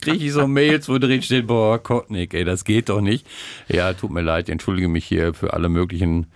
kriege 0.00 0.24
ich 0.24 0.32
so 0.32 0.48
Mails, 0.48 0.88
wo 0.88 0.98
drin 0.98 1.22
steht, 1.22 1.46
boah, 1.46 1.80
Kotnik, 1.80 2.34
ey, 2.34 2.42
das 2.42 2.64
geht 2.64 2.88
doch 2.88 3.00
nicht. 3.00 3.24
Ja, 3.68 3.92
tut 3.92 4.10
mir 4.10 4.22
leid, 4.22 4.48
entschuldige 4.48 4.88
mich 4.88 5.04
hier 5.04 5.32
für 5.32 5.52
alle 5.52 5.68
möglichen 5.68 6.26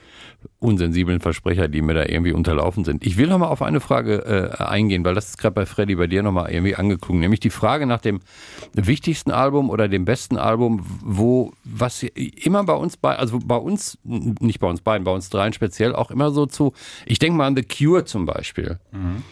unsensiblen 0.59 1.21
Versprecher, 1.21 1.69
die 1.69 1.83
mir 1.83 1.95
da 1.95 2.05
irgendwie 2.05 2.33
unterlaufen 2.33 2.85
sind. 2.85 3.05
Ich 3.05 3.17
will 3.17 3.27
nochmal 3.27 3.51
auf 3.51 3.63
eine 3.63 3.81
Frage 3.81 4.53
äh, 4.59 4.63
eingehen, 4.63 5.05
weil 5.05 5.15
das 5.15 5.31
ist 5.31 5.39
gerade 5.39 5.55
bei 5.55 5.67
Freddy 5.67 5.95
bei 5.95 6.07
dir 6.07 6.23
nochmal 6.23 6.51
irgendwie 6.51 6.75
angeklungen, 6.75 7.21
nämlich 7.21 7.41
die 7.41 7.51
Frage 7.51 7.87
nach 7.87 8.01
dem 8.01 8.21
wichtigsten 8.73 9.31
Album 9.31 9.71
oder 9.71 9.89
dem 9.89 10.05
besten 10.05 10.39
Album, 10.39 10.85
wo, 11.03 11.53
was 11.65 12.03
immer 12.03 12.65
bei 12.65 12.75
uns 12.75 12.97
bei, 12.97 13.17
also 13.17 13.39
bei 13.45 13.57
uns, 13.57 13.99
nicht 14.05 14.61
bei 14.61 14.69
uns 14.69 14.81
beiden, 14.81 15.05
bei 15.05 15.13
uns 15.13 15.29
dreien 15.29 15.53
speziell 15.53 15.95
auch 15.95 16.11
immer 16.11 16.31
so 16.31 16.47
zu, 16.47 16.73
ich 17.07 17.19
denke 17.19 17.37
mal 17.37 17.47
an 17.47 17.57
The 17.57 17.63
Cure 17.63 18.05
zum 18.05 18.27
Beispiel. 18.27 18.44
Mhm. 18.93 19.23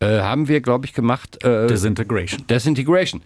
Äh, 0.00 0.20
haben 0.20 0.48
wir, 0.48 0.60
glaube 0.60 0.86
ich, 0.86 0.94
gemacht. 0.94 1.44
Äh, 1.44 1.66
Disintegration. 1.66 2.46
Disintegration 2.46 3.22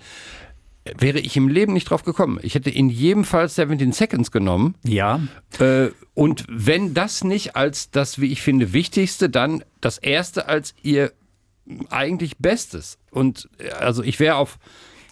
wäre 0.98 1.18
ich 1.18 1.36
im 1.36 1.48
Leben 1.48 1.72
nicht 1.72 1.88
drauf 1.88 2.04
gekommen. 2.04 2.38
Ich 2.42 2.54
hätte 2.54 2.70
in 2.70 2.90
jedem 2.90 3.24
Fall 3.24 3.48
17 3.48 3.92
Seconds 3.92 4.30
genommen. 4.30 4.74
Ja. 4.84 5.20
Äh, 5.58 5.88
und 6.12 6.44
wenn 6.48 6.94
das 6.94 7.24
nicht 7.24 7.56
als 7.56 7.90
das, 7.90 8.20
wie 8.20 8.30
ich 8.30 8.42
finde, 8.42 8.72
Wichtigste, 8.72 9.30
dann 9.30 9.64
das 9.80 9.98
Erste 9.98 10.46
als 10.46 10.74
ihr 10.82 11.12
eigentlich 11.88 12.36
Bestes. 12.38 12.98
Und 13.10 13.48
äh, 13.58 13.70
also 13.70 14.02
ich 14.02 14.20
wäre 14.20 14.36
auf 14.36 14.58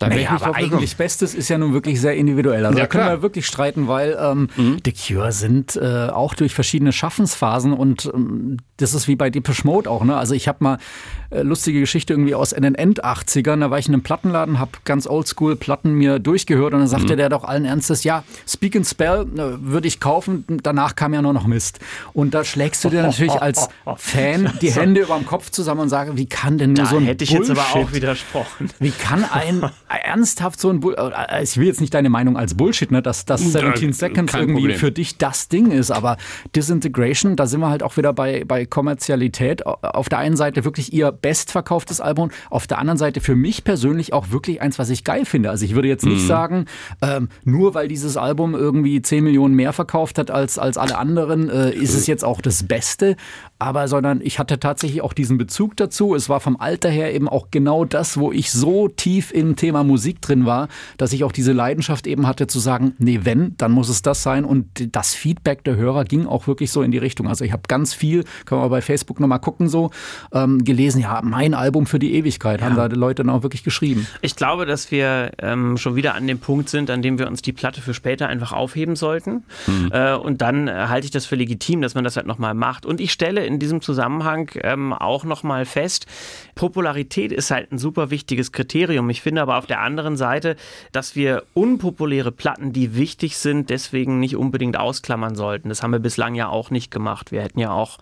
da 0.03 0.15
naja, 0.15 0.39
aber 0.41 0.55
eigentlich 0.55 0.97
Bestes 0.97 1.35
ist 1.35 1.49
ja 1.49 1.59
nun 1.59 1.73
wirklich 1.73 2.01
sehr 2.01 2.15
individuell. 2.15 2.67
Also 2.67 2.79
ja, 2.79 2.85
da 2.85 2.89
können 2.89 3.05
klar. 3.05 3.17
wir 3.19 3.23
wirklich 3.23 3.47
streiten, 3.47 3.89
weil 3.89 4.17
ähm, 4.21 4.49
mhm. 4.57 4.79
The 4.85 4.93
Cure 4.93 5.33
sind 5.33 5.77
äh, 5.77 6.09
auch 6.09 6.35
durch 6.35 6.55
verschiedene 6.55 6.93
Schaffensphasen 6.93 7.73
und 7.73 8.11
ähm, 8.13 8.59
das 8.77 8.95
ist 8.95 9.09
wie 9.09 9.17
bei 9.17 9.31
Depeche 9.31 9.67
Mode 9.67 9.89
auch. 9.89 10.05
Ne? 10.05 10.17
Also 10.17 10.35
ich 10.35 10.49
habe 10.49 10.59
mal 10.61 10.79
äh, 11.31 11.43
lustige 11.43 11.81
Geschichte 11.81 12.13
irgendwie 12.13 12.35
aus 12.35 12.53
in 12.53 12.63
den 12.63 12.75
End-80ern. 12.75 13.61
Da 13.61 13.71
war 13.71 13.79
ich 13.79 13.89
in 13.89 13.95
einem 13.95 14.03
Plattenladen, 14.03 14.59
habe 14.59 14.73
ganz 14.85 15.07
oldschool 15.07 15.57
Platten 15.57 15.95
mir 15.95 16.19
durchgehört 16.19 16.75
und 16.75 16.81
dann 16.81 16.89
sagte 16.89 17.15
mhm. 17.15 17.17
der 17.17 17.29
doch 17.29 17.45
allen 17.45 17.65
Ernstes, 17.65 18.05
ja, 18.05 18.25
Speak 18.47 18.77
and 18.77 18.87
Spell 18.87 19.27
äh, 19.35 19.41
würde 19.61 19.89
ich 19.89 20.01
kaufen, 20.01 20.45
danach 20.63 20.97
kam 20.97 21.15
ja 21.15 21.23
nur 21.23 21.33
noch 21.33 21.47
Mist. 21.47 21.81
Und 22.13 22.35
da 22.35 22.45
schlägst 22.45 22.85
du 22.85 22.91
dir 22.91 23.03
natürlich 23.03 23.41
als 23.41 23.69
Fan 23.97 24.53
die 24.61 24.73
Hände 24.73 25.03
über 25.03 25.17
dem 25.17 25.27
Kopf 25.27 25.51
zusammen 25.51 25.83
und 25.83 25.89
sagst, 25.89 26.17
wie 26.17 26.27
kann 26.27 26.59
denn 26.59 26.73
nur 26.73 26.85
da 26.85 26.91
so 26.91 26.97
ein 26.97 27.05
hätte 27.05 27.25
ich 27.25 27.31
Bullshit, 27.31 27.57
jetzt 27.57 27.59
aber 27.59 27.81
auch 27.81 27.93
widersprochen. 27.93 28.71
Wie 28.79 28.91
kann 28.91 29.25
ein 29.25 29.71
ernsthaft 29.97 30.61
so 30.61 30.71
ein 30.71 30.81
Bull 30.81 30.95
äh, 30.97 31.43
ich 31.43 31.57
will 31.57 31.67
jetzt 31.67 31.81
nicht 31.81 31.95
deine 31.95 32.11
Meinung 32.11 32.37
als 32.37 32.55
Bullshit, 32.55 32.91
ne, 32.91 33.03
dass 33.03 33.25
das 33.25 33.41
17 33.41 33.93
Seconds 33.93 34.35
irgendwie 34.35 34.61
Problem. 34.61 34.79
für 34.79 34.93
dich 34.93 35.19
das 35.19 35.49
Ding 35.49 35.71
ist, 35.71 35.91
aber 35.91 36.17
Disintegration, 36.55 37.37
da 37.37 37.47
sind 37.47 37.61
wir 37.61 37.69
halt 37.69 37.83
auch 37.83 37.97
wieder 37.97 38.13
bei, 38.13 38.45
bei 38.47 38.67
Kommerzialität. 38.67 39.67
Auf 39.67 40.09
der 40.09 40.19
einen 40.19 40.37
Seite 40.37 40.65
wirklich 40.65 40.93
ihr 40.93 41.13
bestverkauftes 41.13 42.01
Album, 42.01 42.31
auf 42.51 42.67
der 42.67 42.79
anderen 42.79 42.99
Seite 42.99 43.21
für 43.21 43.37
mich 43.37 43.65
persönlich 43.65 44.13
auch 44.13 44.31
wirklich 44.31 44.61
eins, 44.61 44.79
was 44.79 44.91
ich 44.91 45.05
geil 45.05 45.25
finde. 45.25 45.51
Also 45.51 45.65
ich 45.65 45.75
würde 45.75 45.89
jetzt 45.89 46.05
nicht 46.05 46.23
mhm. 46.23 46.27
sagen, 46.27 46.65
ähm, 47.01 47.29
nur 47.45 47.75
weil 47.75 47.89
dieses 47.89 48.17
Album 48.17 48.55
irgendwie 48.55 49.03
10 49.03 49.25
Millionen 49.25 49.55
mehr 49.55 49.73
verkauft 49.73 50.19
hat 50.19 50.31
als, 50.31 50.59
als 50.59 50.77
alle 50.77 50.99
anderen, 50.99 51.49
äh, 51.49 51.71
ist 51.73 51.95
es 51.95 52.07
jetzt 52.07 52.25
auch 52.25 52.41
das 52.41 52.63
Beste 52.65 53.17
aber 53.63 53.87
sondern 53.87 54.21
ich 54.23 54.41
hatte 54.41 54.59
tatsächlich 54.59 55.03
auch 55.03 55.13
diesen 55.13 55.39
Bezug 55.39 55.77
dazu. 55.77 56.17
Es 56.17 56.29
war 56.29 56.41
vom 56.41 56.57
Alter 56.57 56.91
her 56.91 57.15
eben 57.15 57.29
auch 57.29 57.49
genau 57.53 57.85
das, 57.85 58.19
wo 58.19 58.33
ich 58.33 58.51
so 58.51 58.89
tief 58.89 59.31
im 59.33 59.55
Thema 59.55 59.82
Musik 59.85 60.21
drin 60.21 60.47
war, 60.47 60.69
dass 60.97 61.13
ich 61.13 61.25
auch 61.25 61.33
diese 61.33 61.53
Leidenschaft 61.53 62.07
eben 62.07 62.27
hatte 62.27 62.47
zu 62.47 62.59
sagen, 62.59 62.95
nee, 62.99 63.21
wenn, 63.23 63.57
dann 63.59 63.73
muss 63.73 63.89
es 63.89 64.03
das 64.03 64.23
sein. 64.23 64.45
Und 64.45 64.95
das 64.95 65.15
Feedback 65.15 65.65
der 65.65 65.77
Hörer 65.77 66.05
ging 66.05 66.27
auch 66.27 66.47
wirklich 66.47 66.71
so 66.71 66.83
in 66.83 66.91
die 66.91 66.99
Richtung. 66.99 67.29
Also 67.29 67.45
ich 67.45 67.53
habe 67.53 67.63
ganz 67.69 67.95
viel, 67.95 68.25
können 68.45 68.63
wir 68.63 68.69
bei 68.69 68.81
Facebook 68.81 69.21
nochmal 69.21 69.41
gucken, 69.41 69.69
so 69.69 69.91
ähm, 70.33 70.65
gelesen, 70.65 71.01
ja, 71.01 71.21
mein 71.23 71.55
Album 71.55 71.87
für 71.87 71.99
die 71.99 72.15
Ewigkeit, 72.15 72.61
ja. 72.61 72.67
haben 72.67 72.77
da 72.77 72.89
die 72.89 72.97
Leute 72.97 73.23
dann 73.23 73.31
auch 73.31 73.43
wirklich 73.43 73.65
geschrieben. 73.65 74.07
Ich 74.21 74.37
glaube, 74.37 74.67
dass 74.67 74.91
wir 74.91 75.33
ähm, 75.39 75.77
schon 75.77 75.97
wieder 75.97 76.15
an 76.15 76.27
dem 76.27 76.39
Punkt 76.39 76.69
sind, 76.69 76.91
an 76.91 77.03
dem 77.03 77.19
wir 77.19 77.27
uns 77.27 77.43
die 77.43 77.53
Platte 77.53 77.81
für 77.81 77.95
später 77.95 78.29
einfach 78.29 78.53
aufheben 78.53 78.97
sollten. 78.97 79.45
Mhm. 79.67 79.91
Äh, 79.93 80.15
und 80.15 80.41
dann 80.43 80.69
äh, 80.69 80.73
halte 80.89 81.05
ich 81.05 81.11
das 81.11 81.27
für 81.27 81.37
legitim, 81.37 81.83
dass 81.83 81.95
man 81.95 82.05
das 82.05 82.17
halt 82.17 82.27
nochmal 82.27 82.55
macht. 82.55 82.87
Und 82.87 83.01
ich 83.01 83.13
stelle 83.13 83.45
in 83.45 83.59
diesem 83.59 83.81
Zusammenhang 83.81 84.51
ähm, 84.63 84.93
auch 84.93 85.25
nochmal 85.25 85.65
fest, 85.65 86.07
Popularität 86.55 87.33
ist 87.33 87.51
halt 87.51 87.73
ein 87.73 87.79
super 87.79 88.11
wichtiges 88.11 88.53
Kriterium. 88.53 89.09
Ich 89.11 89.23
finde 89.23 89.43
aber 89.43 89.57
auf 89.57 89.67
der 89.67 89.72
anderen 89.81 90.17
Seite, 90.17 90.57
dass 90.93 91.17
wir 91.17 91.45
unpopuläre 91.55 92.33
Platten, 92.33 92.73
die 92.73 92.97
wichtig 92.97 93.37
sind, 93.37 93.71
deswegen 93.71 94.21
nicht 94.21 94.37
unbedingt 94.37 94.77
ausklammern 94.77 95.35
sollten. 95.35 95.69
Das 95.69 95.83
haben 95.83 95.93
wir 95.93 95.99
bislang 95.99 96.35
ja 96.35 96.49
auch 96.49 96.71
nicht 96.71 96.91
gemacht. 96.91 97.33
Wir 97.33 97.43
hätten 97.43 97.59
ja 97.59 97.71
auch 97.73 97.99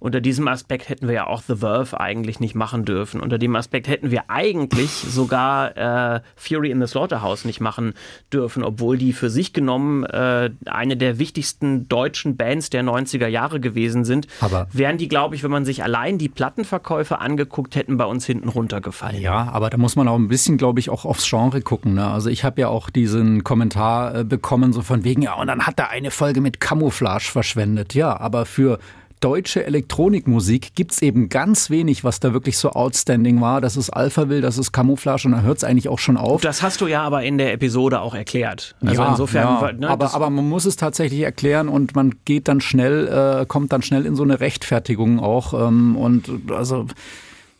unter 0.00 0.20
diesem 0.20 0.48
Aspekt 0.48 0.88
hätten 0.88 1.06
wir 1.06 1.14
ja 1.14 1.26
auch 1.26 1.42
The 1.42 1.56
Verve 1.56 1.98
eigentlich 2.00 2.40
nicht 2.40 2.54
machen 2.54 2.84
dürfen. 2.84 3.20
Unter 3.20 3.38
dem 3.38 3.54
Aspekt 3.56 3.88
hätten 3.88 4.10
wir 4.10 4.24
eigentlich 4.28 4.90
sogar 4.90 5.76
äh, 5.76 6.20
Fury 6.36 6.70
in 6.70 6.80
the 6.80 6.86
Slaughterhouse 6.86 7.44
nicht 7.44 7.60
machen 7.60 7.94
dürfen, 8.32 8.64
obwohl 8.64 8.98
die 8.98 9.12
für 9.12 9.30
sich 9.30 9.52
genommen 9.52 10.04
äh, 10.04 10.50
eine 10.66 10.96
der 10.96 11.18
wichtigsten 11.18 11.88
deutschen 11.88 12.36
Bands 12.36 12.70
der 12.70 12.82
90er 12.82 13.26
Jahre 13.26 13.60
gewesen 13.60 14.04
sind. 14.04 14.26
Aber 14.40 14.66
wären 14.72 14.98
die, 14.98 15.08
glaube 15.08 15.34
ich, 15.34 15.42
wenn 15.42 15.50
man 15.50 15.64
sich 15.64 15.82
allein 15.82 16.18
die 16.18 16.28
Plattenverkäufe 16.28 17.20
angeguckt 17.20 17.76
hätten, 17.76 17.96
bei 17.96 18.04
uns 18.04 18.26
hinten 18.26 18.48
runtergefallen. 18.48 19.20
Ja, 19.20 19.48
aber 19.52 19.70
da 19.70 19.76
muss 19.76 19.96
man 19.96 20.08
auch 20.08 20.16
ein 20.16 20.28
bisschen, 20.28 20.56
glaube 20.56 20.80
ich, 20.80 20.90
auch 20.90 21.04
aufs 21.04 21.28
Genre 21.28 21.60
gucken. 21.60 21.94
Ne? 21.94 22.06
Also 22.06 22.30
ich 22.30 22.44
habe 22.44 22.60
ja 22.60 22.68
auch 22.68 22.90
diesen 22.90 23.44
Kommentar 23.44 24.14
äh, 24.14 24.24
bekommen, 24.24 24.72
so 24.72 24.82
von 24.82 25.04
wegen, 25.04 25.22
ja, 25.22 25.34
und 25.34 25.46
dann 25.46 25.66
hat 25.66 25.78
er 25.78 25.90
eine 25.90 26.10
Folge 26.10 26.40
mit 26.40 26.60
Camouflage 26.60 27.30
verschwendet. 27.30 27.94
Ja, 27.94 28.18
aber 28.18 28.46
für 28.46 28.78
deutsche 29.24 29.64
Elektronikmusik 29.64 30.74
gibt 30.74 30.92
es 30.92 31.00
eben 31.00 31.30
ganz 31.30 31.70
wenig, 31.70 32.04
was 32.04 32.20
da 32.20 32.34
wirklich 32.34 32.58
so 32.58 32.72
outstanding 32.72 33.40
war. 33.40 33.62
Das 33.62 33.78
ist 33.78 33.88
Alphaville, 33.88 34.42
das 34.42 34.58
ist 34.58 34.70
Camouflage 34.72 35.26
und 35.26 35.32
da 35.32 35.40
hört 35.40 35.56
es 35.56 35.64
eigentlich 35.64 35.88
auch 35.88 35.98
schon 35.98 36.18
auf. 36.18 36.42
Das 36.42 36.60
hast 36.60 36.82
du 36.82 36.86
ja 36.86 37.02
aber 37.02 37.22
in 37.22 37.38
der 37.38 37.54
Episode 37.54 38.02
auch 38.02 38.14
erklärt. 38.14 38.76
Also 38.84 39.02
ja, 39.02 39.08
insofern. 39.08 39.62
Ja. 39.62 39.72
Ne, 39.72 39.88
aber, 39.88 40.14
aber 40.14 40.28
man 40.28 40.46
muss 40.46 40.66
es 40.66 40.76
tatsächlich 40.76 41.20
erklären 41.20 41.70
und 41.70 41.96
man 41.96 42.16
geht 42.26 42.48
dann 42.48 42.60
schnell, 42.60 43.40
äh, 43.40 43.46
kommt 43.46 43.72
dann 43.72 43.80
schnell 43.80 44.04
in 44.04 44.14
so 44.14 44.24
eine 44.24 44.40
Rechtfertigung 44.40 45.20
auch. 45.20 45.54
Ähm, 45.54 45.96
und 45.96 46.28
also 46.50 46.84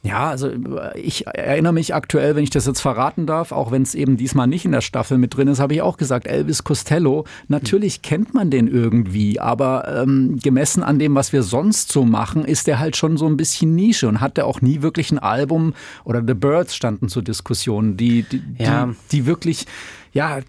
ja, 0.05 0.29
also 0.29 0.51
ich 0.97 1.27
erinnere 1.27 1.73
mich 1.73 1.95
aktuell, 1.95 2.37
wenn 2.37 2.45
ich 2.45 2.51
das 2.51 2.67
jetzt 2.67 2.81
verraten 2.81 3.27
darf, 3.27 3.53
auch 3.53 3.73
wenn 3.73 3.81
es 3.81 3.95
eben 3.95 4.19
diesmal 4.19 4.47
nicht 4.47 4.67
in 4.67 4.73
der 4.73 4.83
Staffel 4.83 5.17
mit 5.17 5.35
drin 5.35 5.49
ist, 5.49 5.61
habe 5.61 5.73
ich 5.73 5.81
auch 5.81 5.97
gesagt, 5.97 6.27
Elvis 6.27 6.63
Costello, 6.63 7.25
natürlich 7.49 8.03
kennt 8.03 8.35
man 8.35 8.51
den 8.51 8.69
irgendwie, 8.69 9.41
aber 9.41 9.89
ähm, 9.89 10.39
gemessen 10.43 10.83
an 10.83 10.99
dem, 10.99 11.15
was 11.15 11.33
wir 11.33 11.43
sonst 11.43 11.91
so 11.91 12.05
machen, 12.05 12.45
ist 12.45 12.67
der 12.67 12.79
halt 12.81 12.97
schon 12.97 13.17
so 13.17 13.27
ein 13.27 13.39
bisschen 13.39 13.75
Nische 13.75 14.07
und 14.07 14.21
hat 14.21 14.37
der 14.37 14.47
auch 14.47 14.61
nie 14.61 14.83
wirklich 14.83 15.11
ein 15.11 15.19
Album 15.19 15.73
oder 16.05 16.23
The 16.25 16.35
Birds 16.35 16.77
standen 16.77 17.09
zur 17.09 17.23
Diskussion, 17.23 17.97
die, 17.97 18.25
die, 18.25 18.43
ja. 18.59 18.87
die, 18.87 18.95
die 19.11 19.27
wirklich, 19.27 19.65
ja, 20.13 20.41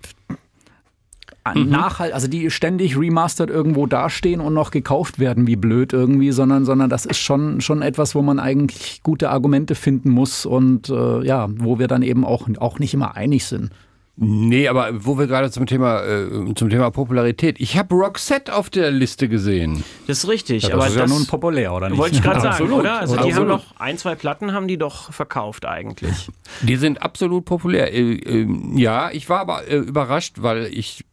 mhm. 1.53 1.69
nachhalt, 1.69 2.13
also 2.13 2.27
die 2.27 2.49
ständig 2.49 2.97
remastered 2.97 3.49
irgendwo 3.49 3.85
dastehen 3.85 4.41
und 4.41 4.53
noch 4.53 4.71
gekauft 4.71 5.19
werden, 5.19 5.47
wie 5.47 5.55
blöd 5.55 5.93
irgendwie, 5.93 6.31
sondern, 6.31 6.65
sondern 6.65 6.89
das 6.89 7.05
ist 7.05 7.19
schon, 7.19 7.61
schon 7.61 7.81
etwas, 7.81 8.15
wo 8.15 8.21
man 8.21 8.39
eigentlich 8.39 9.01
gute 9.03 9.29
Argumente 9.29 9.75
finden 9.75 10.09
muss 10.09 10.45
und 10.45 10.89
äh, 10.89 11.23
ja, 11.25 11.47
wo 11.57 11.77
wir 11.77 11.87
dann 11.87 12.01
eben 12.01 12.25
auch, 12.25 12.47
auch 12.59 12.79
nicht 12.79 12.93
immer 12.93 13.15
einig 13.15 13.45
sind. 13.45 13.69
Nee, 14.17 14.69
aber 14.69 15.05
wo 15.05 15.17
wir 15.17 15.27
gerade 15.27 15.51
zum 15.51 15.65
Thema, 15.65 16.01
äh, 16.03 16.53
zum 16.55 16.69
Thema 16.69 16.89
Popularität. 16.89 17.59
Ich 17.59 17.77
habe 17.77 17.95
Roxette 17.95 18.55
auf 18.55 18.69
der 18.69 18.89
Liste 18.89 19.27
gesehen. 19.27 19.83
Das 20.07 20.19
ist 20.19 20.29
richtig. 20.29 20.63
Ja, 20.63 20.69
das 20.69 20.77
aber 20.77 20.87
ist 20.87 20.95
ja 20.95 21.07
nun 21.07 21.27
populär, 21.27 21.73
oder 21.73 21.89
nicht? 21.89 21.97
Wollte 21.97 22.15
ich 22.15 22.21
gerade 22.21 22.39
sagen, 22.57 22.71
oder? 22.71 22.99
Also 23.01 23.17
die 23.17 23.33
haben 23.35 23.47
noch 23.47 23.77
ein, 23.77 23.97
zwei 23.97 24.15
Platten 24.15 24.53
haben 24.53 24.69
die 24.69 24.77
doch 24.77 25.11
verkauft 25.11 25.65
eigentlich. 25.65 26.29
Die 26.61 26.77
sind 26.77 27.01
absolut 27.01 27.43
populär. 27.43 27.93
Äh, 27.93 28.13
äh, 28.13 28.47
ja, 28.75 29.11
ich 29.11 29.27
war 29.27 29.41
aber 29.41 29.67
äh, 29.67 29.77
überrascht, 29.77 30.35
weil 30.37 30.67
ich, 30.67 31.03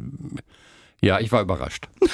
ja, 1.03 1.21
ich 1.21 1.31
war 1.33 1.43
überrascht. 1.43 1.88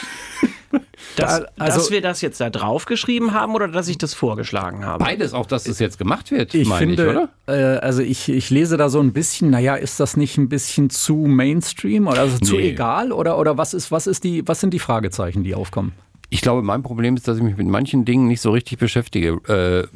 Dass, 1.17 1.43
also, 1.59 1.79
dass 1.79 1.91
wir 1.91 2.01
das 2.01 2.21
jetzt 2.21 2.41
da 2.41 2.51
draufgeschrieben 2.51 3.33
haben 3.33 3.55
oder 3.55 3.67
dass 3.67 3.89
ich 3.89 3.99
das 3.99 4.15
vorgeschlagen 4.15 4.85
habe? 4.85 5.03
Beides, 5.03 5.33
auch 5.33 5.47
dass 5.47 5.67
es 5.67 5.79
jetzt 5.79 5.99
gemacht 5.99 6.31
wird, 6.31 6.55
ich 6.55 6.69
meine 6.69 6.87
finde, 6.87 7.03
ich, 7.03 7.09
oder? 7.09 7.29
Äh, 7.47 7.79
also 7.79 8.03
ich, 8.03 8.29
ich 8.29 8.51
lese 8.51 8.77
da 8.77 8.89
so 8.89 9.01
ein 9.01 9.13
bisschen, 9.13 9.51
naja, 9.51 9.75
ist 9.75 9.99
das 9.99 10.17
nicht 10.17 10.39
ein 10.39 10.49
bisschen 10.49 10.91
zu 10.91 11.15
Mainstream 11.15 12.07
oder 12.07 12.21
also 12.21 12.39
zu 12.39 12.57
nee. 12.57 12.71
egal? 12.71 13.11
Oder, 13.11 13.39
oder 13.39 13.57
was, 13.57 13.75
ist, 13.75 13.91
was, 13.91 14.07
ist 14.07 14.23
die, 14.23 14.47
was 14.47 14.61
sind 14.61 14.73
die 14.75 14.79
Fragezeichen, 14.79 15.43
die 15.43 15.55
aufkommen? 15.55 15.93
Ich 16.31 16.41
glaube, 16.41 16.63
mein 16.63 16.83
Problem 16.83 17.17
ist, 17.17 17.27
dass 17.27 17.39
ich 17.39 17.43
mich 17.43 17.57
mit 17.57 17.67
manchen 17.67 18.05
Dingen 18.05 18.29
nicht 18.29 18.43
so 18.43 18.51
richtig 18.51 18.79
beschäftige. 18.79 19.41
Äh, 19.49 19.89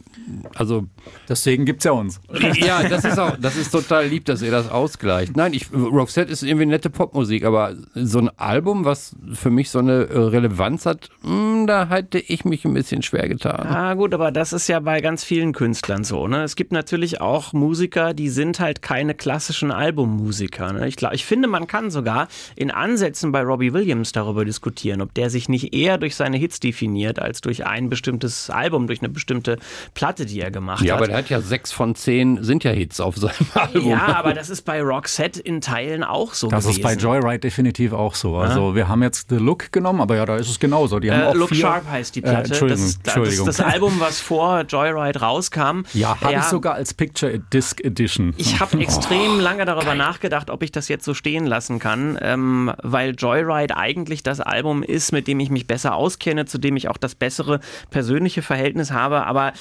also 0.54 0.87
deswegen 1.28 1.64
gibt 1.64 1.80
es 1.80 1.85
ja 1.85 1.92
uns. 1.92 2.20
Ja, 2.62 2.82
das 2.87 3.04
ist 3.04 3.18
auch, 3.18 3.37
das 3.37 3.56
ist 3.56 3.70
total 3.70 4.06
lieb, 4.06 4.26
dass 4.26 4.42
ihr 4.42 4.50
das 4.50 4.70
ausgleicht. 4.70 5.37
Nein, 5.37 5.52
ich, 5.54 5.72
Roxette 5.72 6.30
ist 6.30 6.42
irgendwie 6.42 6.66
nette 6.66 6.90
Popmusik, 6.90 7.44
aber 7.44 7.74
so 7.94 8.18
ein 8.18 8.30
Album, 8.38 8.85
was 8.85 9.16
für 9.32 9.50
mich 9.50 9.70
so 9.70 9.78
eine 9.78 10.04
äh, 10.04 10.18
Relevanz 10.18 10.87
hat, 10.87 11.08
mh, 11.22 11.30
hm, 11.30 11.66
da 11.66 11.88
hätte 11.88 12.18
ich 12.18 12.44
mich 12.44 12.64
ein 12.64 12.74
bisschen 12.74 13.02
schwer 13.02 13.28
getan. 13.28 13.66
Ah, 13.66 13.94
gut, 13.94 14.14
aber 14.14 14.30
das 14.32 14.52
ist 14.52 14.68
ja 14.68 14.80
bei 14.80 15.00
ganz 15.00 15.24
vielen 15.24 15.52
Künstlern 15.52 16.04
so. 16.04 16.26
Ne? 16.26 16.42
Es 16.42 16.56
gibt 16.56 16.72
natürlich 16.72 17.20
auch 17.20 17.52
Musiker, 17.52 18.14
die 18.14 18.28
sind 18.28 18.61
halt 18.61 18.82
keine 18.82 19.14
klassischen 19.14 19.70
Albummusiker. 19.70 20.72
Ne? 20.72 20.88
Ich, 20.88 20.96
glaub, 20.96 21.12
ich 21.12 21.24
finde, 21.24 21.48
man 21.48 21.66
kann 21.66 21.90
sogar 21.90 22.28
in 22.56 22.70
Ansätzen 22.70 23.32
bei 23.32 23.42
Robbie 23.42 23.72
Williams 23.72 24.12
darüber 24.12 24.44
diskutieren, 24.44 25.00
ob 25.00 25.14
der 25.14 25.30
sich 25.30 25.48
nicht 25.48 25.74
eher 25.74 25.98
durch 25.98 26.16
seine 26.16 26.37
Hits 26.37 26.61
definiert 26.61 27.18
als 27.18 27.40
durch 27.40 27.66
ein 27.66 27.88
bestimmtes 27.88 28.50
Album, 28.50 28.87
durch 28.87 29.00
eine 29.00 29.08
bestimmte 29.08 29.58
Platte, 29.94 30.21
die 30.24 30.40
er 30.40 30.50
gemacht 30.50 30.82
ja, 30.82 30.82
hat. 30.82 30.88
Ja, 30.88 30.94
aber 30.96 31.06
der 31.06 31.16
hat 31.18 31.30
ja 31.30 31.40
sechs 31.40 31.72
von 31.72 31.94
zehn 31.94 32.42
sind 32.42 32.64
ja 32.64 32.70
Hits 32.70 33.00
auf 33.00 33.16
seinem 33.16 33.32
Album. 33.54 33.88
Ja, 33.88 34.16
aber 34.16 34.35
das 34.35 34.50
ist 34.50 34.62
bei 34.62 34.82
Roxette 34.82 35.40
in 35.40 35.61
Teilen 35.61 36.04
auch 36.04 36.35
so 36.35 36.48
Das 36.48 36.64
gewesen. 36.64 36.80
ist 36.80 36.82
bei 36.82 36.94
Joyride 36.94 37.40
definitiv 37.40 37.92
auch 37.92 38.14
so. 38.14 38.37
Also 38.37 38.70
ja. 38.70 38.74
wir 38.74 38.88
haben 38.88 39.02
jetzt 39.02 39.28
The 39.28 39.37
Look 39.37 39.72
genommen, 39.72 40.00
aber 40.00 40.16
ja, 40.16 40.26
da 40.26 40.37
ist 40.37 40.48
es 40.48 40.58
genauso. 40.58 41.00
Die 41.00 41.11
haben 41.11 41.20
äh, 41.20 41.24
auch 41.24 41.35
Look 41.35 41.50
vier, 41.50 41.61
Sharp 41.61 41.88
heißt 41.90 42.14
die 42.14 42.20
Platte. 42.20 42.38
Äh, 42.38 42.52
Entschuldigung, 42.52 42.85
das, 42.85 42.96
Entschuldigung. 42.96 43.46
Das, 43.46 43.56
das, 43.56 43.66
Album, 43.66 44.00
was 44.00 44.20
vor 44.20 44.62
Joyride 44.62 45.20
rauskam. 45.20 45.82
Ja, 45.92 46.20
habe 46.20 46.32
ja, 46.32 46.40
ich 46.40 46.44
sogar 46.46 46.74
als 46.74 46.94
Picture 46.94 47.38
Disc 47.38 47.82
Edition. 47.85 48.35
Ich 48.37 48.61
habe 48.61 48.78
extrem 48.80 49.38
oh, 49.38 49.40
lange 49.40 49.64
darüber 49.64 49.87
geil. 49.87 49.96
nachgedacht, 49.96 50.50
ob 50.50 50.62
ich 50.62 50.72
das 50.72 50.88
jetzt 50.88 51.04
so 51.04 51.14
stehen 51.14 51.46
lassen 51.46 51.78
kann, 51.78 52.18
ähm, 52.20 52.72
weil 52.82 53.14
Joyride 53.16 53.76
eigentlich 53.76 54.22
das 54.22 54.40
Album 54.40 54.82
ist, 54.82 55.12
mit 55.12 55.28
dem 55.28 55.40
ich 55.40 55.50
mich 55.50 55.66
besser 55.66 55.94
auskenne, 55.94 56.46
zu 56.46 56.58
dem 56.58 56.76
ich 56.76 56.88
auch 56.88 56.96
das 56.96 57.14
bessere 57.14 57.61
persönliche 57.90 58.42
Verhältnis 58.42 58.90
habe. 58.90 59.26
Aber 59.26 59.52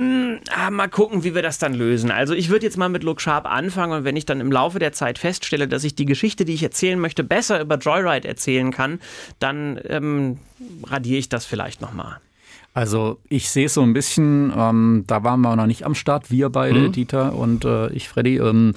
mh, 0.00 0.06
mm, 0.06 0.40
ah, 0.50 0.70
mal 0.70 0.88
gucken, 0.88 1.24
wie 1.24 1.34
wir 1.34 1.42
das 1.42 1.58
dann 1.58 1.74
lösen. 1.74 2.10
Also 2.10 2.34
ich 2.34 2.48
würde 2.48 2.66
jetzt 2.66 2.76
mal 2.76 2.88
mit 2.88 3.04
Look 3.04 3.20
Sharp 3.20 3.46
anfangen 3.46 3.92
und 3.92 4.04
wenn 4.04 4.16
ich 4.16 4.26
dann 4.26 4.40
im 4.40 4.50
Laufe 4.50 4.78
der 4.78 4.92
Zeit 4.92 5.18
feststelle, 5.18 5.68
dass 5.68 5.84
ich 5.84 5.94
die 5.94 6.06
Geschichte, 6.06 6.44
die 6.44 6.54
ich 6.54 6.62
erzählen 6.62 6.98
möchte, 6.98 7.22
besser 7.22 7.60
über 7.60 7.76
Joyride 7.76 8.26
erzählen 8.26 8.70
kann, 8.70 9.00
dann 9.38 9.78
ähm, 9.88 10.38
radiere 10.84 11.18
ich 11.18 11.28
das 11.28 11.44
vielleicht 11.44 11.80
nochmal. 11.80 12.18
Also 12.72 13.18
ich 13.28 13.50
sehe 13.50 13.66
es 13.66 13.74
so 13.74 13.82
ein 13.82 13.92
bisschen, 13.92 14.52
ähm, 14.56 15.04
da 15.06 15.24
waren 15.24 15.40
wir 15.40 15.56
noch 15.56 15.66
nicht 15.66 15.84
am 15.84 15.94
Start, 15.94 16.30
wir 16.30 16.50
beide, 16.50 16.78
mhm. 16.78 16.92
Dieter 16.92 17.34
und 17.34 17.64
äh, 17.64 17.90
ich, 17.92 18.08
Freddy. 18.08 18.36
Ähm, 18.36 18.74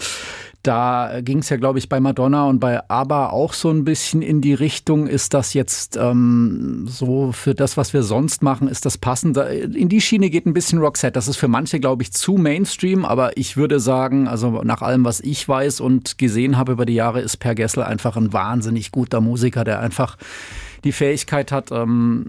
da 0.63 1.19
ging 1.21 1.39
es 1.39 1.49
ja, 1.49 1.57
glaube 1.57 1.77
ich, 1.77 1.89
bei 1.89 1.99
Madonna 1.99 2.45
und 2.45 2.59
bei 2.59 2.89
ABBA 2.89 3.29
auch 3.29 3.53
so 3.53 3.69
ein 3.69 3.83
bisschen 3.83 4.21
in 4.21 4.39
die 4.39 4.53
Richtung, 4.53 5.07
ist 5.07 5.33
das 5.33 5.53
jetzt 5.53 5.97
ähm, 5.97 6.85
so 6.87 7.33
für 7.33 7.53
das, 7.53 7.75
was 7.75 7.93
wir 7.93 8.01
sonst 8.01 8.41
machen, 8.41 8.69
ist 8.69 8.85
das 8.85 8.97
passend? 8.97 9.37
In 9.37 9.89
die 9.89 9.99
Schiene 9.99 10.29
geht 10.29 10.45
ein 10.45 10.53
bisschen 10.53 10.79
Roxette. 10.79 11.11
Das 11.11 11.27
ist 11.27 11.35
für 11.35 11.49
manche, 11.49 11.81
glaube 11.81 12.03
ich, 12.03 12.13
zu 12.13 12.35
Mainstream, 12.35 13.03
aber 13.03 13.37
ich 13.37 13.57
würde 13.57 13.81
sagen, 13.81 14.27
also 14.29 14.61
nach 14.63 14.81
allem, 14.81 15.03
was 15.03 15.19
ich 15.19 15.47
weiß 15.47 15.81
und 15.81 16.17
gesehen 16.17 16.57
habe 16.57 16.71
über 16.71 16.85
die 16.85 16.93
Jahre, 16.93 17.19
ist 17.19 17.37
Per 17.37 17.55
Gessel 17.55 17.83
einfach 17.83 18.15
ein 18.15 18.31
wahnsinnig 18.31 18.91
guter 18.91 19.19
Musiker, 19.19 19.65
der 19.65 19.81
einfach 19.81 20.17
die 20.85 20.93
Fähigkeit 20.93 21.51
hat, 21.51 21.71
ähm, 21.71 22.25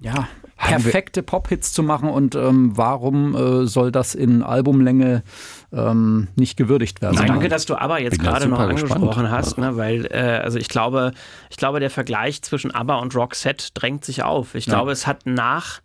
ja, 0.00 0.28
perfekte 0.68 1.22
Pop-Hits 1.22 1.72
zu 1.72 1.82
machen 1.82 2.08
und 2.08 2.34
ähm, 2.34 2.76
warum 2.76 3.34
äh, 3.34 3.66
soll 3.66 3.92
das 3.92 4.14
in 4.14 4.42
Albumlänge 4.42 5.22
ähm, 5.72 6.28
nicht 6.36 6.56
gewürdigt 6.56 7.02
werden? 7.02 7.16
Also 7.18 7.26
danke, 7.26 7.48
dass 7.48 7.66
du 7.66 7.74
ABBA 7.74 7.98
jetzt 7.98 8.18
Bin 8.18 8.26
gerade 8.26 8.48
noch 8.48 8.58
angesprochen 8.58 9.06
gespannt. 9.06 9.30
hast, 9.30 9.58
ne? 9.58 9.76
weil 9.76 10.06
äh, 10.06 10.40
also 10.42 10.58
ich 10.58 10.68
glaube, 10.68 11.12
ich 11.50 11.56
glaube, 11.56 11.80
der 11.80 11.90
Vergleich 11.90 12.42
zwischen 12.42 12.70
ABBA 12.70 12.96
und 12.96 13.14
Roxette 13.14 13.68
drängt 13.74 14.04
sich 14.04 14.22
auf. 14.22 14.54
Ich 14.54 14.66
glaube, 14.66 14.92
es 14.92 15.06
hat 15.06 15.26
nach 15.26 15.80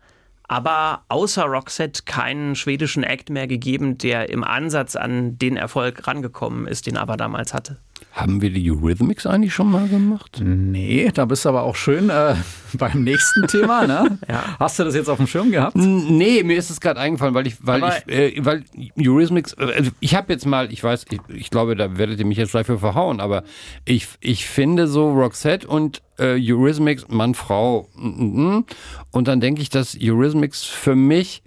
ABBA 0.48 1.04
außer 1.10 1.44
Roxette 1.44 2.04
keinen 2.06 2.56
schwedischen 2.56 3.04
Act 3.04 3.30
mehr 3.30 3.48
gegeben, 3.48 3.98
der 3.98 4.30
im 4.30 4.44
Ansatz 4.44 4.96
an 4.96 5.38
den 5.38 5.58
Erfolg 5.58 6.08
rangekommen 6.08 6.68
ist, 6.68 6.88
den 6.88 6.98
ABBA 6.98 7.18
damals 7.18 7.54
hatte. 7.54 7.78
Haben 8.18 8.42
wir 8.42 8.50
die 8.50 8.72
Eurythmics 8.72 9.28
eigentlich 9.28 9.54
schon 9.54 9.70
mal 9.70 9.88
gemacht? 9.88 10.42
Nee, 10.44 11.12
da 11.14 11.26
bist 11.26 11.46
du 11.46 11.50
aber 11.50 11.62
auch 11.62 11.76
schön 11.76 12.10
äh, 12.10 12.34
beim 12.74 13.04
nächsten 13.04 13.46
Thema. 13.48 13.86
Ne? 13.86 14.18
Ja. 14.28 14.56
Hast 14.60 14.80
du 14.80 14.84
das 14.86 14.96
jetzt 14.96 15.08
auf 15.08 15.18
dem 15.18 15.28
Schirm 15.28 15.52
gehabt? 15.52 15.76
Nee, 15.76 16.42
mir 16.44 16.58
ist 16.58 16.72
es 16.72 16.82
gerade 16.82 17.00
eingefallen, 17.00 17.36
weil 17.36 17.46
ich, 17.46 17.56
weil 17.66 17.84
Aber- 17.84 17.96
ich, 18.08 18.12
äh, 18.38 18.44
weil 18.44 18.64
Eurythmics, 19.00 19.54
äh, 19.54 19.66
also 19.78 19.92
ich 20.00 20.16
habe 20.16 20.34
jetzt 20.34 20.48
mal, 20.48 20.74
ich 20.74 20.84
weiß, 20.84 21.06
ich, 21.12 21.20
ich 21.36 21.50
glaube, 21.52 21.76
da 21.76 21.98
werdet 22.00 22.20
ihr 22.20 22.26
mich 22.26 22.40
jetzt 22.40 22.52
gleich 22.52 22.66
für 22.66 22.80
verhauen, 22.80 23.20
aber 23.20 23.44
ich, 23.86 24.08
ich 24.20 24.48
finde 24.48 24.88
so 24.88 25.12
Roxette 25.12 25.68
und 25.68 26.02
äh, 26.18 26.40
Eurythmics, 26.42 27.08
Mann, 27.10 27.36
Frau, 27.36 27.88
und 27.96 29.28
dann 29.28 29.40
denke 29.40 29.62
ich, 29.62 29.70
dass 29.70 29.96
Eurythmics 30.02 30.64
für 30.64 30.96
mich 30.96 31.44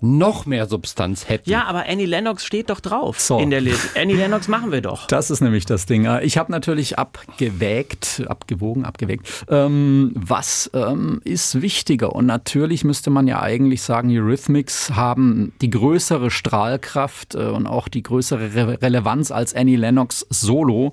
noch 0.00 0.46
mehr 0.46 0.66
Substanz 0.66 1.28
hätten. 1.28 1.48
Ja, 1.50 1.64
aber 1.64 1.84
Annie 1.88 2.06
Lennox 2.06 2.44
steht 2.44 2.70
doch 2.70 2.80
drauf 2.80 3.20
So. 3.20 3.38
in 3.38 3.50
der 3.50 3.60
Liste. 3.60 4.00
Annie 4.00 4.16
Lennox 4.16 4.48
machen 4.48 4.72
wir 4.72 4.80
doch. 4.80 5.06
Das 5.06 5.30
ist 5.30 5.40
nämlich 5.40 5.66
das 5.66 5.86
Ding. 5.86 6.08
Ich 6.22 6.38
habe 6.38 6.50
natürlich 6.52 6.98
abgewägt, 6.98 8.22
abgewogen, 8.26 8.84
abgewägt. 8.84 9.44
Ähm, 9.48 10.12
was 10.14 10.70
ähm, 10.74 11.20
ist 11.24 11.60
wichtiger? 11.62 12.14
Und 12.14 12.26
natürlich 12.26 12.84
müsste 12.84 13.10
man 13.10 13.26
ja 13.26 13.40
eigentlich 13.40 13.82
sagen, 13.82 14.10
Eurythmics 14.10 14.90
haben 14.90 15.52
die 15.60 15.70
größere 15.70 16.30
Strahlkraft 16.30 17.34
äh, 17.34 17.38
und 17.38 17.66
auch 17.66 17.88
die 17.88 18.02
größere 18.02 18.54
Re 18.54 18.78
Relevanz 18.82 19.30
als 19.30 19.54
Annie 19.54 19.76
Lennox 19.76 20.26
Solo. 20.30 20.92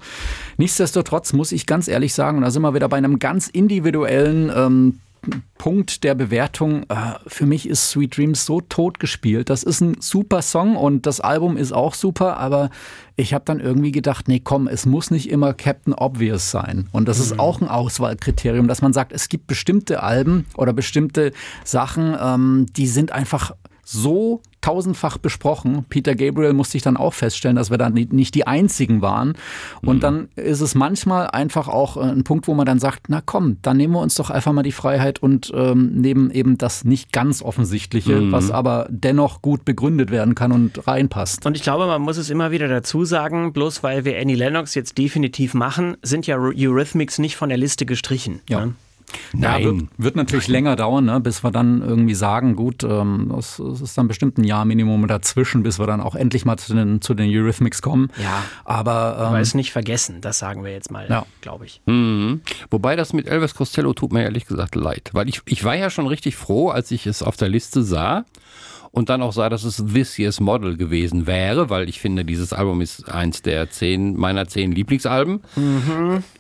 Nichtsdestotrotz 0.58 1.34
muss 1.34 1.52
ich 1.52 1.66
ganz 1.66 1.88
ehrlich 1.88 2.14
sagen, 2.14 2.38
und 2.38 2.44
da 2.44 2.52
sind 2.52 2.62
wir 2.62 2.74
wieder 2.74 2.90
bei 2.90 2.98
einem 2.98 3.20
ganz 3.20 3.48
individuellen 3.48 4.52
ähm, 4.56 5.00
Punkt 5.58 6.04
der 6.04 6.16
Bewertung, 6.16 6.84
äh, 6.90 6.96
für 7.28 7.46
mich 7.46 7.68
ist 7.68 7.90
Sweet 7.90 8.18
Dreams 8.18 8.46
so 8.46 8.62
tot 8.62 9.00
gespielt. 9.00 9.50
Das 9.50 9.64
ist 9.64 9.82
ein 9.82 10.00
super 10.00 10.42
Song 10.42 10.76
und 10.76 11.06
das 11.06 11.20
Album 11.20 11.58
ist 11.58 11.72
auch 11.72 11.94
super, 11.94 12.38
aber 12.38 12.70
ich 13.16 13.34
habe 13.34 13.46
dann 13.46 13.60
irgendwie 13.60 13.92
gedacht, 13.92 14.28
nee, 14.28 14.40
komm, 14.40 14.68
es 14.68 14.86
muss 14.86 15.12
nicht 15.12 15.30
immer 15.30 15.54
Captain 15.54 15.94
Obvious 15.94 16.52
sein. 16.52 16.88
Und 16.92 17.08
das 17.08 17.20
ist 17.20 17.40
auch 17.40 17.62
ein 17.62 17.68
Auswahlkriterium, 17.68 18.68
dass 18.68 18.82
man 18.82 18.94
sagt, 18.94 19.12
es 19.12 19.30
gibt 19.30 19.48
bestimmte 19.48 20.04
Alben 20.04 20.46
oder 20.56 20.74
bestimmte 20.74 21.34
Sachen, 21.64 22.16
ähm, 22.22 22.66
die 22.76 22.88
sind 22.88 23.12
einfach 23.12 23.52
so 23.84 24.42
tausendfach 24.68 25.18
besprochen. 25.18 25.86
Peter 25.88 26.14
Gabriel 26.14 26.52
musste 26.52 26.76
ich 26.76 26.84
dann 26.84 26.98
auch 26.98 27.14
feststellen, 27.14 27.56
dass 27.56 27.72
wir 27.72 27.78
dann 27.78 27.94
nicht 27.94 28.36
die 28.36 28.46
einzigen 28.46 29.02
waren. 29.02 29.36
Und 29.82 30.04
dann 30.04 30.28
ist 30.36 30.60
es 30.60 30.76
manchmal 30.76 31.28
einfach 31.28 31.70
auch 31.70 31.96
äh, 31.96 32.02
ein 32.02 32.26
Punkt, 32.26 32.50
wo 32.50 32.54
man 32.54 32.66
dann 32.66 32.78
sagt, 32.78 33.06
na 33.08 33.22
komm, 33.26 33.62
dann 33.62 33.78
nehmen 33.78 33.94
wir 33.94 34.02
uns 34.02 34.16
doch 34.16 34.30
einfach 34.30 34.52
mal 34.52 34.64
die 34.64 34.74
Freiheit 34.74 35.24
und 35.24 35.54
ähm, 35.56 35.94
nehmen 35.94 36.32
eben 36.32 36.58
das 36.58 36.84
nicht 36.84 37.14
ganz 37.14 37.42
offensichtliche, 37.42 38.30
was 38.34 38.52
aber 38.52 38.88
dennoch 38.90 39.42
gut 39.42 39.64
begründet 39.64 40.12
werden 40.12 40.36
kann 40.36 40.52
und 40.52 40.86
reinpasst. 40.86 41.46
Und 41.46 41.56
ich 41.56 41.64
glaube, 41.64 41.88
man 41.88 42.02
muss 42.02 42.18
es 42.18 42.30
immer 42.30 42.52
wieder 42.52 42.68
dazu 42.68 43.06
sagen, 43.06 43.54
bloß 43.54 43.84
weil 43.84 44.04
wir 44.04 44.20
Annie 44.20 44.36
Lennox 44.36 44.76
jetzt 44.76 44.98
definitiv 44.98 45.54
machen, 45.54 45.96
sind 46.02 46.28
ja 46.28 46.38
Eurythmics 46.38 47.20
nicht 47.20 47.38
von 47.38 47.48
der 47.48 47.58
Liste 47.58 47.86
gestrichen. 47.86 48.42
Ja. 48.50 48.66
ne? 48.66 48.74
Nein. 49.34 49.62
Ja, 49.62 49.66
wird, 49.66 49.86
wird 49.98 50.16
natürlich 50.18 50.48
länger 50.48 50.76
dauern, 50.76 51.06
ne, 51.06 51.20
bis 51.20 51.44
wir 51.44 51.52
dann 51.52 51.82
irgendwie 51.82 52.14
sagen, 52.14 52.56
gut, 52.56 52.84
ähm, 52.84 53.32
das, 53.34 53.62
das 53.64 53.82
ist 53.82 53.98
dann 53.98 54.08
bestimmt 54.08 54.38
ein 54.38 54.44
Jahr 54.44 54.66
Minimum 54.66 55.08
dazwischen, 55.08 55.64
bis 55.64 55.80
wir 55.80 55.88
dann 55.88 56.02
auch 56.02 56.16
endlich 56.16 56.44
mal 56.46 56.58
zu 56.58 56.74
den, 56.74 57.02
zu 57.02 57.14
den 57.14 57.30
Eurythmics 57.30 57.82
kommen. 57.82 58.10
Ja. 58.22 58.44
Aber 58.66 59.16
ähm, 59.20 59.26
Aber 59.28 59.40
es 59.40 59.54
nicht 59.54 59.72
vergessen, 59.72 60.20
das 60.22 60.40
sagen 60.40 60.64
wir 60.64 60.72
jetzt 60.72 60.92
mal, 60.92 61.08
Ja. 61.10 61.26
glaube 61.42 61.66
ich. 61.66 61.82
Mhm. 61.86 62.42
Wobei 62.70 62.96
das 62.96 63.14
mit 63.14 63.28
Elvis 63.28 63.56
Costello 63.56 63.94
tut 63.94 64.12
mir 64.12 64.24
ehrlich 64.24 64.46
gesagt 64.46 64.76
leid. 64.76 65.10
Weil 65.14 65.30
ich, 65.30 65.42
ich 65.46 65.64
war 65.64 65.76
ja 65.76 65.90
schon 65.90 66.08
richtig 66.08 66.36
froh, 66.36 66.70
als 66.70 66.92
ich 66.92 67.08
es 67.08 67.24
auf 67.24 67.38
der 67.38 67.48
Liste 67.50 67.84
sah 67.84 68.26
und 68.92 69.10
dann 69.10 69.22
auch 69.22 69.32
sah, 69.34 69.50
dass 69.50 69.64
es 69.64 69.84
This 69.94 70.18
Year's 70.18 70.40
Model 70.40 70.76
gewesen 70.76 71.28
wäre, 71.28 71.70
weil 71.70 71.88
ich 71.88 72.00
finde, 72.00 72.26
dieses 72.26 72.52
Album 72.54 72.82
ist 72.82 73.10
eins 73.10 73.42
der 73.42 73.70
zehn 73.70 74.18
meiner 74.18 74.48
zehn 74.48 74.72
Lieblingsalben. 74.72 75.42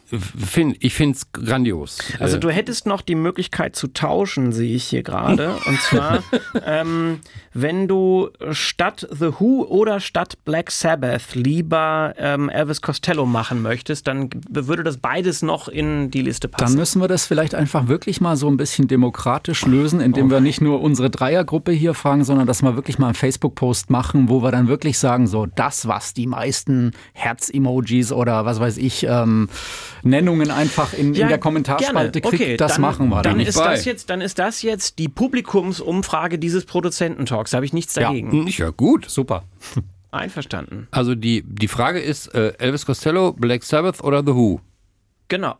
Find, 0.09 0.77
ich 0.79 0.93
finde 0.93 1.17
es 1.17 1.31
grandios. 1.33 1.97
Also 2.19 2.37
Äh, 2.37 2.39
du 2.39 2.49
hättest 2.49 2.85
noch 2.85 3.01
die 3.01 3.15
Möglichkeit 3.15 3.75
zu 3.75 3.87
tauschen, 3.87 4.53
sehe 4.53 4.73
ich 4.73 4.85
hier 4.85 5.03
gerade. 5.03 5.55
Und 5.65 5.81
zwar, 5.81 6.23
ähm, 6.65 7.19
wenn 7.53 7.89
du 7.89 8.29
statt 8.51 9.05
The 9.11 9.31
Who 9.39 9.65
oder 9.65 9.99
statt 9.99 10.37
Black 10.45 10.71
Sabbath 10.71 11.35
lieber 11.35 12.13
ähm, 12.17 12.47
Elvis 12.47 12.81
Costello 12.81 13.25
machen 13.25 13.61
möchtest, 13.61 14.07
dann 14.07 14.29
würde 14.49 14.83
das 14.83 14.97
beides 14.97 15.41
noch 15.41 15.67
in 15.67 16.09
die 16.09 16.21
Liste 16.21 16.47
Dann 16.47 16.57
passen. 16.57 16.77
müssen 16.77 17.01
wir 17.01 17.09
das 17.09 17.25
vielleicht 17.25 17.53
einfach 17.53 17.89
wirklich 17.89 18.21
mal 18.21 18.37
so 18.37 18.47
ein 18.47 18.55
bisschen 18.55 18.87
demokratisch 18.87 19.65
lösen, 19.65 19.99
indem 19.99 20.29
wir 20.29 20.39
nicht 20.39 20.61
nur 20.61 20.81
unsere 20.81 21.09
Dreiergruppe 21.09 21.73
hier 21.73 21.93
fragen, 21.93 22.23
sondern 22.23 22.47
dass 22.47 22.61
wir 22.61 22.75
wirklich 22.75 22.97
mal 22.97 23.07
einen 23.07 23.15
Facebook-Post 23.15 23.89
machen, 23.89 24.29
wo 24.29 24.41
wir 24.41 24.51
dann 24.51 24.69
wirklich 24.69 24.97
sagen, 24.99 25.27
so 25.27 25.45
das, 25.45 25.87
was 25.87 26.13
die 26.13 26.27
meisten 26.27 26.91
Herz-Emojis 27.13 28.13
oder 28.13 28.45
was 28.45 28.61
weiß 28.61 28.77
ich, 28.77 29.03
ähm, 29.03 29.49
Nennungen 30.03 30.51
einfach 30.51 30.93
in, 30.93 31.13
in 31.13 31.27
der 31.27 31.37
Kommentarspalte 31.37 32.21
gerne. 32.21 32.29
kriegt, 32.37 32.43
Okay, 32.43 32.57
das 32.57 32.73
dann, 32.73 32.81
machen 32.81 33.09
wir. 33.09 33.21
Dann 33.21 33.39
ich 33.39 33.49
ist, 33.49 33.57
bei. 33.57 33.71
das 33.73 33.85
jetzt, 33.85 34.09
dann 34.09 34.21
ist 34.21 34.39
das 34.39 34.61
jetzt 34.61 34.99
die 34.99 35.09
Publikumsumfrage 35.09 36.39
dieses 36.39 36.65
Produzententalks. 36.65 37.51
Da 37.51 37.57
habe 37.57 37.65
ich 37.65 37.73
nichts 37.73 37.95
Ja. 37.95 38.03
dagegen. 38.03 38.47
ist 38.47 38.57
ja 38.57 38.69
gut. 38.69 39.09
Super. 39.09 39.43
Einverstanden. 40.11 40.87
Also 40.91 41.15
die, 41.15 41.43
die 41.45 41.67
Frage 41.67 41.99
ist, 41.99 42.27
äh, 42.33 42.53
Elvis 42.59 42.85
Costello, 42.85 43.33
Black 43.33 43.63
Sabbath 43.63 44.03
oder 44.03 44.21
The 44.25 44.33
Who? 44.33 44.61
Genau. 45.29 45.55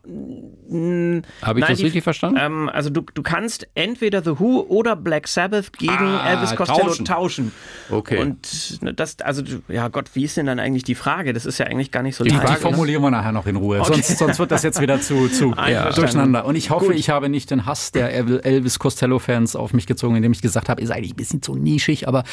ich 0.70 1.22
Nein, 1.42 1.60
das 1.60 1.82
richtig 1.82 2.02
verstanden? 2.02 2.38
Ähm, 2.40 2.68
also 2.72 2.88
du, 2.90 3.02
du 3.12 3.22
kannst 3.22 3.68
entweder 3.74 4.22
The 4.22 4.38
Who 4.38 4.62
oder 4.68 4.96
Black 4.96 5.28
Sabbath 5.28 5.72
gegen 5.78 5.92
Ah, 5.92 6.30
Elvis 6.30 6.56
Costello 6.56 6.86
tauschen. 6.88 7.04
tauschen. 7.04 7.52
Okay. 7.90 8.18
Und 8.18 8.82
ne, 8.82 8.94
das, 8.94 9.18
also 9.20 9.42
ja 9.68 9.88
Gott, 9.88 10.10
wie 10.14 10.24
ist 10.24 10.36
denn 10.38 10.46
dann 10.46 10.58
eigentlich 10.58 10.84
die 10.84 10.94
Frage? 10.94 11.32
Das 11.32 11.44
ist 11.46 11.58
ja 11.58 11.66
eigentlich 11.66 11.90
gar 11.90 12.02
nicht 12.02 12.16
so 12.16 12.24
Die 12.24 12.30
leicht. 12.30 12.42
Die 12.42 12.46
Frage- 12.46 12.60
formulieren 12.60 13.02
wir 13.02 13.10
nachher 13.10 13.32
noch 13.32 13.46
in 13.46 13.56
Ruhe. 13.56 13.82
Sonst, 13.84 14.16
sonst 14.18 14.38
wird 14.38 14.50
das 14.50 14.62
jetzt 14.62 14.80
wieder 14.80 15.00
zu, 15.00 15.28
zu 15.28 15.52
Einverstanden. 15.56 15.94
durcheinander. 16.00 16.44
Und 16.46 16.56
ich 16.56 16.70
hoffe, 16.70 16.94
ich 16.94 17.10
habe 17.10 17.28
nicht 17.28 17.50
den 17.50 17.66
Hass 17.66 17.92
der 17.92 18.12
El- 18.14 18.40
Elvis 18.40 18.78
Costello-Fans 18.78 19.54
auf 19.56 19.74
mich 19.74 19.86
gezogen, 19.86 20.16
indem 20.16 20.32
ich 20.32 20.40
gesagt 20.42 20.68
habe, 20.68 20.80
ihr 20.80 20.86
seid 20.86 21.04
ein 21.04 21.14
bisschen 21.14 21.42
zu 21.42 21.54
nischig, 21.54 22.08
aber 22.08 22.24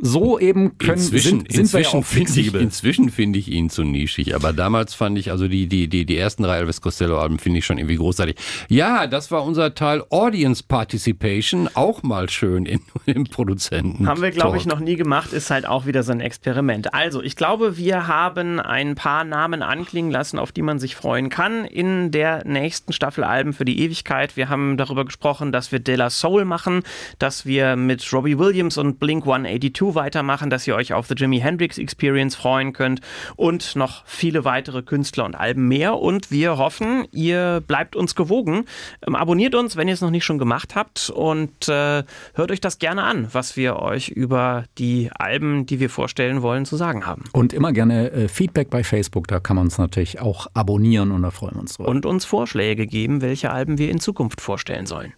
so 0.00 0.38
eben 0.38 0.78
können, 0.78 0.92
inzwischen 0.98 1.40
sind, 1.40 1.52
sind 1.52 1.72
wir 1.72 1.80
ja 1.80 1.86
inzwischen 1.86 1.98
auch 1.98 2.04
finde 2.04 2.40
ich, 2.40 2.54
inzwischen 2.54 3.10
finde 3.10 3.38
ich 3.38 3.48
ihn 3.48 3.70
zu 3.70 3.84
nischig, 3.84 4.34
aber 4.34 4.52
damals 4.52 4.94
fand 4.94 5.18
ich, 5.18 5.30
also 5.30 5.48
die, 5.48 5.66
die, 5.66 5.88
die, 5.88 6.04
die 6.04 6.16
ersten 6.16 6.42
drei 6.42 6.58
Elvis 6.58 6.80
Costello-Alben 6.80 7.38
finde 7.38 7.58
ich 7.58 7.66
schon 7.66 7.78
irgendwie 7.78 7.96
großartig. 7.96 8.36
Ja, 8.68 9.06
das 9.06 9.30
war 9.30 9.44
unser 9.44 9.74
Teil 9.74 10.04
Audience 10.10 10.62
Participation, 10.66 11.68
auch 11.74 12.02
mal 12.02 12.28
schön 12.30 12.66
in, 12.66 12.80
im 13.06 13.24
Produzenten. 13.24 14.06
Haben 14.06 14.22
wir, 14.22 14.30
glaube 14.30 14.56
ich, 14.56 14.66
noch 14.66 14.80
nie 14.80 14.96
gemacht, 14.96 15.32
ist 15.32 15.50
halt 15.50 15.66
auch 15.66 15.86
wieder 15.86 16.02
so 16.02 16.12
ein 16.12 16.20
Experiment. 16.20 16.94
Also, 16.94 17.22
ich 17.22 17.36
glaube, 17.36 17.76
wir 17.76 18.06
haben 18.06 18.60
ein 18.60 18.94
paar 18.94 19.24
Namen 19.24 19.62
anklingen 19.62 20.10
lassen, 20.10 20.38
auf 20.38 20.52
die 20.52 20.62
man 20.62 20.78
sich 20.78 20.96
freuen 20.96 21.28
kann 21.28 21.64
in 21.64 22.10
der 22.10 22.46
nächsten 22.46 22.92
Staffel 22.92 23.24
Alben 23.24 23.52
für 23.52 23.64
die 23.64 23.80
Ewigkeit. 23.80 24.36
Wir 24.36 24.48
haben 24.48 24.76
darüber 24.76 25.04
gesprochen, 25.04 25.52
dass 25.52 25.72
wir 25.72 25.78
De 25.78 25.96
La 25.96 26.10
Soul 26.10 26.44
machen, 26.44 26.82
dass 27.18 27.46
wir 27.46 27.76
mit 27.76 28.12
Robbie 28.12 28.38
Williams 28.38 28.78
und 28.78 28.98
Blink 28.98 29.24
182 29.24 29.79
weitermachen, 29.94 30.50
dass 30.50 30.66
ihr 30.66 30.74
euch 30.74 30.92
auf 30.92 31.06
The 31.06 31.14
Jimi 31.16 31.40
Hendrix 31.40 31.78
Experience 31.78 32.36
freuen 32.36 32.72
könnt 32.72 33.00
und 33.36 33.76
noch 33.76 34.04
viele 34.06 34.44
weitere 34.44 34.82
Künstler 34.82 35.24
und 35.24 35.34
Alben 35.34 35.68
mehr. 35.68 35.98
Und 35.98 36.30
wir 36.30 36.58
hoffen, 36.58 37.06
ihr 37.12 37.62
bleibt 37.66 37.96
uns 37.96 38.14
gewogen. 38.14 38.64
Ähm, 39.06 39.14
abonniert 39.14 39.54
uns, 39.54 39.76
wenn 39.76 39.88
ihr 39.88 39.94
es 39.94 40.00
noch 40.00 40.10
nicht 40.10 40.24
schon 40.24 40.38
gemacht 40.38 40.74
habt 40.74 41.10
und 41.10 41.68
äh, 41.68 42.04
hört 42.34 42.50
euch 42.50 42.60
das 42.60 42.78
gerne 42.78 43.02
an, 43.02 43.28
was 43.32 43.56
wir 43.56 43.76
euch 43.76 44.08
über 44.08 44.64
die 44.78 45.10
Alben, 45.14 45.66
die 45.66 45.80
wir 45.80 45.90
vorstellen 45.90 46.42
wollen, 46.42 46.64
zu 46.64 46.76
sagen 46.76 47.06
haben. 47.06 47.24
Und 47.32 47.52
immer 47.52 47.72
gerne 47.72 48.10
äh, 48.10 48.28
Feedback 48.28 48.70
bei 48.70 48.84
Facebook, 48.84 49.26
da 49.28 49.40
kann 49.40 49.56
man 49.56 49.66
uns 49.66 49.78
natürlich 49.78 50.20
auch 50.20 50.46
abonnieren 50.54 51.10
und 51.10 51.22
da 51.22 51.30
freuen 51.30 51.54
wir 51.54 51.60
uns 51.60 51.74
drüber. 51.74 51.88
Und 51.88 52.06
uns 52.06 52.24
Vorschläge 52.24 52.86
geben, 52.86 53.22
welche 53.22 53.50
Alben 53.50 53.78
wir 53.78 53.90
in 53.90 54.00
Zukunft 54.00 54.40
vorstellen 54.40 54.86
sollen. 54.86 55.12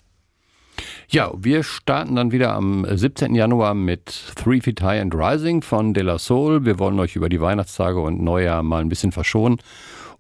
Ja, 1.13 1.31
wir 1.37 1.63
starten 1.63 2.17
dann 2.17 2.33
wieder 2.33 2.55
am 2.55 2.87
17. 2.91 3.35
Januar 3.35 3.75
mit 3.75 4.07
Three 4.35 4.63
Feet 4.63 4.81
High 4.81 5.03
and 5.03 5.15
Rising 5.15 5.61
von 5.61 5.93
De 5.93 6.03
La 6.03 6.19
Soul. 6.19 6.65
Wir 6.65 6.79
wollen 6.79 6.99
euch 6.99 7.17
über 7.17 7.29
die 7.29 7.39
Weihnachtstage 7.39 8.01
und 8.01 8.23
Neujahr 8.23 8.63
mal 8.63 8.81
ein 8.81 8.89
bisschen 8.89 9.13
verschonen 9.13 9.59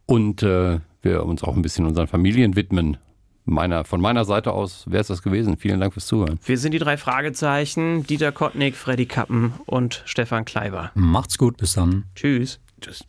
und 0.04 0.42
äh, 0.42 0.80
wir 1.00 1.24
uns 1.24 1.42
auch 1.44 1.56
ein 1.56 1.62
bisschen 1.62 1.86
unseren 1.86 2.08
Familien 2.08 2.56
widmen. 2.56 2.98
Meiner, 3.46 3.84
von 3.84 4.02
meiner 4.02 4.26
Seite 4.26 4.52
aus 4.52 4.84
wäre 4.86 5.00
es 5.00 5.06
das 5.06 5.22
gewesen. 5.22 5.56
Vielen 5.56 5.80
Dank 5.80 5.94
fürs 5.94 6.04
Zuhören. 6.04 6.38
Wir 6.44 6.58
sind 6.58 6.72
die 6.72 6.78
drei 6.78 6.98
Fragezeichen, 6.98 8.06
Dieter 8.06 8.30
Kottnick, 8.30 8.76
Freddy 8.76 9.06
Kappen 9.06 9.54
und 9.64 10.02
Stefan 10.04 10.44
Kleiber. 10.44 10.90
Macht's 10.94 11.38
gut, 11.38 11.56
bis 11.56 11.72
dann. 11.72 12.04
Tschüss. 12.14 12.60
Tschüss. 12.82 13.06